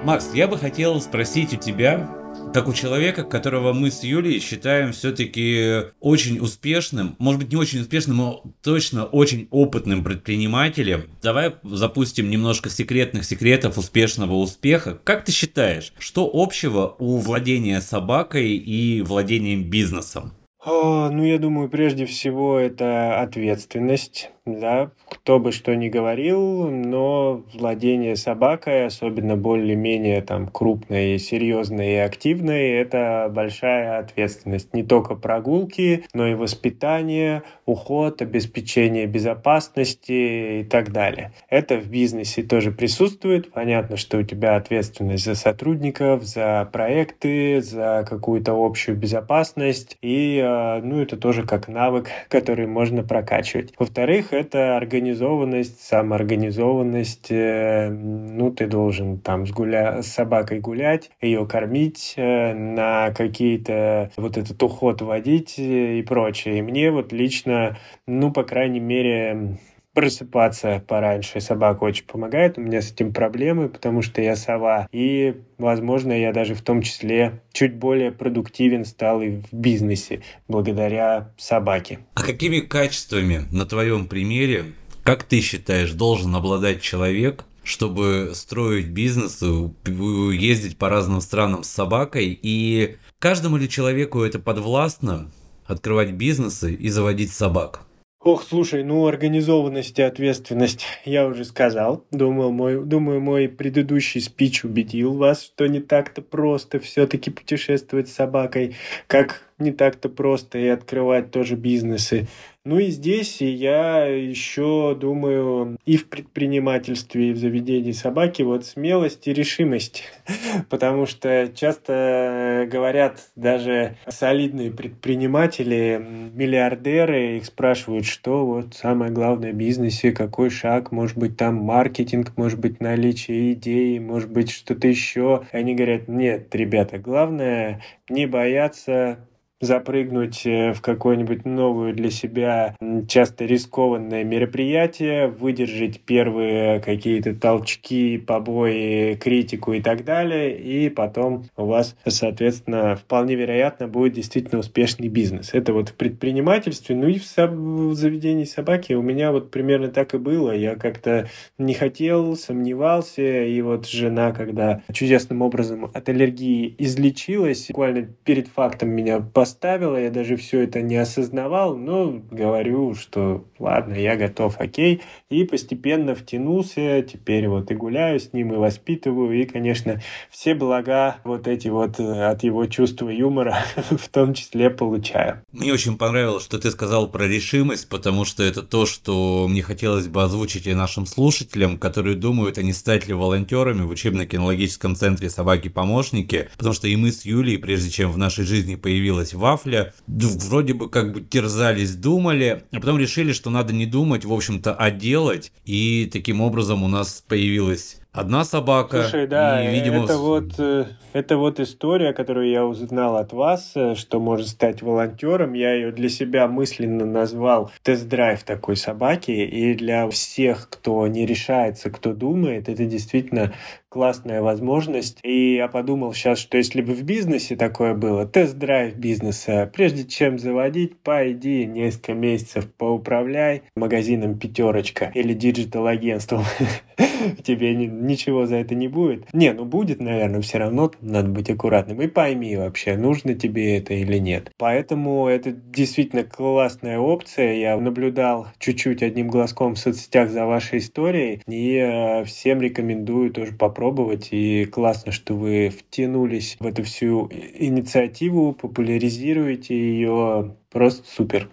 Макс, 0.03 0.31
я 0.33 0.49
бы 0.49 0.57
хотел 0.57 0.99
спросить 0.99 1.53
у 1.53 1.55
тебя, 1.55 2.09
как 2.53 2.67
у 2.67 2.73
человека, 2.73 3.23
которого 3.23 3.73
мы 3.73 3.89
с 3.89 4.03
Юлей 4.03 4.39
считаем 4.39 4.93
все-таки 4.93 5.91
очень 5.99 6.39
успешным, 6.39 7.15
может 7.17 7.41
быть 7.41 7.51
не 7.51 7.57
очень 7.57 7.81
успешным, 7.81 8.17
но 8.17 8.43
точно 8.61 9.05
очень 9.05 9.47
опытным 9.49 10.03
предпринимателем. 10.03 11.09
Давай 11.21 11.55
запустим 11.63 12.29
немножко 12.29 12.69
секретных 12.69 13.25
секретов 13.25 13.77
успешного 13.77 14.35
успеха. 14.35 14.99
Как 15.03 15.25
ты 15.25 15.31
считаешь, 15.31 15.93
что 15.97 16.29
общего 16.31 16.95
у 16.99 17.17
владения 17.17 17.81
собакой 17.81 18.55
и 18.55 19.01
владением 19.01 19.69
бизнесом? 19.69 20.33
О, 20.65 21.09
ну, 21.09 21.25
я 21.25 21.39
думаю, 21.39 21.67
прежде 21.69 22.05
всего 22.05 22.57
это 22.57 23.19
ответственность 23.19 24.31
да, 24.45 24.91
кто 25.07 25.39
бы 25.39 25.53
что 25.53 25.73
ни 25.73 25.87
говорил, 25.87 26.69
но 26.69 27.43
владение 27.53 28.17
собакой, 28.17 28.85
особенно 28.85 29.37
более-менее 29.37 30.21
там 30.21 30.47
крупной, 30.47 31.17
серьезной 31.17 31.93
и 31.93 31.97
активной, 31.97 32.71
это 32.71 33.31
большая 33.33 33.99
ответственность. 33.99 34.73
Не 34.73 34.83
только 34.83 35.15
прогулки, 35.15 36.03
но 36.13 36.27
и 36.27 36.33
воспитание, 36.33 37.43
уход, 37.65 38.21
обеспечение 38.21 39.05
безопасности 39.05 40.59
и 40.59 40.63
так 40.65 40.91
далее. 40.91 41.31
Это 41.49 41.77
в 41.77 41.87
бизнесе 41.87 42.43
тоже 42.43 42.71
присутствует. 42.71 43.51
Понятно, 43.51 43.95
что 43.95 44.17
у 44.17 44.23
тебя 44.23 44.57
ответственность 44.57 45.23
за 45.23 45.35
сотрудников, 45.35 46.23
за 46.23 46.67
проекты, 46.71 47.61
за 47.61 48.05
какую-то 48.09 48.53
общую 48.53 48.97
безопасность. 48.97 49.97
И 50.01 50.41
а, 50.43 50.81
ну, 50.81 51.01
это 51.01 51.15
тоже 51.15 51.43
как 51.43 51.69
навык, 51.69 52.09
который 52.27 52.67
можно 52.67 53.03
прокачивать. 53.03 53.73
Во-вторых, 53.79 54.32
это 54.35 54.77
организованность, 54.77 55.81
самоорганизованность. 55.81 57.31
Э, 57.31 57.89
ну, 57.89 58.51
ты 58.51 58.67
должен 58.67 59.19
там 59.19 59.45
с, 59.45 59.51
гуля... 59.51 60.01
с 60.01 60.07
собакой 60.07 60.59
гулять, 60.59 61.11
ее 61.21 61.45
кормить, 61.45 62.13
э, 62.17 62.53
на 62.53 63.11
какие-то 63.11 64.11
вот 64.17 64.37
этот 64.37 64.61
уход 64.61 65.01
водить 65.01 65.55
и 65.57 66.03
прочее. 66.07 66.59
И 66.59 66.61
мне 66.61 66.91
вот 66.91 67.11
лично, 67.11 67.77
ну, 68.07 68.31
по 68.31 68.43
крайней 68.43 68.79
мере, 68.79 69.57
просыпаться 69.93 70.83
пораньше. 70.87 71.39
Собака 71.39 71.83
очень 71.83 72.05
помогает. 72.05 72.57
У 72.57 72.61
меня 72.61 72.81
с 72.81 72.91
этим 72.91 73.13
проблемы, 73.13 73.69
потому 73.69 74.01
что 74.01 74.21
я 74.21 74.35
сова. 74.35 74.87
И, 74.91 75.35
возможно, 75.57 76.11
я 76.11 76.33
даже 76.33 76.55
в 76.55 76.61
том 76.61 76.81
числе 76.81 77.41
чуть 77.51 77.75
более 77.75 78.11
продуктивен 78.11 78.85
стал 78.85 79.21
и 79.21 79.29
в 79.29 79.53
бизнесе 79.53 80.21
благодаря 80.47 81.31
собаке. 81.37 81.99
А 82.15 82.23
какими 82.23 82.59
качествами, 82.59 83.43
на 83.51 83.65
твоем 83.65 84.07
примере, 84.07 84.65
как 85.03 85.23
ты 85.23 85.41
считаешь, 85.41 85.91
должен 85.91 86.35
обладать 86.35 86.81
человек, 86.81 87.45
чтобы 87.63 88.31
строить 88.33 88.87
бизнес, 88.87 89.41
ездить 89.41 90.77
по 90.77 90.89
разным 90.89 91.21
странам 91.21 91.63
с 91.63 91.69
собакой, 91.69 92.37
и 92.41 92.97
каждому 93.19 93.57
ли 93.57 93.69
человеку 93.69 94.21
это 94.21 94.39
подвластно 94.39 95.31
открывать 95.65 96.11
бизнесы 96.11 96.73
и 96.73 96.89
заводить 96.89 97.31
собак? 97.31 97.83
Ох, 98.25 98.45
слушай, 98.47 98.85
ну 98.85 99.05
организованность 99.05 99.99
и 99.99 100.01
ответственность 100.01 100.85
я 101.03 101.27
уже 101.27 101.43
сказал. 101.43 102.05
Думаю, 102.09 102.51
мой, 102.51 102.81
думаю, 102.85 103.19
мой 103.19 103.49
предыдущий 103.49 104.21
спич 104.21 104.63
убедил 104.63 105.15
вас, 105.15 105.43
что 105.43 105.67
не 105.67 105.81
так-то 105.81 106.21
просто 106.21 106.79
все-таки 106.79 107.29
путешествовать 107.31 108.07
с 108.07 108.13
собакой, 108.13 108.77
как 109.07 109.41
не 109.59 109.73
так-то 109.73 110.07
просто 110.07 110.57
и 110.57 110.67
открывать 110.67 111.31
тоже 111.31 111.57
бизнесы. 111.57 112.27
Ну 112.65 112.79
и 112.79 112.91
здесь 112.91 113.41
я 113.41 114.05
еще 114.05 114.97
думаю 114.97 115.77
и 115.85 115.97
в 115.97 116.07
предпринимательстве, 116.07 117.29
и 117.29 117.33
в 117.33 117.37
заведении 117.37 117.91
собаки 117.91 118.41
вот 118.41 118.65
смелость 118.65 119.27
и 119.27 119.33
решимость. 119.33 120.05
Потому 120.69 121.05
что 121.05 121.51
часто 121.53 122.65
говорят 122.71 123.19
даже 123.35 123.97
солидные 124.07 124.71
предприниматели, 124.71 126.01
миллиардеры, 126.33 127.35
их 127.35 127.45
спрашивают, 127.45 128.05
что 128.05 128.45
вот 128.45 128.73
самое 128.75 129.11
главное 129.11 129.51
в 129.51 129.57
бизнесе, 129.57 130.13
какой 130.13 130.49
шаг, 130.49 130.93
может 130.93 131.17
быть 131.17 131.35
там 131.35 131.55
маркетинг, 131.55 132.31
может 132.37 132.59
быть 132.59 132.79
наличие 132.79 133.51
идей, 133.53 133.99
может 133.99 134.31
быть 134.31 134.49
что-то 134.49 134.87
еще. 134.87 135.43
Они 135.51 135.75
говорят, 135.75 136.07
нет, 136.07 136.55
ребята, 136.55 136.97
главное 136.97 137.81
не 138.07 138.25
бояться 138.25 139.19
запрыгнуть 139.63 140.45
э, 140.45 140.73
в 140.73 140.81
какое-нибудь 140.81 141.45
новую 141.45 141.93
для 141.93 142.11
себя 142.11 142.75
часто 143.07 143.45
рискованное 143.45 144.23
мероприятие, 144.23 145.27
выдержать 145.27 146.01
первые 146.01 146.79
какие-то 146.79 147.33
толчки, 147.33 148.17
побои, 148.17 149.15
критику 149.15 149.73
и 149.73 149.81
так 149.81 150.03
далее, 150.03 150.57
и 150.59 150.89
потом 150.89 151.45
у 151.55 151.65
вас, 151.65 151.95
соответственно, 152.05 152.95
вполне 152.95 153.35
вероятно 153.35 153.87
будет 153.87 154.13
действительно 154.13 154.59
успешный 154.59 155.07
бизнес. 155.07 155.53
Это 155.53 155.73
вот 155.73 155.89
в 155.89 155.93
предпринимательстве, 155.95 156.95
ну 156.95 157.07
и 157.07 157.17
в, 157.19 157.23
соб- 157.23 157.89
в 157.89 157.93
заведении 157.95 158.45
собаки 158.45 158.93
у 158.93 159.01
меня 159.01 159.31
вот 159.31 159.51
примерно 159.51 159.87
так 159.87 160.13
и 160.13 160.17
было. 160.17 160.51
Я 160.51 160.75
как-то 160.75 161.29
не 161.57 161.73
хотел, 161.73 162.35
сомневался, 162.35 163.43
и 163.43 163.61
вот 163.61 163.87
жена, 163.87 164.31
когда 164.31 164.81
чудесным 164.91 165.41
образом 165.41 165.85
от 165.85 166.09
аллергии 166.09 166.75
излечилась, 166.77 167.67
буквально 167.69 168.07
перед 168.23 168.47
фактом 168.47 168.89
меня 168.89 169.19
поставила 169.19 169.52
оставила, 169.53 169.97
я 169.97 170.09
даже 170.09 170.35
все 170.35 170.61
это 170.61 170.81
не 170.81 170.95
осознавал, 170.97 171.77
но 171.77 172.21
говорю, 172.31 172.95
что 172.95 173.45
ладно, 173.59 173.93
я 173.93 174.15
готов, 174.15 174.55
окей. 174.59 175.01
И 175.29 175.43
постепенно 175.45 176.15
втянулся, 176.15 177.01
теперь 177.03 177.47
вот 177.47 177.71
и 177.71 177.75
гуляю 177.75 178.19
с 178.19 178.33
ним, 178.33 178.53
и 178.53 178.57
воспитываю, 178.57 179.39
и, 179.39 179.45
конечно, 179.45 180.01
все 180.29 180.55
блага 180.55 181.17
вот 181.23 181.47
эти 181.47 181.67
вот 181.67 181.99
э, 181.99 182.25
от 182.25 182.43
его 182.43 182.65
чувства 182.65 183.09
юмора 183.09 183.57
в 183.89 184.09
том 184.09 184.33
числе 184.33 184.69
получаю. 184.69 185.43
Мне 185.51 185.71
очень 185.71 185.97
понравилось, 185.97 186.43
что 186.43 186.59
ты 186.59 186.71
сказал 186.71 187.09
про 187.09 187.27
решимость, 187.27 187.89
потому 187.89 188.25
что 188.25 188.43
это 188.43 188.63
то, 188.63 188.85
что 188.85 189.47
мне 189.47 189.61
хотелось 189.61 190.07
бы 190.07 190.23
озвучить 190.23 190.67
и 190.67 190.73
нашим 190.73 191.05
слушателям, 191.05 191.77
которые 191.77 192.15
думают, 192.15 192.57
они 192.57 192.73
стать 192.73 193.07
ли 193.07 193.13
волонтерами 193.13 193.83
в 193.83 193.89
учебно-кинологическом 193.89 194.95
центре 194.95 195.29
«Собаки-помощники», 195.29 196.49
потому 196.57 196.73
что 196.73 196.87
и 196.87 196.95
мы 196.95 197.11
с 197.11 197.23
Юлей, 197.23 197.59
прежде 197.59 197.91
чем 197.91 198.11
в 198.11 198.17
нашей 198.17 198.45
жизни 198.45 198.75
появилась 198.75 199.32
вафля, 199.33 199.93
вроде 200.07 200.73
бы 200.73 200.89
как 200.89 201.13
бы 201.13 201.21
терзались, 201.21 201.95
думали, 201.95 202.63
а 202.71 202.79
потом 202.79 202.97
решили, 202.97 203.33
что 203.33 203.49
надо 203.49 203.73
не 203.73 203.85
думать, 203.85 204.25
в 204.25 204.33
общем-то, 204.33 204.73
а 204.73 204.91
делать. 204.91 205.51
И 205.65 206.09
таким 206.11 206.41
образом 206.41 206.83
у 206.83 206.87
нас 206.87 207.23
появилась 207.27 207.97
Одна 208.13 208.45
собака. 208.45 209.01
Слушай, 209.01 209.25
да, 209.25 209.67
и, 209.67 209.73
видимо, 209.73 210.03
это 210.03 210.19
вот, 210.19 210.53
э, 210.59 210.85
это 211.13 211.35
вот 211.35 211.59
история, 211.59 212.13
которую 212.13 212.47
я 212.47 212.63
узнал 212.63 213.17
от 213.17 213.33
вас, 213.33 213.71
э, 213.73 213.95
что 213.95 214.19
может 214.19 214.49
стать 214.49 214.83
волонтером. 214.83 215.53
Я 215.53 215.73
ее 215.73 215.91
для 215.91 216.09
себя 216.09 216.47
мысленно 216.47 217.05
назвал 217.05 217.71
тест-драйв 217.81 218.43
такой 218.43 218.75
собаки. 218.75 219.31
И 219.31 219.73
для 219.73 220.07
всех, 220.09 220.69
кто 220.69 221.07
не 221.07 221.25
решается, 221.25 221.89
кто 221.89 222.13
думает, 222.13 222.69
это 222.69 222.85
действительно 222.85 223.51
классная 223.89 224.43
возможность. 224.43 225.19
И 225.23 225.55
я 225.55 225.67
подумал 225.67 226.13
сейчас, 226.13 226.37
что 226.37 226.57
если 226.57 226.81
бы 226.81 226.93
в 226.93 227.01
бизнесе 227.01 227.55
такое 227.55 227.95
было, 227.95 228.27
тест-драйв 228.27 228.95
бизнеса, 228.95 229.69
прежде 229.73 230.03
чем 230.03 230.37
заводить, 230.37 230.99
пойди 230.99 231.65
несколько 231.65 232.13
месяцев 232.13 232.71
поуправляй 232.77 233.63
магазином 233.75 234.37
«Пятерочка» 234.37 235.11
или 235.15 235.33
digital-агентством. 235.33 236.43
Тебе 237.43 237.75
ничего 237.75 238.45
за 238.45 238.57
это 238.57 238.75
не 238.75 238.87
будет. 238.87 239.31
Не, 239.33 239.53
ну 239.53 239.65
будет, 239.65 239.99
наверное, 239.99 240.41
все 240.41 240.57
равно 240.57 240.91
надо 241.01 241.29
быть 241.29 241.49
аккуратным. 241.49 242.01
И 242.01 242.07
пойми 242.07 242.55
вообще, 242.55 242.97
нужно 242.97 243.33
тебе 243.33 243.77
это 243.77 243.93
или 243.93 244.17
нет. 244.17 244.51
Поэтому 244.57 245.27
это 245.27 245.51
действительно 245.51 246.23
классная 246.23 246.99
опция. 246.99 247.53
Я 247.53 247.77
наблюдал 247.77 248.47
чуть-чуть 248.59 249.03
одним 249.03 249.27
глазком 249.27 249.75
в 249.75 249.79
соцсетях 249.79 250.29
за 250.29 250.45
вашей 250.45 250.79
историей. 250.79 251.41
И 251.47 251.75
э, 251.75 252.23
всем 252.25 252.61
рекомендую 252.61 253.31
тоже 253.31 253.53
попробовать. 253.53 254.29
И 254.31 254.65
классно, 254.65 255.11
что 255.11 255.35
вы 255.35 255.69
втянулись 255.69 256.57
в 256.59 256.65
эту 256.65 256.83
всю 256.83 257.29
инициативу, 257.57 258.53
популяризируете 258.53 259.75
ее. 259.75 260.55
Просто 260.71 261.03
супер. 261.07 261.49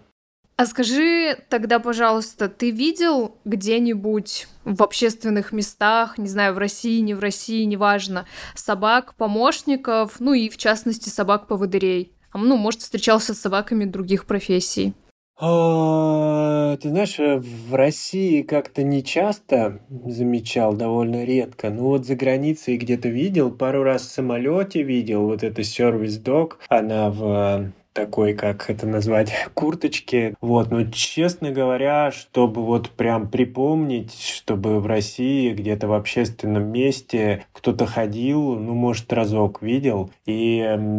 А 0.60 0.66
скажи 0.66 1.38
тогда, 1.48 1.78
пожалуйста, 1.78 2.50
ты 2.50 2.70
видел 2.70 3.34
где-нибудь 3.46 4.46
в 4.66 4.82
общественных 4.82 5.52
местах, 5.52 6.18
не 6.18 6.28
знаю, 6.28 6.52
в 6.52 6.58
России, 6.58 7.00
не 7.00 7.14
в 7.14 7.20
России, 7.20 7.64
неважно, 7.64 8.26
собак-помощников, 8.54 10.20
ну 10.20 10.34
и 10.34 10.50
в 10.50 10.58
частности 10.58 11.08
собак-поводырей? 11.08 12.12
Ну, 12.34 12.58
может, 12.58 12.82
встречался 12.82 13.32
с 13.32 13.40
собаками 13.40 13.86
других 13.86 14.26
профессий? 14.26 14.92
А, 15.38 16.76
ты 16.76 16.90
знаешь, 16.90 17.18
э, 17.18 17.38
в 17.38 17.74
России 17.74 18.42
как-то 18.42 18.82
не 18.82 19.02
часто 19.02 19.80
замечал, 19.88 20.74
довольно 20.74 21.24
редко. 21.24 21.70
Ну 21.70 21.84
вот 21.84 22.04
за 22.04 22.16
границей 22.16 22.76
где-то 22.76 23.08
видел, 23.08 23.50
пару 23.50 23.82
раз 23.82 24.02
в 24.02 24.12
самолете 24.12 24.82
видел 24.82 25.22
вот 25.22 25.42
это 25.42 25.64
сервис 25.64 26.18
дог. 26.18 26.58
Она 26.68 27.08
в 27.08 27.72
такой, 27.92 28.34
как 28.34 28.70
это 28.70 28.86
назвать, 28.86 29.32
курточке. 29.54 30.34
Вот, 30.40 30.70
но 30.70 30.84
честно 30.84 31.50
говоря, 31.50 32.10
чтобы 32.10 32.64
вот 32.64 32.90
прям 32.90 33.28
припомнить, 33.28 34.20
чтобы 34.20 34.80
в 34.80 34.86
России 34.86 35.52
где-то 35.52 35.88
в 35.88 35.92
общественном 35.92 36.70
месте 36.70 37.46
кто-то 37.52 37.86
ходил, 37.86 38.56
ну, 38.56 38.74
может, 38.74 39.12
разок 39.12 39.62
видел, 39.62 40.10
и 40.26 40.56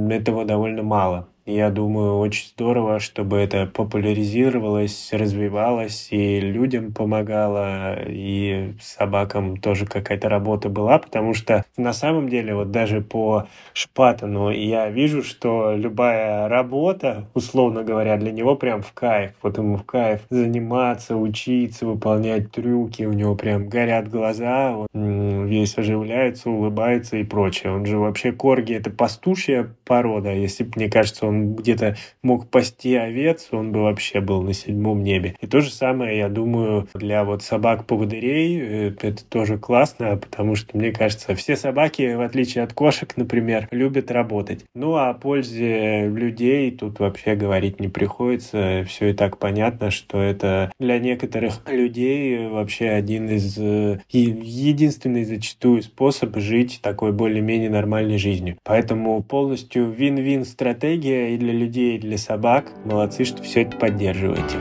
этого 0.10 0.46
довольно 0.46 0.84
мало. 0.84 1.28
Я 1.46 1.72
думаю, 1.72 2.20
очень 2.20 2.50
здорово, 2.50 3.00
чтобы 3.00 3.38
это 3.38 3.66
популяризировалось, 3.66 5.10
развивалось, 5.12 6.10
и 6.12 6.40
людям 6.40 6.94
помогало, 6.94 7.98
и 8.08 8.74
собакам 8.80 9.58
тоже 9.58 9.88
какая-то 9.88 10.30
работа 10.30 10.70
была, 10.70 11.00
потому 11.00 11.34
что 11.34 11.66
на 11.78 11.94
самом 11.94 12.30
деле 12.30 12.54
вот 12.54 12.70
даже 12.70 13.02
по 13.02 13.48
Шпатану 13.74 14.52
я 14.52 14.90
вижу, 14.90 15.24
что 15.24 15.74
любая 15.76 16.48
работа, 16.48 17.28
условно 17.34 17.84
говоря, 17.84 18.18
для 18.18 18.32
него 18.32 18.56
прям 18.56 18.84
в 18.84 18.94
кайф. 18.94 19.32
Вот 19.42 19.58
ему 19.58 19.78
в 19.78 19.84
кайф 19.84 20.22
заниматься, 20.30 21.16
учиться, 21.16 21.88
выполнять 21.88 22.52
трюки, 22.52 23.02
у 23.04 23.14
него 23.14 23.34
прям 23.36 23.68
горят 23.68 24.10
глаза, 24.12 24.78
он 24.94 25.48
весь 25.48 25.76
оживляется, 25.76 26.52
улыбается 26.52 27.18
и 27.18 27.24
прочее. 27.24 27.74
Он 27.74 27.88
же 27.88 27.98
вообще 27.98 28.32
корги— 28.32 28.74
это 28.76 28.92
пастушья 28.92 29.74
порода, 29.86 30.32
если, 30.32 30.70
мне 30.76 30.88
кажется, 30.88 31.31
он 31.32 31.56
где-то 31.56 31.96
мог 32.22 32.50
пасти 32.50 32.96
овец, 32.96 33.48
он 33.52 33.72
бы 33.72 33.84
вообще 33.84 34.22
был 34.22 34.42
на 34.42 34.54
седьмом 34.54 35.04
небе. 35.04 35.36
И 35.42 35.48
то 35.48 35.62
же 35.62 35.72
самое, 35.72 36.18
я 36.18 36.30
думаю, 36.30 36.88
для 36.94 37.24
вот 37.24 37.42
собак-поводырей 37.42 38.60
э, 38.60 38.94
это 39.02 39.26
тоже 39.26 39.58
классно, 39.58 40.18
потому 40.18 40.56
что, 40.56 40.78
мне 40.78 40.92
кажется, 40.92 41.34
все 41.36 41.56
собаки, 41.56 42.14
в 42.14 42.22
отличие 42.22 42.64
от 42.64 42.74
кошек, 42.74 43.12
например, 43.16 43.68
любят 43.72 44.12
работать. 44.12 44.66
Ну, 44.76 44.96
а 44.96 45.10
о 45.10 45.14
пользе 45.14 46.08
людей 46.08 46.72
тут 46.72 47.00
вообще 47.00 47.36
говорить 47.36 47.80
не 47.80 47.88
приходится. 47.88 48.86
Все 48.88 49.10
и 49.10 49.14
так 49.14 49.38
понятно, 49.38 49.92
что 49.92 50.22
это 50.22 50.72
для 50.80 51.00
некоторых 51.00 51.62
людей 51.68 52.48
вообще 52.48 52.90
один 52.90 53.30
из 53.30 53.58
э, 53.58 54.00
единственный 54.10 55.24
зачастую 55.24 55.82
способ 55.82 56.38
жить 56.38 56.80
такой 56.82 57.12
более-менее 57.12 57.70
нормальной 57.70 58.18
жизнью. 58.18 58.58
Поэтому 58.64 59.22
полностью 59.24 59.90
вин-вин 59.90 60.46
стратегия 60.46 61.21
и 61.30 61.38
для 61.38 61.54
людей, 61.54 61.98
и 61.98 62.00
для 62.00 62.18
собак. 62.18 62.72
Молодцы, 62.86 63.24
что 63.24 63.42
все 63.44 63.62
это 63.62 63.78
поддерживаете. 63.78 64.58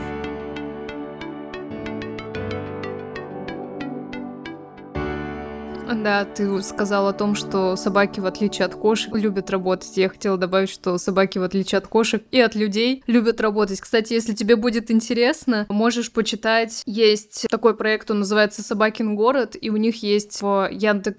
Да, 6.02 6.24
ты 6.24 6.62
сказал 6.62 7.08
о 7.08 7.12
том, 7.12 7.34
что 7.34 7.76
собаки, 7.76 8.20
в 8.20 8.26
отличие 8.26 8.64
от 8.64 8.74
кошек, 8.74 9.14
любят 9.14 9.50
работать. 9.50 9.96
Я 9.98 10.08
хотела 10.08 10.38
добавить, 10.38 10.70
что 10.70 10.96
собаки, 10.96 11.36
в 11.36 11.42
отличие 11.42 11.76
от 11.78 11.88
кошек 11.88 12.22
и 12.30 12.40
от 12.40 12.54
людей, 12.54 13.02
любят 13.06 13.40
работать. 13.40 13.80
Кстати, 13.80 14.14
если 14.14 14.32
тебе 14.32 14.56
будет 14.56 14.90
интересно, 14.90 15.66
можешь 15.68 16.10
почитать. 16.10 16.82
Есть 16.86 17.46
такой 17.50 17.76
проект, 17.76 18.10
он 18.10 18.20
называется 18.20 18.62
«Собакин 18.62 19.14
город», 19.14 19.56
и 19.60 19.68
у 19.68 19.76
них 19.76 20.02
есть 20.02 20.40
в 20.40 20.70
Яндекс... 20.72 21.18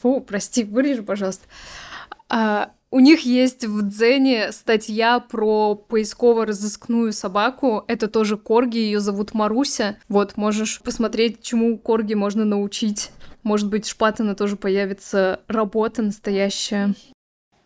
Фу, 0.00 0.20
прости, 0.20 0.62
вырежи, 0.62 1.02
пожалуйста. 1.02 1.46
А, 2.28 2.70
у 2.90 2.98
них 2.98 3.20
есть 3.20 3.64
в 3.64 3.82
Дзене 3.82 4.52
статья 4.52 5.20
про 5.20 5.74
поисково-розыскную 5.74 7.12
собаку. 7.12 7.84
Это 7.86 8.08
тоже 8.08 8.36
корги, 8.36 8.78
ее 8.78 9.00
зовут 9.00 9.32
Маруся. 9.32 9.96
Вот, 10.08 10.36
можешь 10.36 10.80
посмотреть, 10.82 11.40
чему 11.40 11.78
корги 11.78 12.14
можно 12.14 12.44
научить. 12.44 13.10
Может 13.42 13.68
быть, 13.68 13.86
Шпатана 13.86 14.34
тоже 14.34 14.56
появится 14.56 15.40
работа 15.46 16.02
настоящая. 16.02 16.94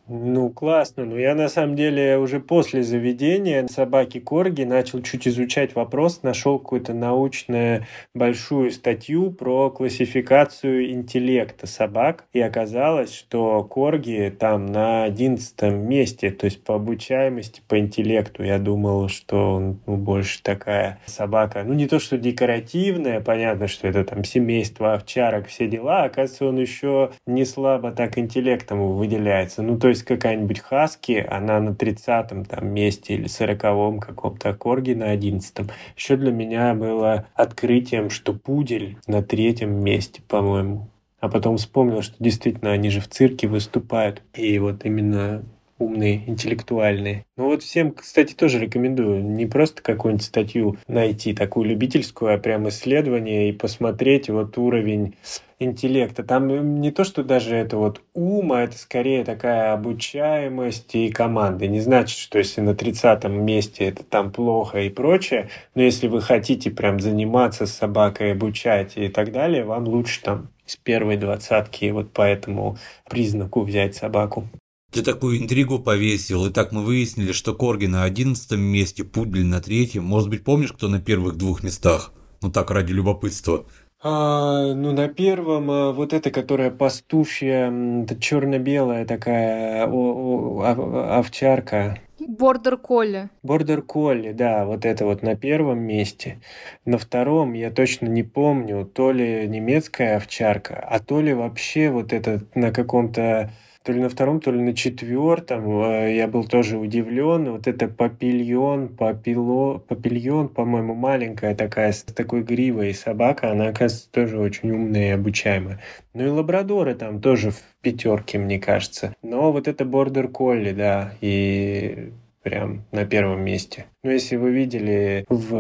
Ну, 0.07 0.51
классно. 0.51 1.07
Но 1.07 1.19
я 1.19 1.35
на 1.35 1.49
самом 1.49 1.77
деле 1.77 2.19
уже 2.19 2.39
после 2.39 2.83
заведения 2.83 3.67
собаки 3.69 4.21
Корги 4.21 4.63
начал 4.65 5.01
чуть 5.01 5.27
изучать 5.27 5.75
вопрос, 5.75 6.23
нашел 6.23 6.59
какую-то 6.59 6.93
научную 6.93 7.87
большую 8.15 8.71
статью 8.71 9.31
про 9.31 9.71
классификацию 9.71 10.91
интеллекта 10.91 11.67
собак. 11.67 12.27
И 12.35 12.41
оказалось, 12.41 13.15
что 13.15 13.65
Корги 13.65 14.35
там 14.39 14.67
на 14.67 15.05
одиннадцатом 15.05 15.89
месте, 15.89 16.31
то 16.31 16.45
есть 16.45 16.63
по 16.63 16.75
обучаемости, 16.75 17.63
по 17.67 17.79
интеллекту. 17.79 18.43
Я 18.43 18.59
думал, 18.59 19.09
что 19.09 19.55
он 19.55 19.81
ну, 19.87 19.97
больше 19.97 20.43
такая 20.43 21.01
собака. 21.07 21.63
Ну, 21.65 21.73
не 21.73 21.87
то, 21.87 21.99
что 21.99 22.19
декоративная, 22.19 23.21
понятно, 23.21 23.69
что 23.69 23.89
это 23.89 24.05
там 24.05 24.23
семейство 24.23 24.93
овчарок, 24.93 25.47
все 25.47 25.67
дела. 25.67 26.03
Оказывается, 26.03 26.47
он 26.47 26.59
еще 26.59 27.11
не 27.27 27.47
слабо 27.47 27.91
так 27.91 28.19
интеллектом 28.19 28.97
выделяется. 28.97 29.63
Ну, 29.63 29.79
то 29.79 29.94
есть 29.95 30.05
какая-нибудь 30.05 30.61
Хаски, 30.61 31.25
она 31.29 31.61
на 31.61 31.71
30-м 31.71 32.45
там 32.45 32.69
месте 32.69 33.15
или 33.15 33.27
40-м 33.27 34.01
каком-то, 34.01 34.53
Корги 34.55 34.93
на 34.93 35.15
11-м. 35.15 35.71
Еще 35.97 36.17
для 36.17 36.33
меня 36.33 36.75
было 36.75 37.27
открытием, 37.35 38.11
что 38.11 38.35
Пудель 38.35 38.99
на 39.07 39.23
третьем 39.23 39.75
месте, 39.75 40.21
по-моему. 40.29 40.89
А 41.21 41.29
потом 41.29 41.57
вспомнил, 41.57 42.03
что 42.03 42.15
действительно 42.19 42.73
они 42.73 42.91
же 42.91 43.01
в 43.01 43.09
цирке 43.09 43.47
выступают. 43.47 44.23
И 44.35 44.59
вот 44.59 44.85
именно 44.85 45.43
умные, 45.79 46.23
интеллектуальные. 46.29 47.25
Ну 47.37 47.47
вот 47.47 47.63
всем, 47.63 47.93
кстати, 47.93 48.35
тоже 48.35 48.59
рекомендую 48.59 49.25
не 49.25 49.47
просто 49.47 49.83
какую-нибудь 49.83 50.25
статью 50.25 50.77
найти, 50.87 51.35
такую 51.35 51.67
любительскую, 51.67 52.35
а 52.35 52.39
прям 52.39 52.69
исследование 52.69 53.49
и 53.49 53.53
посмотреть 53.53 54.29
вот 54.29 54.57
уровень 54.59 55.15
интеллекта. 55.59 56.23
Там 56.23 56.81
не 56.81 56.91
то, 56.91 57.05
что 57.05 57.23
даже 57.23 57.55
это 57.55 57.77
вот 57.77 58.03
ум, 58.15 58.53
а 58.53 58.63
это 58.63 58.79
скорее 58.79 59.25
такая 59.25 59.73
обучаемость 59.73 60.95
и 60.95 61.11
команда. 61.11 61.67
Не 61.67 61.81
значит, 61.81 62.19
что 62.19 62.39
если 62.39 62.61
на 62.61 62.75
30 62.75 63.25
месте 63.25 63.85
это 63.85 64.03
там 64.03 64.33
плохо 64.33 64.81
и 64.81 64.91
прочее, 64.91 65.49
но 65.75 65.83
если 65.83 66.09
вы 66.09 66.21
хотите 66.21 66.71
прям 66.71 67.01
заниматься 67.01 67.67
с 67.67 67.73
собакой, 67.73 68.33
обучать 68.33 68.97
и 68.97 69.09
так 69.09 69.33
далее, 69.33 69.65
вам 69.65 69.87
лучше 69.87 70.23
там 70.23 70.49
с 70.67 70.77
первой 70.77 71.17
двадцатки 71.17 71.91
вот 71.91 72.13
по 72.13 72.23
этому 72.23 72.79
признаку 73.09 73.63
взять 73.63 73.95
собаку. 73.95 74.49
Ты 74.95 75.03
такую 75.03 75.39
интригу 75.39 75.81
повесил, 75.81 76.47
и 76.47 76.53
так 76.53 76.71
мы 76.71 76.85
выяснили, 76.85 77.33
что 77.33 77.53
Корги 77.53 77.87
на 77.87 78.05
одиннадцатом 78.05 78.61
месте, 78.61 79.03
Пудель 79.03 79.45
на 79.45 79.61
третьем. 79.61 80.05
Может 80.05 80.31
быть, 80.31 80.45
помнишь, 80.45 80.73
кто 80.73 80.87
на 80.89 81.01
первых 81.01 81.37
двух 81.37 81.65
местах? 81.65 82.13
Ну 82.43 82.53
так, 82.53 82.71
ради 82.71 82.93
любопытства. 82.93 83.67
А, 84.07 84.75
ну, 84.75 84.93
на 84.93 85.09
первом 85.09 85.71
а, 85.71 85.93
вот 85.93 86.13
эта, 86.13 86.31
которая 86.31 86.71
пастушья, 86.71 87.73
черно-белая 88.21 89.07
такая 89.07 89.87
о, 89.87 90.61
о, 90.61 91.19
овчарка. 91.19 91.99
Бордер 92.19 92.77
Колли. 92.77 93.31
Бордер 93.43 93.81
Колли, 93.81 94.33
да, 94.33 94.67
вот 94.67 94.85
это 94.85 95.07
вот 95.07 95.23
на 95.23 95.37
первом 95.37 95.79
месте. 95.79 96.39
На 96.85 96.99
втором 96.99 97.55
я 97.55 97.71
точно 97.71 98.07
не 98.09 98.23
помню, 98.23 98.85
то 98.85 99.11
ли 99.11 99.49
немецкая 99.49 100.19
овчарка, 100.19 100.87
а 100.87 100.99
то 100.99 101.23
ли 101.23 101.33
вообще 101.33 101.89
вот 101.89 102.13
это 102.13 102.43
на 102.55 102.73
каком-то 102.73 103.53
то 103.85 103.93
ли 103.93 104.01
на 104.01 104.09
втором, 104.09 104.41
то 104.41 104.51
ли 104.51 104.61
на 104.61 104.75
четвертом. 104.75 105.83
Э, 105.83 106.17
я 106.17 106.27
был 106.27 106.45
тоже 106.45 106.79
удивлен. 106.79 107.51
Вот 107.51 107.67
это 107.67 107.87
папильон, 107.87 108.89
папило, 108.89 109.79
папильон, 109.79 110.49
по-моему, 110.49 110.95
маленькая 110.95 111.55
такая, 111.55 111.93
с 111.93 112.03
такой 112.03 112.43
гривой 112.43 112.95
собака, 112.95 113.51
она, 113.51 113.69
оказывается, 113.69 114.11
тоже 114.11 114.41
очень 114.41 114.71
умная 114.71 115.09
и 115.09 115.11
обучаемая. 115.11 115.81
Ну 116.15 116.25
и 116.25 116.29
лабрадоры 116.29 116.95
там 116.95 117.21
тоже 117.21 117.51
в 117.51 117.63
пятерке, 117.83 118.39
мне 118.39 118.59
кажется. 118.59 119.15
Но 119.23 119.53
вот 119.53 119.69
это 119.69 119.85
бордер 119.85 120.29
колли, 120.29 120.73
да, 120.73 121.13
и 121.21 122.11
прям 122.43 122.85
на 122.91 123.05
первом 123.05 123.45
месте. 123.45 123.85
Но 124.05 124.13
если 124.13 124.37
вы 124.37 124.51
видели 124.51 125.25
в 125.31 125.57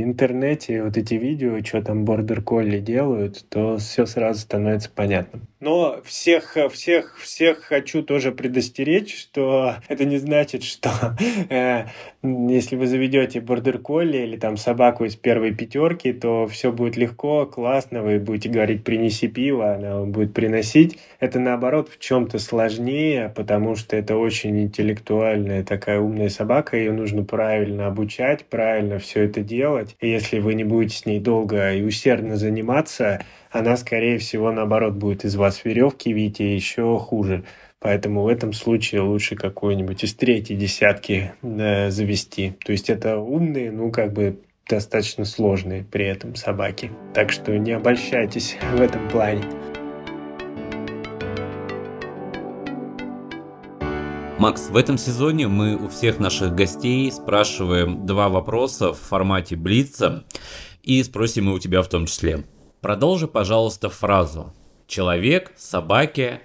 интернете 0.00 0.84
вот 0.84 0.96
эти 0.96 1.14
видео, 1.14 1.58
что 1.64 1.82
там 1.82 2.04
бордер 2.04 2.42
колли 2.42 2.78
делают, 2.78 3.44
то 3.48 3.76
все 3.78 4.06
сразу 4.06 4.38
становится 4.38 4.88
понятным. 4.88 5.48
Но 5.60 6.00
всех, 6.04 6.56
всех, 6.72 7.18
всех 7.18 7.58
хочу 7.58 8.04
тоже 8.04 8.30
предостеречь, 8.30 9.18
что 9.18 9.74
это 9.88 10.04
не 10.04 10.18
значит, 10.18 10.62
что 10.62 10.90
э, 11.50 11.86
если 12.22 12.76
вы 12.76 12.86
заведете 12.86 13.40
бордер 13.40 13.78
колли 13.78 14.18
или 14.18 14.36
там 14.36 14.56
собаку 14.56 15.04
из 15.04 15.16
первой 15.16 15.52
пятерки, 15.52 16.12
то 16.12 16.46
все 16.46 16.70
будет 16.70 16.96
легко, 16.96 17.46
классно, 17.46 18.02
вы 18.02 18.20
будете 18.20 18.48
говорить 18.48 18.84
«принеси 18.84 19.26
пиво», 19.26 19.74
она 19.74 20.04
будет 20.04 20.32
приносить. 20.32 20.98
Это 21.18 21.40
наоборот 21.40 21.88
в 21.88 21.98
чем-то 21.98 22.38
сложнее, 22.38 23.32
потому 23.34 23.74
что 23.74 23.96
это 23.96 24.14
очень 24.16 24.62
интеллектуальная 24.62 25.64
такая 25.64 25.98
умная 25.98 26.28
собака, 26.28 26.76
ее 26.76 26.92
нужно 26.92 27.24
правильно 27.24 27.87
обучать, 27.88 28.44
правильно 28.46 28.98
все 28.98 29.24
это 29.24 29.42
делать. 29.42 29.96
И 30.00 30.08
если 30.08 30.38
вы 30.38 30.54
не 30.54 30.64
будете 30.64 30.96
с 30.96 31.06
ней 31.06 31.20
долго 31.20 31.74
и 31.74 31.82
усердно 31.82 32.36
заниматься, 32.36 33.24
она, 33.50 33.76
скорее 33.76 34.18
всего, 34.18 34.52
наоборот, 34.52 34.94
будет 34.94 35.24
из 35.24 35.36
вас 35.36 35.64
веревки 35.64 36.12
видеть 36.12 36.40
и 36.40 36.54
еще 36.54 36.98
хуже. 36.98 37.44
Поэтому 37.80 38.22
в 38.22 38.28
этом 38.28 38.52
случае 38.52 39.02
лучше 39.02 39.36
какой-нибудь 39.36 40.02
из 40.02 40.14
третьей 40.14 40.56
десятки 40.56 41.32
э, 41.42 41.90
завести. 41.90 42.54
То 42.64 42.72
есть 42.72 42.90
это 42.90 43.18
умные, 43.18 43.70
ну, 43.70 43.90
как 43.90 44.12
бы 44.12 44.40
достаточно 44.68 45.24
сложные 45.24 45.84
при 45.84 46.06
этом 46.06 46.34
собаки. 46.34 46.90
Так 47.14 47.30
что 47.32 47.56
не 47.56 47.72
обольщайтесь 47.72 48.56
в 48.74 48.80
этом 48.80 49.08
плане. 49.08 49.42
Макс, 54.38 54.70
в 54.70 54.76
этом 54.76 54.98
сезоне 54.98 55.48
мы 55.48 55.74
у 55.74 55.88
всех 55.88 56.20
наших 56.20 56.54
гостей 56.54 57.10
спрашиваем 57.10 58.06
два 58.06 58.28
вопроса 58.28 58.92
в 58.92 58.98
формате 58.98 59.56
Блица 59.56 60.24
и 60.84 61.02
спросим 61.02 61.50
и 61.50 61.52
у 61.54 61.58
тебя 61.58 61.82
в 61.82 61.88
том 61.88 62.06
числе. 62.06 62.44
Продолжи, 62.80 63.26
пожалуйста, 63.26 63.88
фразу. 63.88 64.52
Человек, 64.86 65.52
собаки, 65.56 66.38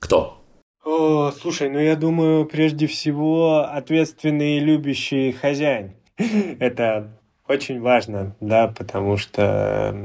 кто? 0.00 0.42
О, 0.84 1.30
слушай, 1.30 1.70
ну 1.70 1.78
я 1.78 1.94
думаю, 1.94 2.46
прежде 2.46 2.88
всего, 2.88 3.60
ответственный 3.60 4.56
и 4.56 4.60
любящий 4.60 5.30
хозяин. 5.30 5.92
Это 6.58 7.16
очень 7.46 7.80
важно, 7.80 8.34
да, 8.40 8.66
потому 8.66 9.16
что 9.16 9.96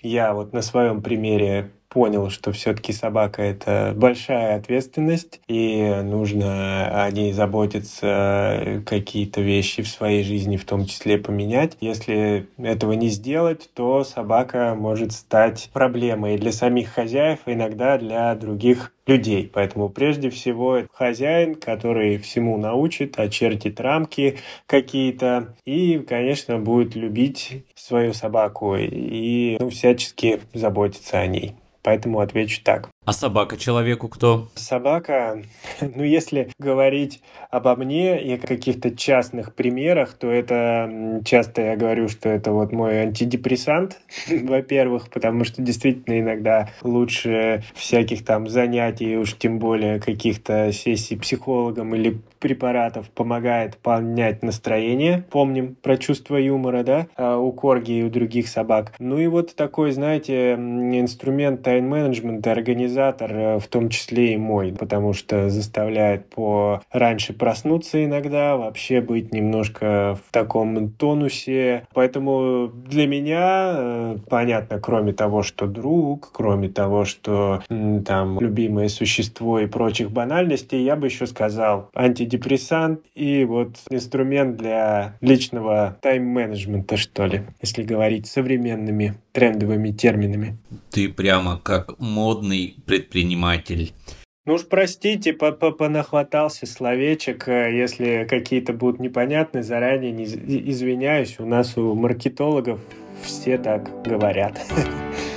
я 0.00 0.34
вот 0.34 0.52
на 0.52 0.62
своем 0.62 1.02
примере 1.02 1.70
понял, 1.88 2.30
что 2.30 2.52
все-таки 2.52 2.92
собака 2.92 3.42
это 3.42 3.92
большая 3.96 4.56
ответственность, 4.56 5.40
и 5.48 6.00
нужно 6.02 7.04
о 7.04 7.10
ней 7.10 7.32
заботиться, 7.32 8.82
какие-то 8.86 9.40
вещи 9.40 9.82
в 9.82 9.88
своей 9.88 10.22
жизни 10.24 10.56
в 10.56 10.64
том 10.64 10.86
числе 10.86 11.18
поменять. 11.18 11.76
Если 11.80 12.46
этого 12.58 12.92
не 12.92 13.08
сделать, 13.08 13.70
то 13.74 14.04
собака 14.04 14.74
может 14.76 15.12
стать 15.12 15.70
проблемой 15.72 16.38
для 16.38 16.52
самих 16.52 16.90
хозяев, 16.90 17.40
иногда 17.46 17.98
для 17.98 18.34
других 18.34 18.92
людей. 19.06 19.50
Поэтому 19.52 19.88
прежде 19.88 20.30
всего 20.30 20.82
хозяин, 20.92 21.54
который 21.54 22.18
всему 22.18 22.56
научит, 22.58 23.18
очертит 23.18 23.80
рамки 23.80 24.38
какие-то 24.66 25.54
и, 25.64 25.98
конечно, 25.98 26.58
будет 26.58 26.96
любить 26.96 27.64
свою 27.74 28.12
собаку 28.12 28.76
и 28.76 29.56
ну, 29.60 29.70
всячески 29.70 30.40
заботиться 30.52 31.18
о 31.18 31.26
ней. 31.26 31.54
Поэтому 31.86 32.18
отвечу 32.18 32.64
так. 32.64 32.90
А 33.06 33.12
собака 33.12 33.56
человеку 33.56 34.08
кто? 34.08 34.48
Собака, 34.56 35.40
ну 35.80 36.02
если 36.02 36.50
говорить 36.58 37.22
обо 37.52 37.76
мне 37.76 38.20
и 38.20 38.36
каких-то 38.36 38.90
частных 38.90 39.54
примерах, 39.54 40.14
то 40.14 40.28
это 40.28 41.22
часто 41.24 41.62
я 41.62 41.76
говорю, 41.76 42.08
что 42.08 42.28
это 42.28 42.50
вот 42.50 42.72
мой 42.72 43.02
антидепрессант, 43.02 44.00
во-первых, 44.28 45.08
потому 45.08 45.44
что 45.44 45.62
действительно 45.62 46.18
иногда 46.18 46.70
лучше 46.82 47.62
всяких 47.76 48.24
там 48.24 48.48
занятий, 48.48 49.16
уж 49.16 49.34
тем 49.34 49.60
более 49.60 50.00
каких-то 50.00 50.72
сессий 50.72 51.16
психологом 51.16 51.94
или 51.94 52.20
препаратов 52.40 53.08
помогает 53.10 53.76
поднять 53.78 54.42
настроение. 54.42 55.24
Помним 55.30 55.74
про 55.74 55.96
чувство 55.96 56.36
юмора, 56.36 56.82
да, 56.82 57.06
а 57.16 57.38
у 57.38 57.52
корги 57.52 57.92
и 57.92 58.02
у 58.02 58.10
других 58.10 58.48
собак. 58.48 58.92
Ну 58.98 59.18
и 59.18 59.26
вот 59.26 59.54
такой, 59.54 59.92
знаете, 59.92 60.54
инструмент 60.54 61.62
тайм-менеджмента, 61.62 62.52
организатор, 62.52 62.95
э, 62.98 63.58
в 63.58 63.66
том 63.68 63.88
числе 63.88 64.34
и 64.34 64.36
мой, 64.36 64.72
потому 64.72 65.12
что 65.12 65.50
заставляет 65.50 66.28
по 66.30 66.82
раньше 66.90 67.32
проснуться 67.32 68.04
иногда, 68.04 68.56
вообще 68.56 69.00
быть 69.00 69.32
немножко 69.32 70.18
в 70.26 70.32
таком 70.32 70.90
тонусе. 70.90 71.86
Поэтому 71.94 72.70
для 72.72 73.06
меня, 73.06 73.72
э, 73.76 74.18
понятно, 74.28 74.78
кроме 74.80 75.12
того, 75.12 75.42
что 75.42 75.66
друг, 75.66 76.30
кроме 76.32 76.68
того, 76.68 77.04
что 77.04 77.62
там 78.06 78.40
любимое 78.40 78.88
существо 78.88 79.60
и 79.60 79.66
прочих 79.66 80.10
банальностей, 80.10 80.82
я 80.82 80.96
бы 80.96 81.06
еще 81.06 81.26
сказал 81.26 81.90
антидепрессант 81.94 83.00
и 83.14 83.44
вот 83.44 83.76
инструмент 83.90 84.56
для 84.56 85.16
личного 85.20 85.96
тайм-менеджмента, 86.00 86.96
что 86.96 87.26
ли, 87.26 87.42
если 87.60 87.82
говорить 87.82 88.26
современными 88.26 89.14
трендовыми 89.32 89.90
терминами. 89.90 90.56
Ты 90.90 91.10
прямо 91.10 91.60
как 91.62 91.98
модный 91.98 92.76
предприниматель. 92.86 93.92
Ну 94.46 94.54
уж 94.54 94.66
простите, 94.66 95.32
понахватался 95.32 96.66
словечек, 96.66 97.48
если 97.48 98.26
какие-то 98.30 98.72
будут 98.72 99.00
непонятны, 99.00 99.62
заранее 99.62 100.12
не 100.12 100.24
извиняюсь, 100.24 101.40
у 101.40 101.46
нас 101.46 101.76
у 101.76 101.94
маркетологов 101.94 102.80
все 103.22 103.58
так 103.58 103.90
говорят. 104.04 104.60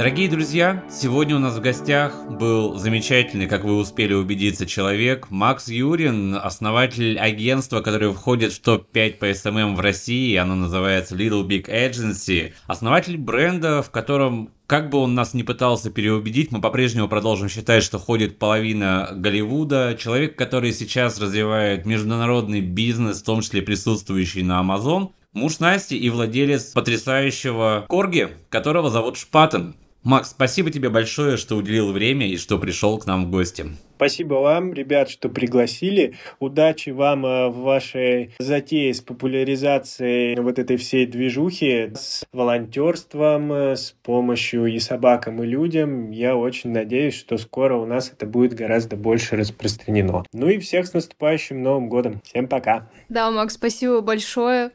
Дорогие 0.00 0.30
друзья, 0.30 0.82
сегодня 0.90 1.36
у 1.36 1.40
нас 1.40 1.56
в 1.56 1.60
гостях 1.60 2.26
был 2.26 2.78
замечательный, 2.78 3.46
как 3.46 3.64
вы 3.64 3.76
успели 3.76 4.14
убедиться, 4.14 4.64
человек 4.64 5.26
Макс 5.28 5.68
Юрин, 5.68 6.36
основатель 6.36 7.18
агентства, 7.18 7.82
которое 7.82 8.10
входит 8.10 8.54
в 8.54 8.62
топ-5 8.62 9.18
по 9.18 9.28
SMM 9.28 9.76
в 9.76 9.80
России, 9.80 10.34
оно 10.36 10.54
называется 10.54 11.14
Little 11.14 11.46
Big 11.46 11.68
Agency, 11.68 12.54
основатель 12.66 13.18
бренда, 13.18 13.82
в 13.82 13.90
котором 13.90 14.48
как 14.66 14.88
бы 14.88 14.96
он 14.96 15.14
нас 15.14 15.34
не 15.34 15.42
пытался 15.42 15.90
переубедить, 15.90 16.50
мы 16.50 16.62
по-прежнему 16.62 17.06
продолжим 17.06 17.50
считать, 17.50 17.82
что 17.82 17.98
ходит 17.98 18.38
половина 18.38 19.10
Голливуда. 19.12 19.98
Человек, 20.00 20.34
который 20.34 20.72
сейчас 20.72 21.20
развивает 21.20 21.84
международный 21.84 22.62
бизнес, 22.62 23.20
в 23.20 23.24
том 23.26 23.42
числе 23.42 23.60
присутствующий 23.60 24.44
на 24.44 24.62
Amazon. 24.62 25.10
Муж 25.34 25.58
Насти 25.58 25.98
и 25.98 26.08
владелец 26.08 26.72
потрясающего 26.72 27.84
Корги, 27.86 28.30
которого 28.48 28.88
зовут 28.88 29.18
Шпатен. 29.18 29.74
Макс, 30.02 30.30
спасибо 30.30 30.70
тебе 30.70 30.88
большое, 30.88 31.36
что 31.36 31.56
уделил 31.56 31.92
время 31.92 32.26
и 32.26 32.38
что 32.38 32.58
пришел 32.58 32.98
к 32.98 33.06
нам 33.06 33.26
в 33.26 33.30
гости. 33.30 33.66
Спасибо 33.96 34.36
вам, 34.36 34.72
ребят, 34.72 35.10
что 35.10 35.28
пригласили. 35.28 36.14
Удачи 36.38 36.88
вам 36.88 37.26
э, 37.26 37.48
в 37.48 37.58
вашей 37.58 38.30
затее 38.38 38.94
с 38.94 39.02
популяризацией 39.02 40.40
вот 40.40 40.58
этой 40.58 40.78
всей 40.78 41.04
движухи, 41.04 41.92
с 41.94 42.24
волонтерством, 42.32 43.52
э, 43.52 43.76
с 43.76 43.94
помощью 44.02 44.64
и 44.68 44.78
собакам, 44.78 45.42
и 45.42 45.46
людям. 45.46 46.12
Я 46.12 46.34
очень 46.34 46.70
надеюсь, 46.70 47.14
что 47.14 47.36
скоро 47.36 47.76
у 47.76 47.84
нас 47.84 48.10
это 48.10 48.24
будет 48.24 48.54
гораздо 48.54 48.96
больше 48.96 49.36
распространено. 49.36 50.24
Ну 50.32 50.48
и 50.48 50.58
всех 50.60 50.86
с 50.86 50.94
наступающим 50.94 51.62
Новым 51.62 51.90
годом. 51.90 52.22
Всем 52.24 52.48
пока. 52.48 52.88
Да, 53.10 53.30
Макс, 53.30 53.52
спасибо 53.52 54.00
большое. 54.00 54.70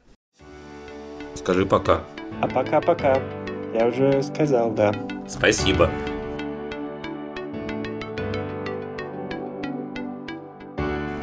Скажи 1.33 1.65
пока. 1.65 2.03
А 2.41 2.47
пока-пока. 2.47 3.19
Я 3.73 3.87
уже 3.87 4.21
сказал, 4.21 4.71
да. 4.71 4.93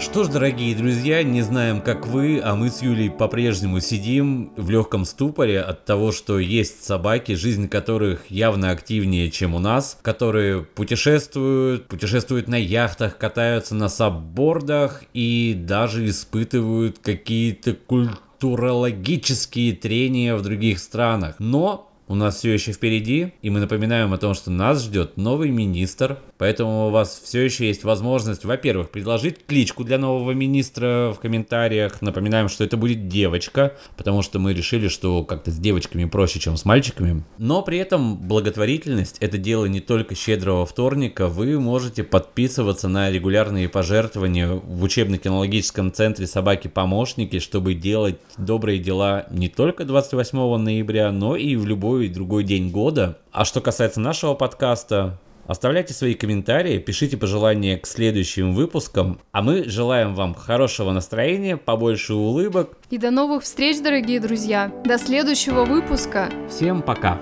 Что 0.00 0.24
ж, 0.24 0.28
дорогие 0.28 0.74
друзья, 0.74 1.22
не 1.22 1.42
знаем, 1.42 1.80
как 1.80 2.08
вы, 2.08 2.40
а 2.42 2.56
мы 2.56 2.68
с 2.68 2.82
Юлей 2.82 3.10
по-прежнему 3.10 3.78
сидим 3.78 4.52
в 4.56 4.70
легком 4.70 5.04
ступоре 5.04 5.60
от 5.60 5.84
того, 5.84 6.10
что 6.10 6.40
есть 6.40 6.84
собаки, 6.84 7.32
жизнь 7.32 7.68
которых 7.68 8.28
явно 8.28 8.72
активнее, 8.72 9.30
чем 9.30 9.54
у 9.54 9.60
нас, 9.60 9.96
которые 10.02 10.64
путешествуют, 10.64 11.86
путешествуют 11.86 12.48
на 12.48 12.56
яхтах, 12.56 13.16
катаются 13.16 13.76
на 13.76 13.88
саббордах 13.88 15.04
и 15.14 15.54
даже 15.56 16.08
испытывают 16.08 16.98
какие-то 16.98 17.74
культурологические 17.74 19.74
трения 19.74 20.34
в 20.34 20.42
других 20.42 20.80
странах. 20.80 21.36
Но 21.38 21.91
у 22.12 22.14
нас 22.14 22.36
все 22.36 22.52
еще 22.52 22.72
впереди, 22.72 23.32
и 23.40 23.48
мы 23.48 23.58
напоминаем 23.60 24.12
о 24.12 24.18
том, 24.18 24.34
что 24.34 24.50
нас 24.50 24.84
ждет 24.84 25.16
новый 25.16 25.48
министр, 25.48 26.18
поэтому 26.42 26.88
у 26.88 26.90
вас 26.90 27.22
все 27.24 27.40
еще 27.44 27.68
есть 27.68 27.84
возможность, 27.84 28.44
во-первых, 28.44 28.90
предложить 28.90 29.46
кличку 29.46 29.84
для 29.84 29.96
нового 29.96 30.32
министра 30.32 31.12
в 31.16 31.20
комментариях. 31.20 32.02
Напоминаем, 32.02 32.48
что 32.48 32.64
это 32.64 32.76
будет 32.76 33.06
девочка, 33.06 33.76
потому 33.96 34.22
что 34.22 34.40
мы 34.40 34.52
решили, 34.52 34.88
что 34.88 35.22
как-то 35.22 35.52
с 35.52 35.56
девочками 35.56 36.04
проще, 36.04 36.40
чем 36.40 36.56
с 36.56 36.64
мальчиками. 36.64 37.22
Но 37.38 37.62
при 37.62 37.78
этом 37.78 38.16
благотворительность 38.16 39.18
это 39.20 39.38
дело 39.38 39.66
не 39.66 39.78
только 39.78 40.16
щедрого 40.16 40.66
вторника, 40.66 41.28
вы 41.28 41.60
можете 41.60 42.02
подписываться 42.02 42.88
на 42.88 43.08
регулярные 43.08 43.68
пожертвования 43.68 44.48
в 44.48 44.82
учебно-кинологическом 44.82 45.92
центре 45.92 46.26
собаки-помощники, 46.26 47.38
чтобы 47.38 47.74
делать 47.74 48.16
добрые 48.36 48.80
дела 48.80 49.26
не 49.30 49.48
только 49.48 49.84
28 49.84 50.56
ноября, 50.56 51.12
но 51.12 51.36
и 51.36 51.54
в 51.54 51.66
любой 51.66 52.08
другой 52.08 52.42
день 52.42 52.72
года. 52.72 53.18
А 53.30 53.44
что 53.44 53.60
касается 53.60 54.00
нашего 54.00 54.34
подкаста, 54.34 55.20
Оставляйте 55.46 55.92
свои 55.92 56.14
комментарии, 56.14 56.78
пишите 56.78 57.16
пожелания 57.16 57.76
к 57.78 57.86
следующим 57.86 58.54
выпускам, 58.54 59.20
а 59.32 59.42
мы 59.42 59.64
желаем 59.64 60.14
вам 60.14 60.34
хорошего 60.34 60.92
настроения, 60.92 61.56
побольше 61.56 62.14
улыбок. 62.14 62.78
И 62.90 62.98
до 62.98 63.10
новых 63.10 63.42
встреч, 63.42 63.80
дорогие 63.82 64.20
друзья. 64.20 64.72
До 64.84 64.98
следующего 64.98 65.64
выпуска. 65.64 66.30
Всем 66.48 66.82
пока. 66.82 67.20